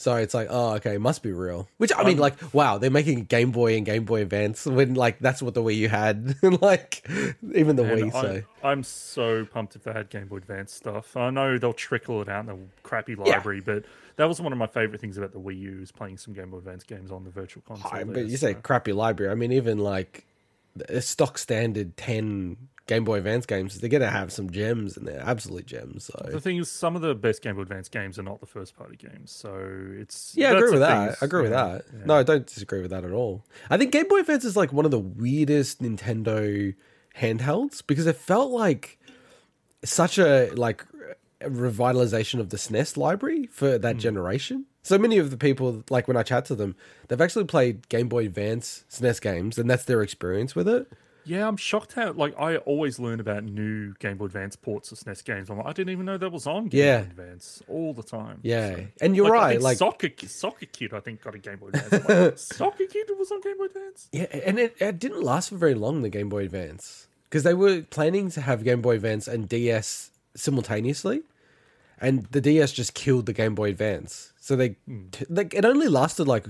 [0.01, 1.69] So it's like, oh, okay, it must be real.
[1.77, 4.95] Which I mean, Um, like, wow, they're making Game Boy and Game Boy Advance when
[4.95, 7.07] like that's what the Wii U had, like
[7.55, 8.11] even the Wii.
[8.11, 11.19] So I, I'm so pumped if they had Game Boy Advance stuff.
[11.19, 13.85] I know they'll trickle it out in the crappy library, but
[14.17, 16.49] that was one of my favorite things about the Wii U is playing some Game
[16.49, 17.91] Boy Advance games on the Virtual Console.
[17.93, 19.31] I, there, but you say crappy library.
[19.31, 20.25] I mean, even like
[20.89, 22.57] a stock standard ten
[22.91, 26.05] Game Boy Advance games, they're gonna have some gems in there, absolute gems.
[26.13, 28.47] So The thing is, some of the best Game Boy Advance games are not the
[28.47, 29.55] first party games, so
[29.97, 31.17] it's yeah, I agree with that.
[31.23, 31.85] I agree with that.
[31.97, 32.05] yeah.
[32.05, 33.45] No, I don't disagree with that at all.
[33.71, 36.75] I think Game Boy Advance is like one of the weirdest Nintendo
[37.17, 38.99] handhelds because it felt like
[39.85, 40.85] such a like
[41.43, 44.01] revitalization of the SNES library for that Hmm.
[44.01, 44.67] generation.
[44.83, 46.75] So many of the people, like when I chat to them,
[47.09, 50.91] they've actually played Game Boy Advance SNES games, and that's their experience with it.
[51.25, 54.99] Yeah, I'm shocked how like I always learn about new Game Boy Advance ports of
[54.99, 55.51] SNES games.
[55.51, 56.99] I'm like, I didn't even know that was on Game Yeah.
[57.03, 58.41] Boy Advance all the time.
[58.43, 59.61] Yeah, So- and you're Like, right.
[59.61, 62.09] Like, soccer, soccer kid, I think got a Game Boy Advance.
[62.09, 64.09] Like, soccer kid was on Game Boy Advance.
[64.13, 66.03] yeah, and it, it didn't last for very long.
[66.03, 70.11] The Game Boy Advance because they were planning to have Game Boy Advance and DS
[70.35, 71.23] simultaneously,
[72.01, 74.33] and the DS just killed the Game Boy Advance.
[74.41, 75.09] So they, hmm.
[75.13, 76.47] t- like, it only lasted like,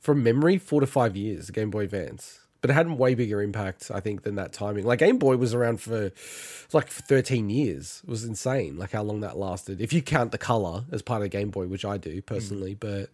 [0.00, 1.46] from memory, four to five years.
[1.46, 2.40] The Game Boy Advance.
[2.66, 4.84] But it had a way bigger impact, I think, than that timing.
[4.84, 6.10] Like Game Boy was around for
[6.72, 8.02] like for 13 years.
[8.02, 9.80] It was insane, like how long that lasted.
[9.80, 13.10] If you count the color as part of Game Boy, which I do personally, but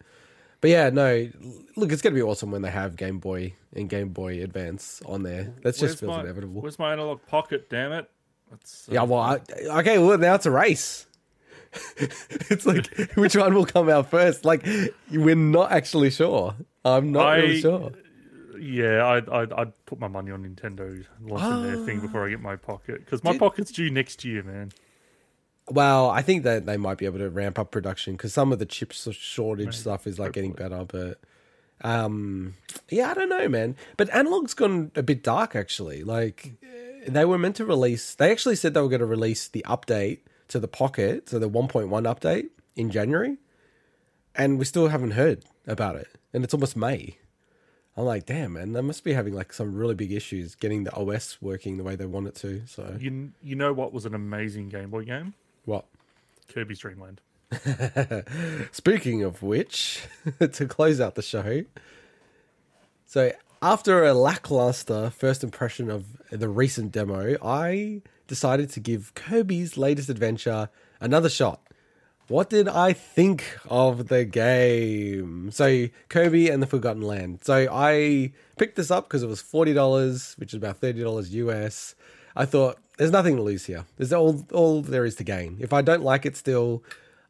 [0.59, 1.29] but yeah, no.
[1.75, 5.21] Look, it's gonna be awesome when they have Game Boy and Game Boy Advance on
[5.21, 5.53] there.
[5.61, 6.61] That just Where's feels my, inevitable.
[6.63, 7.69] Where's my Analogue Pocket?
[7.69, 8.09] Damn it!
[8.49, 9.39] That's, uh, Yeah, well, I,
[9.81, 11.05] okay, well now it's a race.
[11.97, 14.45] it's like which one will come out first?
[14.45, 14.65] Like
[15.11, 16.55] we're not actually sure.
[16.83, 17.91] I'm not really sure.
[18.59, 22.41] Yeah, I'd, I'd I'd put my money on Nintendo launching their thing before I get
[22.41, 23.39] my pocket because my Dude.
[23.39, 24.71] pocket's due next year, man.
[25.69, 28.59] Well, I think that they might be able to ramp up production because some of
[28.59, 30.83] the chip s- shortage stuff is like getting better.
[30.85, 31.21] But
[31.81, 32.55] um,
[32.89, 33.75] yeah, I don't know, man.
[33.95, 36.03] But Analogue's gone a bit dark actually.
[36.03, 36.53] Like
[37.07, 38.15] they were meant to release.
[38.15, 40.19] They actually said they were going to release the update
[40.49, 43.37] to the Pocket, so the 1.1 update in January,
[44.35, 46.07] and we still haven't heard about it.
[46.33, 47.17] And it's almost May.
[47.95, 50.93] I'm like, damn, man, they must be having like some really big issues getting the
[50.95, 52.63] OS working the way they want it to.
[52.65, 55.33] So You you know what was an amazing Game Boy game?
[55.65, 55.85] what?
[56.47, 57.21] Kirby's Dream Land.
[58.71, 60.03] Speaking of which,
[60.39, 61.63] to close out the show,
[63.05, 69.77] so after a lackluster first impression of the recent demo, I decided to give Kirby's
[69.77, 71.61] latest adventure another shot.
[72.27, 75.51] What did I think of the game?
[75.51, 77.39] So, Kirby and the Forgotten Land.
[77.43, 81.95] So, I picked this up because it was $40, which is about $30 US.
[82.35, 83.85] I thought, there's nothing to lose here.
[83.97, 85.57] There's all, all there is to gain.
[85.59, 86.83] If I don't like it still,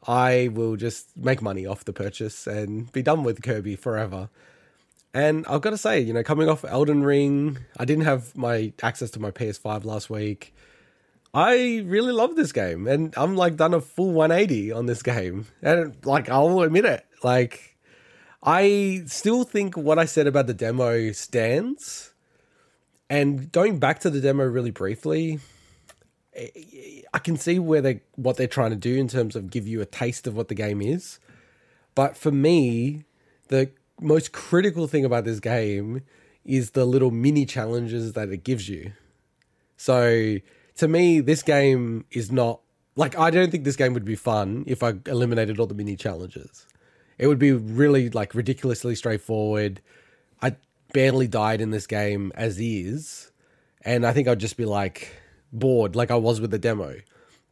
[0.08, 4.30] I will just make money off the purchase and be done with Kirby forever.
[5.14, 8.74] And I've got to say, you know, coming off Elden Ring, I didn't have my
[8.82, 10.54] access to my PS5 last week.
[11.34, 15.48] I really love this game, and I'm like done a full 180 on this game,
[15.62, 17.74] and like I'll admit it, like
[18.44, 22.14] I still think what I said about the demo stands.
[23.10, 25.40] And going back to the demo really briefly,
[26.36, 29.68] eh, I can see where they what they're trying to do in terms of give
[29.68, 31.20] you a taste of what the game is.
[31.96, 33.06] But for me,
[33.48, 36.02] the most critical thing about this game
[36.44, 38.94] is the little mini challenges that it gives you.
[39.78, 40.38] So
[40.78, 42.62] to me, this game is not
[42.96, 45.96] like I don't think this game would be fun if I eliminated all the mini
[45.96, 46.66] challenges.
[47.18, 49.82] It would be really like ridiculously straightforward.
[50.42, 50.56] I
[50.94, 53.32] barely died in this game as is,
[53.82, 55.16] and I think I'd just be like
[55.52, 56.96] bored, like I was with the demo.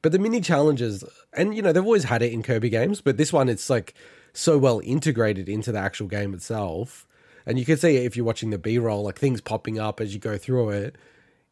[0.02, 1.03] But the mini challenges,
[1.34, 3.93] and you know, they've always had it in Kirby games, but this one it's like
[4.34, 7.07] so well integrated into the actual game itself.
[7.45, 10.14] And you can see if you're watching the B roll, like things popping up as
[10.14, 10.95] you go through it.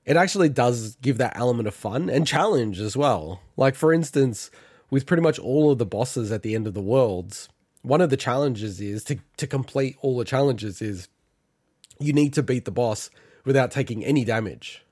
[0.09, 3.41] It actually does give that element of fun and challenge as well.
[3.55, 4.49] Like, for instance,
[4.89, 7.47] with pretty much all of the bosses at the end of the worlds,
[7.83, 11.09] one of the challenges is to, to complete all the challenges is
[11.99, 13.11] you need to beat the boss
[13.45, 14.83] without taking any damage.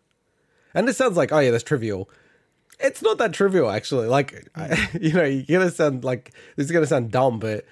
[0.75, 2.07] And it sounds like, oh yeah, that's trivial.
[2.79, 4.05] It's not that trivial, actually.
[4.05, 7.65] Like, I, you know, you're gonna sound like this is gonna sound dumb, but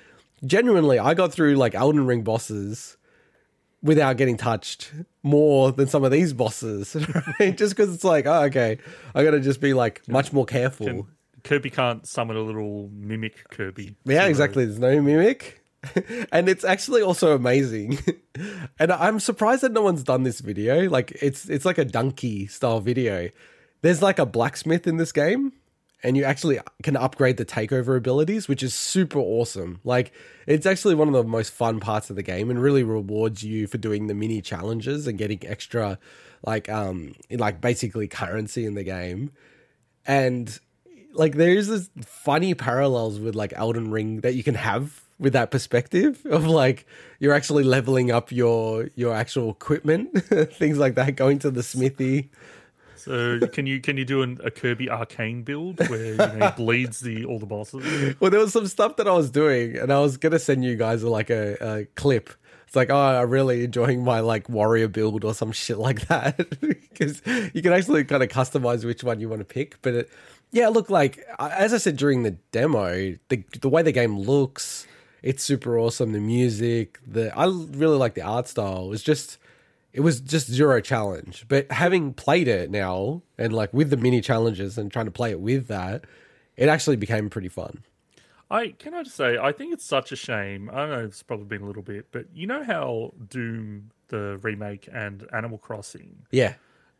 [0.43, 2.97] genuinely, I got through like Elden Ring bosses
[3.85, 4.91] without getting touched
[5.23, 6.95] more than some of these bosses,
[7.39, 7.55] right?
[7.55, 8.79] Just because it's like, oh, okay,
[9.13, 10.87] I gotta just be like much more careful.
[10.87, 11.07] Can-
[11.43, 13.95] Kirby can't summon a little mimic Kirby.
[14.03, 14.65] Yeah, So- exactly.
[14.65, 15.61] There's no mimic.
[16.31, 17.99] and it's actually also amazing.
[18.79, 20.89] and I'm surprised that no one's done this video.
[20.89, 23.29] Like it's it's like a donkey style video.
[23.83, 25.53] There's like a blacksmith in this game
[26.03, 29.79] and you actually can upgrade the takeover abilities, which is super awesome.
[29.83, 30.11] Like
[30.45, 33.67] it's actually one of the most fun parts of the game and really rewards you
[33.67, 35.97] for doing the mini challenges and getting extra
[36.45, 39.31] like um like basically currency in the game.
[40.05, 40.57] And
[41.13, 45.49] like there's this funny parallels with like Elden Ring that you can have with that
[45.49, 46.85] perspective of like
[47.19, 50.11] you're actually leveling up your your actual equipment,
[50.53, 52.29] things like that, going to the smithy.
[53.05, 56.51] So can you can you do an, a Kirby arcane build where you know, he
[56.57, 58.15] bleeds the all the bosses?
[58.19, 60.75] Well, there was some stuff that I was doing, and I was gonna send you
[60.75, 62.31] guys like a, a clip.
[62.65, 66.35] It's like, oh, I'm really enjoying my like warrior build or some shit like that
[66.61, 67.21] because
[67.53, 69.79] you can actually kind of customize which one you want to pick.
[69.83, 70.09] But it,
[70.51, 74.87] yeah, look, like as I said during the demo, the the way the game looks,
[75.21, 76.11] it's super awesome.
[76.11, 78.91] The music, the I really like the art style.
[78.93, 79.37] It's just
[79.95, 81.45] it was just zero challenge.
[81.47, 85.31] But having played it now and like with the mini challenges and trying to play
[85.31, 86.03] it with that,
[86.57, 87.81] it actually became pretty fun.
[88.51, 90.69] I can I just say I think it's such a shame.
[90.69, 94.37] I don't know it's probably been a little bit, but you know how Doom the
[94.41, 96.55] remake and Animal Crossing, Yeah,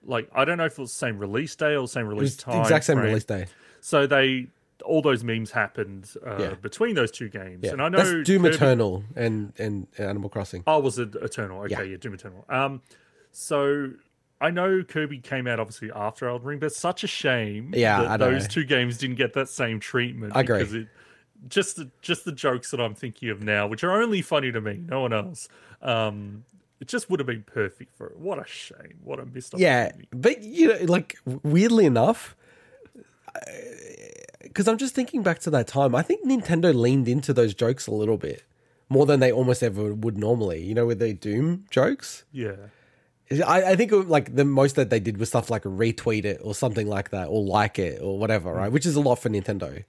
[0.05, 2.37] like I don't know if it was the same release day or the same release
[2.37, 2.61] time.
[2.61, 3.07] exact same frame.
[3.09, 3.45] release day.
[3.81, 4.47] So they
[4.83, 6.53] all those memes happened uh, Yeah.
[6.55, 10.29] between those two games, Yeah, and I know that's Doom Kirby- Eternal and and Animal
[10.29, 10.63] Crossing.
[10.67, 11.61] Oh, was it Eternal?
[11.61, 11.81] Okay, Yeah.
[11.83, 12.45] yeah, Doom Eternal.
[12.49, 12.81] Um,
[13.31, 13.91] so
[14.41, 18.01] I know Kirby came out obviously after Elden Ring, but it's such a shame Yeah,
[18.01, 18.31] that I know.
[18.31, 20.33] those two games didn't get that same treatment.
[20.35, 20.57] I agree.
[20.59, 20.87] Because it,
[21.47, 24.59] just the just the jokes that I'm thinking of now, which are only funny to
[24.61, 25.47] me, no one else.
[25.81, 26.43] Um,
[26.81, 28.17] it just would have been perfect for it.
[28.17, 28.95] What a shame!
[29.03, 29.99] What a missed opportunity.
[30.01, 32.35] Yeah, but you know, like weirdly enough,
[34.45, 37.87] because I'm just thinking back to that time, I think Nintendo leaned into those jokes
[37.87, 38.43] a little bit
[38.87, 40.63] more than they almost ever would normally.
[40.63, 42.23] You know, with the Doom jokes.
[43.29, 43.47] yeah.
[43.47, 46.53] I, I think like the most that they did was stuff like retweet it or
[46.53, 48.71] something like that, or like it or whatever, right?
[48.71, 49.83] Which is a lot for Nintendo.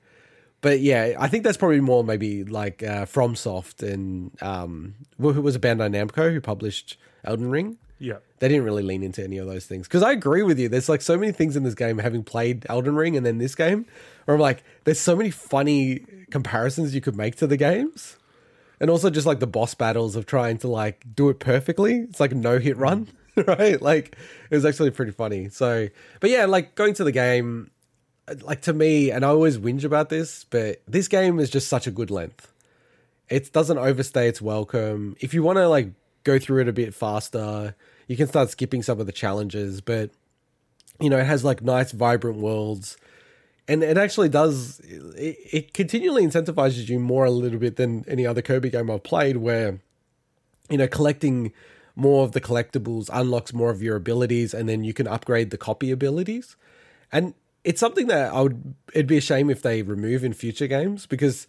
[0.63, 5.43] But yeah, I think that's probably more maybe like uh, FromSoft and um, who who
[5.43, 7.77] was a Bandai Namco who published Elden Ring.
[7.99, 8.19] Yeah.
[8.39, 10.69] They didn't really lean into any of those things because I agree with you.
[10.69, 13.55] There's like so many things in this game, having played Elden Ring and then this
[13.55, 13.87] game,
[14.25, 18.17] where I'm like, there's so many funny comparisons you could make to the games,
[18.81, 22.01] and also just like the boss battles of trying to like do it perfectly.
[22.01, 23.09] It's like no hit run,
[23.47, 23.81] right?
[23.81, 24.17] Like
[24.51, 25.49] it was actually pretty funny.
[25.49, 25.89] So,
[26.21, 27.71] but yeah, like going to the game,
[28.43, 31.87] like to me, and I always whinge about this, but this game is just such
[31.87, 32.53] a good length.
[33.31, 35.17] It doesn't overstay its welcome.
[35.21, 35.89] If you want to like
[36.27, 37.75] go through it a bit faster,
[38.09, 40.11] you can start skipping some of the challenges, but
[41.01, 42.97] you know, it has like nice vibrant worlds.
[43.69, 48.27] And it actually does it, it continually incentivizes you more a little bit than any
[48.27, 49.81] other Kirby game I've played where
[50.69, 51.53] you know, collecting
[51.95, 55.57] more of the collectibles unlocks more of your abilities and then you can upgrade the
[55.57, 56.57] copy abilities.
[57.11, 57.35] And
[57.65, 61.07] it's something that I would it'd be a shame if they remove in future games
[61.07, 61.47] because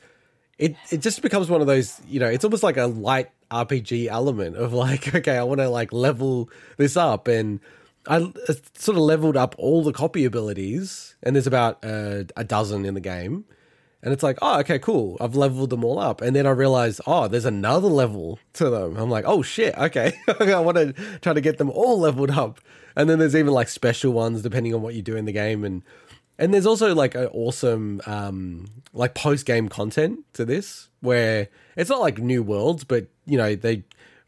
[0.57, 4.07] it it just becomes one of those, you know, it's almost like a light RPG
[4.07, 7.59] element of like, okay, I want to like level this up and
[8.07, 8.19] I
[8.73, 12.93] sort of leveled up all the copy abilities and there's about uh, a dozen in
[12.93, 13.45] the game.
[14.03, 15.17] And it's like, oh, okay, cool.
[15.19, 16.21] I've leveled them all up.
[16.21, 18.95] And then I realize, oh, there's another level to them.
[18.95, 20.13] I'm like, oh, shit, okay.
[20.39, 22.61] I want to try to get them all leveled up.
[22.95, 25.63] And then there's even like special ones depending on what you do in the game.
[25.63, 25.83] And
[26.39, 31.89] and there's also like an awesome um like post game content to this where it's
[31.89, 33.83] not like new worlds, but you know, they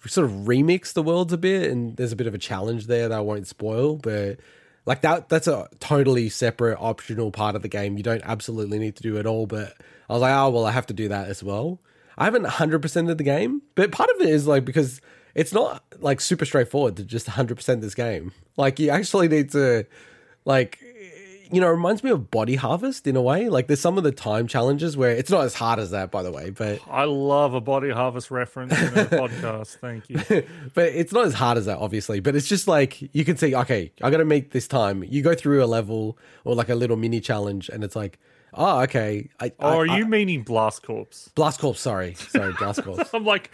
[0.05, 3.09] sort of remix the worlds a bit and there's a bit of a challenge there
[3.09, 4.39] that I won't spoil, but
[4.85, 7.97] like that that's a totally separate optional part of the game.
[7.97, 9.73] You don't absolutely need to do it all, but
[10.09, 11.79] I was like, oh well I have to do that as well.
[12.17, 15.01] I haven't 100% of the game, but part of it is like because
[15.35, 18.31] it's not like super straightforward to just 100% this game.
[18.57, 19.85] Like you actually need to
[20.45, 20.79] like
[21.51, 23.49] you know, it reminds me of Body Harvest in a way.
[23.49, 26.23] Like there's some of the time challenges where it's not as hard as that, by
[26.23, 29.77] the way, but I love a body harvest reference in a podcast.
[29.77, 30.17] Thank you.
[30.73, 32.19] but it's not as hard as that, obviously.
[32.19, 35.03] But it's just like you can see, okay, I got to make this time.
[35.03, 38.19] You go through a level or like a little mini challenge, and it's like,
[38.53, 39.29] oh, okay.
[39.39, 41.29] I, Oh, I- are I- you meaning Blast Corps?
[41.35, 41.75] Blast Corps?
[41.75, 43.03] Sorry, sorry, Blast Corps.
[43.13, 43.51] I'm like,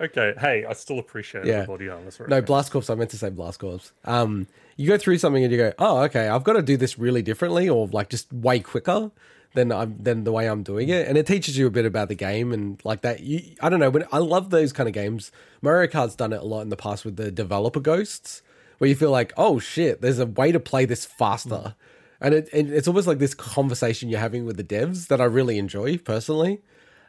[0.00, 1.54] Okay, hey, I still appreciate Yeah.
[1.54, 2.20] everybody else.
[2.28, 2.88] No, Blast Corps.
[2.88, 3.80] I meant to say Blast Corps.
[4.04, 4.46] Um,
[4.78, 7.20] you go through something and you go, oh, okay, I've got to do this really
[7.20, 9.10] differently, or like just way quicker
[9.54, 12.08] than I'm than the way I'm doing it, and it teaches you a bit about
[12.08, 13.20] the game and like that.
[13.20, 15.32] You, I don't know, I love those kind of games.
[15.60, 18.40] Mario Kart's done it a lot in the past with the developer ghosts,
[18.78, 21.74] where you feel like, oh shit, there's a way to play this faster,
[22.20, 25.24] and it and it's almost like this conversation you're having with the devs that I
[25.24, 26.60] really enjoy personally.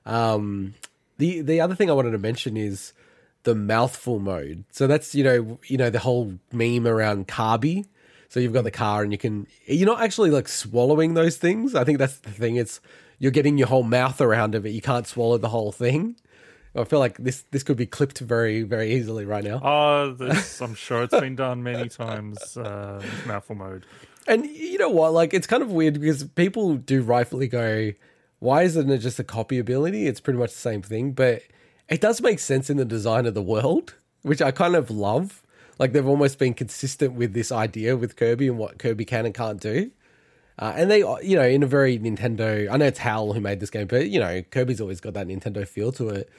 [0.07, 0.73] Um,
[1.19, 2.93] the the other thing I wanted to mention is
[3.43, 4.65] the mouthful mode.
[4.71, 7.85] So that's you know you know the whole meme around carby.
[8.29, 11.75] So you've got the car and you can you're not actually like swallowing those things.
[11.75, 12.55] I think that's the thing.
[12.55, 12.79] It's
[13.17, 16.15] you're getting your whole mouth around it, but you can't swallow the whole thing.
[16.75, 19.57] I feel like this this could be clipped very very easily right now.
[19.57, 22.55] Uh, this, I'm sure it's been done many times.
[22.55, 23.85] Uh, mouthful mode.
[24.27, 25.11] And you know what?
[25.11, 27.93] Like, it's kind of weird because people do rightfully go,
[28.37, 30.05] why isn't it just a copy ability?
[30.05, 31.41] It's pretty much the same thing, but
[31.89, 35.43] it does make sense in the design of the world, which I kind of love.
[35.77, 39.33] Like, they've almost been consistent with this idea with Kirby and what Kirby can and
[39.33, 39.91] can't do.
[40.57, 43.61] Uh, and they, you know, in a very Nintendo, I know it's Hal who made
[43.61, 46.29] this game, but, you know, Kirby's always got that Nintendo feel to it.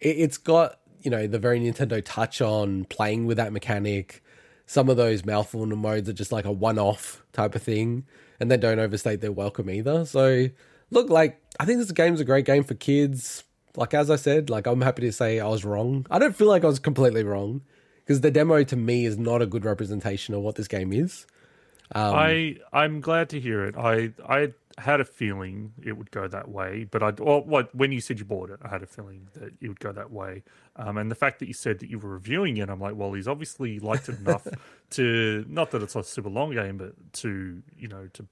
[0.00, 4.22] it it's got, you know, the very Nintendo touch on playing with that mechanic
[4.68, 8.04] some of those mouthful modes are just like a one-off type of thing
[8.38, 10.46] and they don't overstate their welcome either so
[10.90, 13.44] look like i think this game's a great game for kids
[13.78, 16.48] like as i said like i'm happy to say i was wrong i don't feel
[16.48, 17.62] like i was completely wrong
[18.04, 21.26] because the demo to me is not a good representation of what this game is
[21.94, 23.74] Um, I I'm glad to hear it.
[23.76, 27.92] I I had a feeling it would go that way, but I well, what when
[27.92, 30.42] you said you bought it, I had a feeling that it would go that way.
[30.76, 33.12] Um, and the fact that you said that you were reviewing it, I'm like, well,
[33.14, 34.46] he's obviously liked it enough
[34.90, 36.92] to not that it's a super long game, but
[37.22, 38.26] to you know to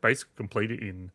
[0.00, 1.10] basically complete it in.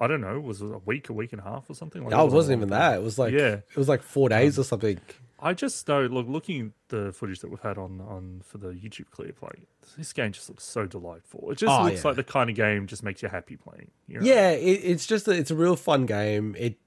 [0.00, 0.40] I don't know.
[0.40, 2.04] Was it a week, a week and a half, or something?
[2.04, 3.56] Like oh, it wasn't even that it was like Yeah.
[3.68, 4.98] it was like four um, days or something
[5.40, 8.68] I just know, look, looking at the footage that we've had on on for the
[8.68, 9.66] YouTube clip, like
[9.98, 11.50] this game just looks so delightful.
[11.50, 12.08] It just Oh, looks yeah.
[12.08, 13.90] like the kind of game just makes you happy playing.
[14.08, 14.24] You know?
[14.26, 16.56] Yeah, it, it's just a, it's a real fun game.
[16.58, 16.78] It,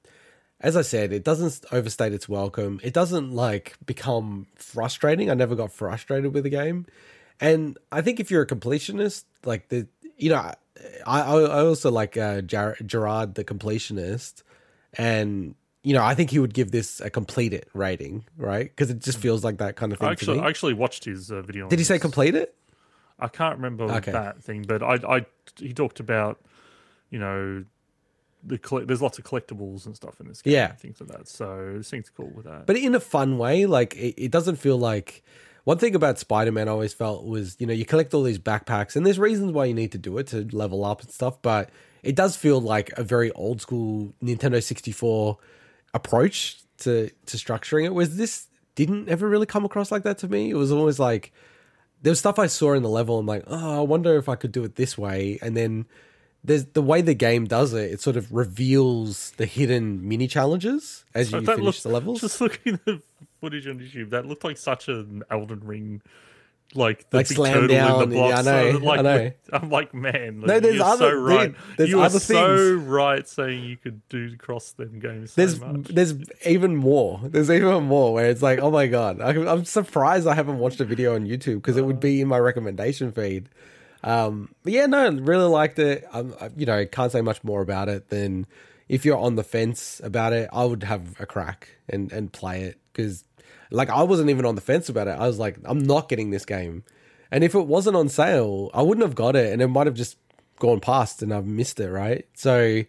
[0.60, 2.80] as I said, it doesn't overstate its welcome.
[2.82, 5.30] It doesn't like become frustrating.
[5.30, 6.88] I never got frustrated with the game,
[7.40, 10.56] and I think if you're a completionist, like the you know, I
[11.06, 14.44] I, also like uh, Jar- Jirard the completionist,
[14.98, 18.64] and you know I think he would give this a complete it rating, right?
[18.66, 20.44] Because it just feels like that kind of thing I to actually me.
[20.44, 21.64] I actually watched his uh, video.
[21.66, 22.02] on Did he say this.
[22.02, 22.56] complete it?
[23.20, 24.12] I can't remember Okay.
[24.12, 25.26] that thing, but I I
[25.60, 26.40] he talked about
[27.10, 27.64] you know
[28.44, 30.70] the there's lots of collectibles and stuff in this game, Yeah.
[30.70, 31.28] and things like that.
[31.28, 32.66] So it seems cool with that.
[32.68, 33.66] but in a fun way.
[33.66, 35.24] Like it, it doesn't feel like
[35.68, 38.40] one thing about Spider Man I always felt was you know you collect all these
[38.40, 41.42] backpacks and there's reasons why you need to do it to level up and stuff,
[41.42, 41.70] but
[42.04, 45.38] it does feel like a very old school Nintendo 64
[45.94, 47.94] approach to to structuring it.
[47.94, 50.50] Was this didn't ever really come across like that to me.
[50.50, 51.34] It was always like
[52.02, 53.20] there was stuff I saw in the level.
[53.20, 55.86] I'm like, oh, I wonder if I could do it this way, and then.
[56.44, 57.92] There's the way the game does it.
[57.92, 62.22] It sort of reveals the hidden mini challenges as you finish looks- the levels.
[62.22, 63.02] Just looking at the
[63.40, 66.02] footage on YouTube, that looked like such an Elden Ring,
[66.76, 68.72] like the Like big slam turtle down, in the yeah, I know.
[68.74, 69.32] So, like, I know.
[69.54, 71.46] I'm like, man, No, there's you're other- so right.
[71.54, 75.60] dude, there's you are so right saying you could do cross them games so there's
[75.62, 75.88] much.
[75.88, 76.14] there's
[76.46, 77.22] even more.
[77.24, 80.82] There's even more where it's like, oh my god, I, I'm surprised I haven't watched
[80.82, 83.48] a video on YouTube because it would be in my recommendation feed.
[84.04, 86.06] Um, but yeah, no, really liked it.
[86.12, 88.46] Um, I- you know, can't say much more about it than
[88.90, 92.62] if you're on the fence about it, I would have a crack and and play
[92.64, 93.24] it because,
[93.72, 95.18] like, I wasn't even on the fence about it.
[95.20, 96.84] I was like, I'm not getting this game,
[97.32, 99.96] and if it wasn't on sale, I wouldn't have got it, and it might have
[99.96, 100.18] just
[100.60, 101.90] gone past and I've missed it.
[101.90, 102.84] Right, so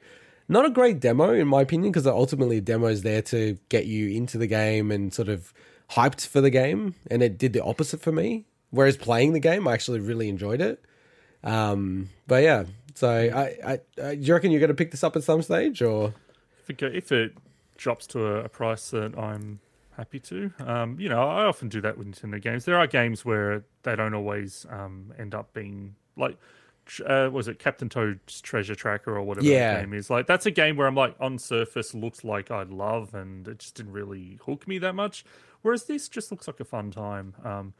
[0.49, 3.87] not a great demo in my opinion because ultimately a demo is there to get
[3.87, 5.53] you into the game and sort of
[5.91, 9.69] hyped for the game and it did the opposite for me whereas playing the game
[9.69, 10.83] i actually really enjoyed it
[11.45, 12.65] um but yeah
[12.95, 15.43] so i i, I do you reckon you're going to pick this up at some
[15.43, 16.15] stage or
[16.67, 17.35] if, it if it
[17.79, 19.61] drops to a, a price that I'm
[19.99, 22.65] happy to, um, you know, I often do that with Nintendo games.
[22.65, 26.39] There are games where they don't always um, end up being like.
[27.05, 29.75] Uh, was it Captain Toad's Treasure Tracker or whatever Yeah.
[29.75, 30.09] the game is?
[30.09, 33.59] Like that's a game where I'm like on surface looks like I'd love, and it
[33.59, 35.23] just didn't really hook me that much.
[35.61, 37.35] Whereas this just looks like a fun time.
[37.45, 37.75] Um,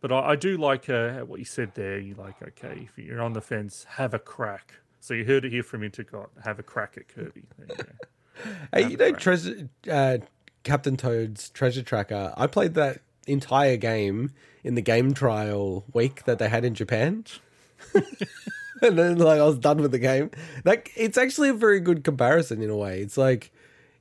[0.00, 1.98] but I, I do like uh, what you said there.
[1.98, 4.72] You like okay, if you're on the fence, have a crack.
[4.98, 6.28] So you heard it here from Intercot.
[6.42, 7.42] Have a crack at Kirby.
[7.58, 7.90] There you go.
[8.72, 10.16] hey you know treasure uh
[10.64, 14.32] captain toad's treasure tracker i played that entire game
[14.62, 17.24] in the game trial week that they had in japan
[18.82, 20.30] and then like I was done with the game.
[20.64, 23.00] Like it's actually a very good comparison in a way.
[23.00, 23.52] It's like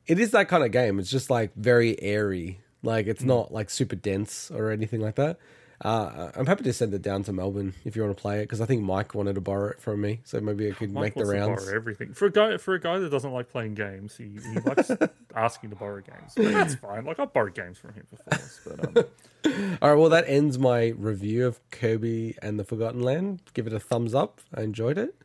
[0.07, 0.99] it is that kind of game.
[0.99, 2.59] It's just like very airy.
[2.81, 3.27] Like it's mm.
[3.27, 5.37] not like super dense or anything like that.
[5.83, 8.43] Uh, I'm happy to send it down to Melbourne if you want to play it
[8.43, 11.15] because I think Mike wanted to borrow it from me, so maybe I could Mike
[11.17, 11.65] make the rounds.
[11.65, 14.15] borrow everything for a guy for a guy that doesn't like playing games.
[14.15, 14.89] He, he likes
[15.35, 16.33] asking to borrow games.
[16.37, 17.03] But that's fine.
[17.03, 20.93] Like I've borrowed games from him before, but um, All right, well that ends my
[20.97, 23.41] review of Kirby and the Forgotten Land.
[23.53, 24.39] Give it a thumbs up.
[24.55, 25.15] I enjoyed it.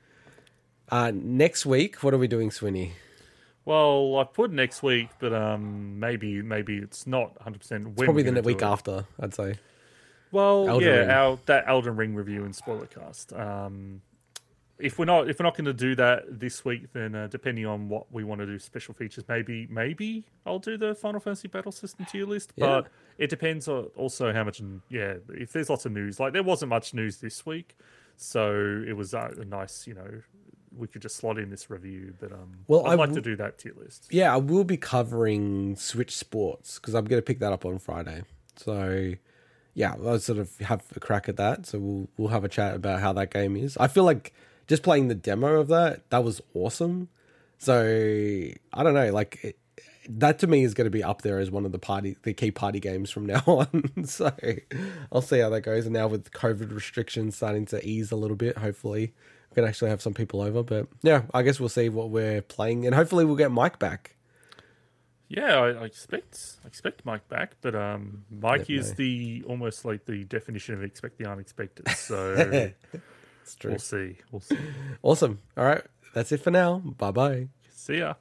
[0.89, 2.93] Uh, next week, what are we doing, Swinny?
[3.65, 7.59] well, I put next week, but um, maybe maybe it's not 100.
[7.61, 9.55] percent Probably the week after, I'd say.
[10.33, 11.11] Well, Elden yeah, Ring.
[11.11, 13.33] our that Elden Ring review and spoiler cast.
[13.33, 14.03] Um,
[14.79, 17.67] if we're not if we're not going to do that this week, then uh, depending
[17.67, 21.49] on what we want to do, special features, maybe maybe I'll do the Final Fantasy
[21.49, 22.53] Battle System tier list.
[22.57, 22.67] Yeah.
[22.67, 22.89] But
[23.19, 24.63] it depends on also how much.
[24.89, 27.77] Yeah, if there's lots of news, like there wasn't much news this week,
[28.17, 30.21] so it was uh, a nice, you know,
[30.77, 32.15] we could just slot in this review.
[32.21, 34.07] But um, Well, I'd I like w- to do that tier list.
[34.11, 37.81] Yeah, I will be covering Switch Sports because I'm going to pick that up on
[37.81, 38.23] Friday.
[38.55, 39.15] So,
[39.79, 41.65] yeah, I'll sort of have a crack at that.
[41.65, 43.77] So we'll we'll have a chat about how that game is.
[43.77, 44.35] I feel like
[44.67, 47.09] just playing the demo of that that was awesome.
[47.59, 47.81] So
[48.73, 49.59] I don't know, like it,
[50.09, 52.35] that to me is going to be up there as one of the party the
[52.35, 54.05] key party games from now on.
[54.05, 54.33] so
[55.13, 55.87] I'll see how that goes.
[55.87, 59.15] And now with COVID restrictions starting to ease a little bit, hopefully
[59.51, 60.65] we can actually have some people over.
[60.65, 64.17] But yeah, I guess we'll see what we're playing, and hopefully we'll get Mike back.
[65.29, 70.07] Yeah, I, I expect I expect Mike back, but um, Mike is the almost like
[70.07, 71.89] the definition of expect the unexpected.
[71.91, 72.35] So
[73.43, 73.73] It's true.
[73.73, 74.17] we'll see.
[74.31, 74.59] We'll see.
[75.03, 75.39] Awesome.
[75.57, 75.83] All right,
[76.15, 76.79] that's it for now.
[76.79, 77.49] Bye bye.
[77.71, 78.15] See ya.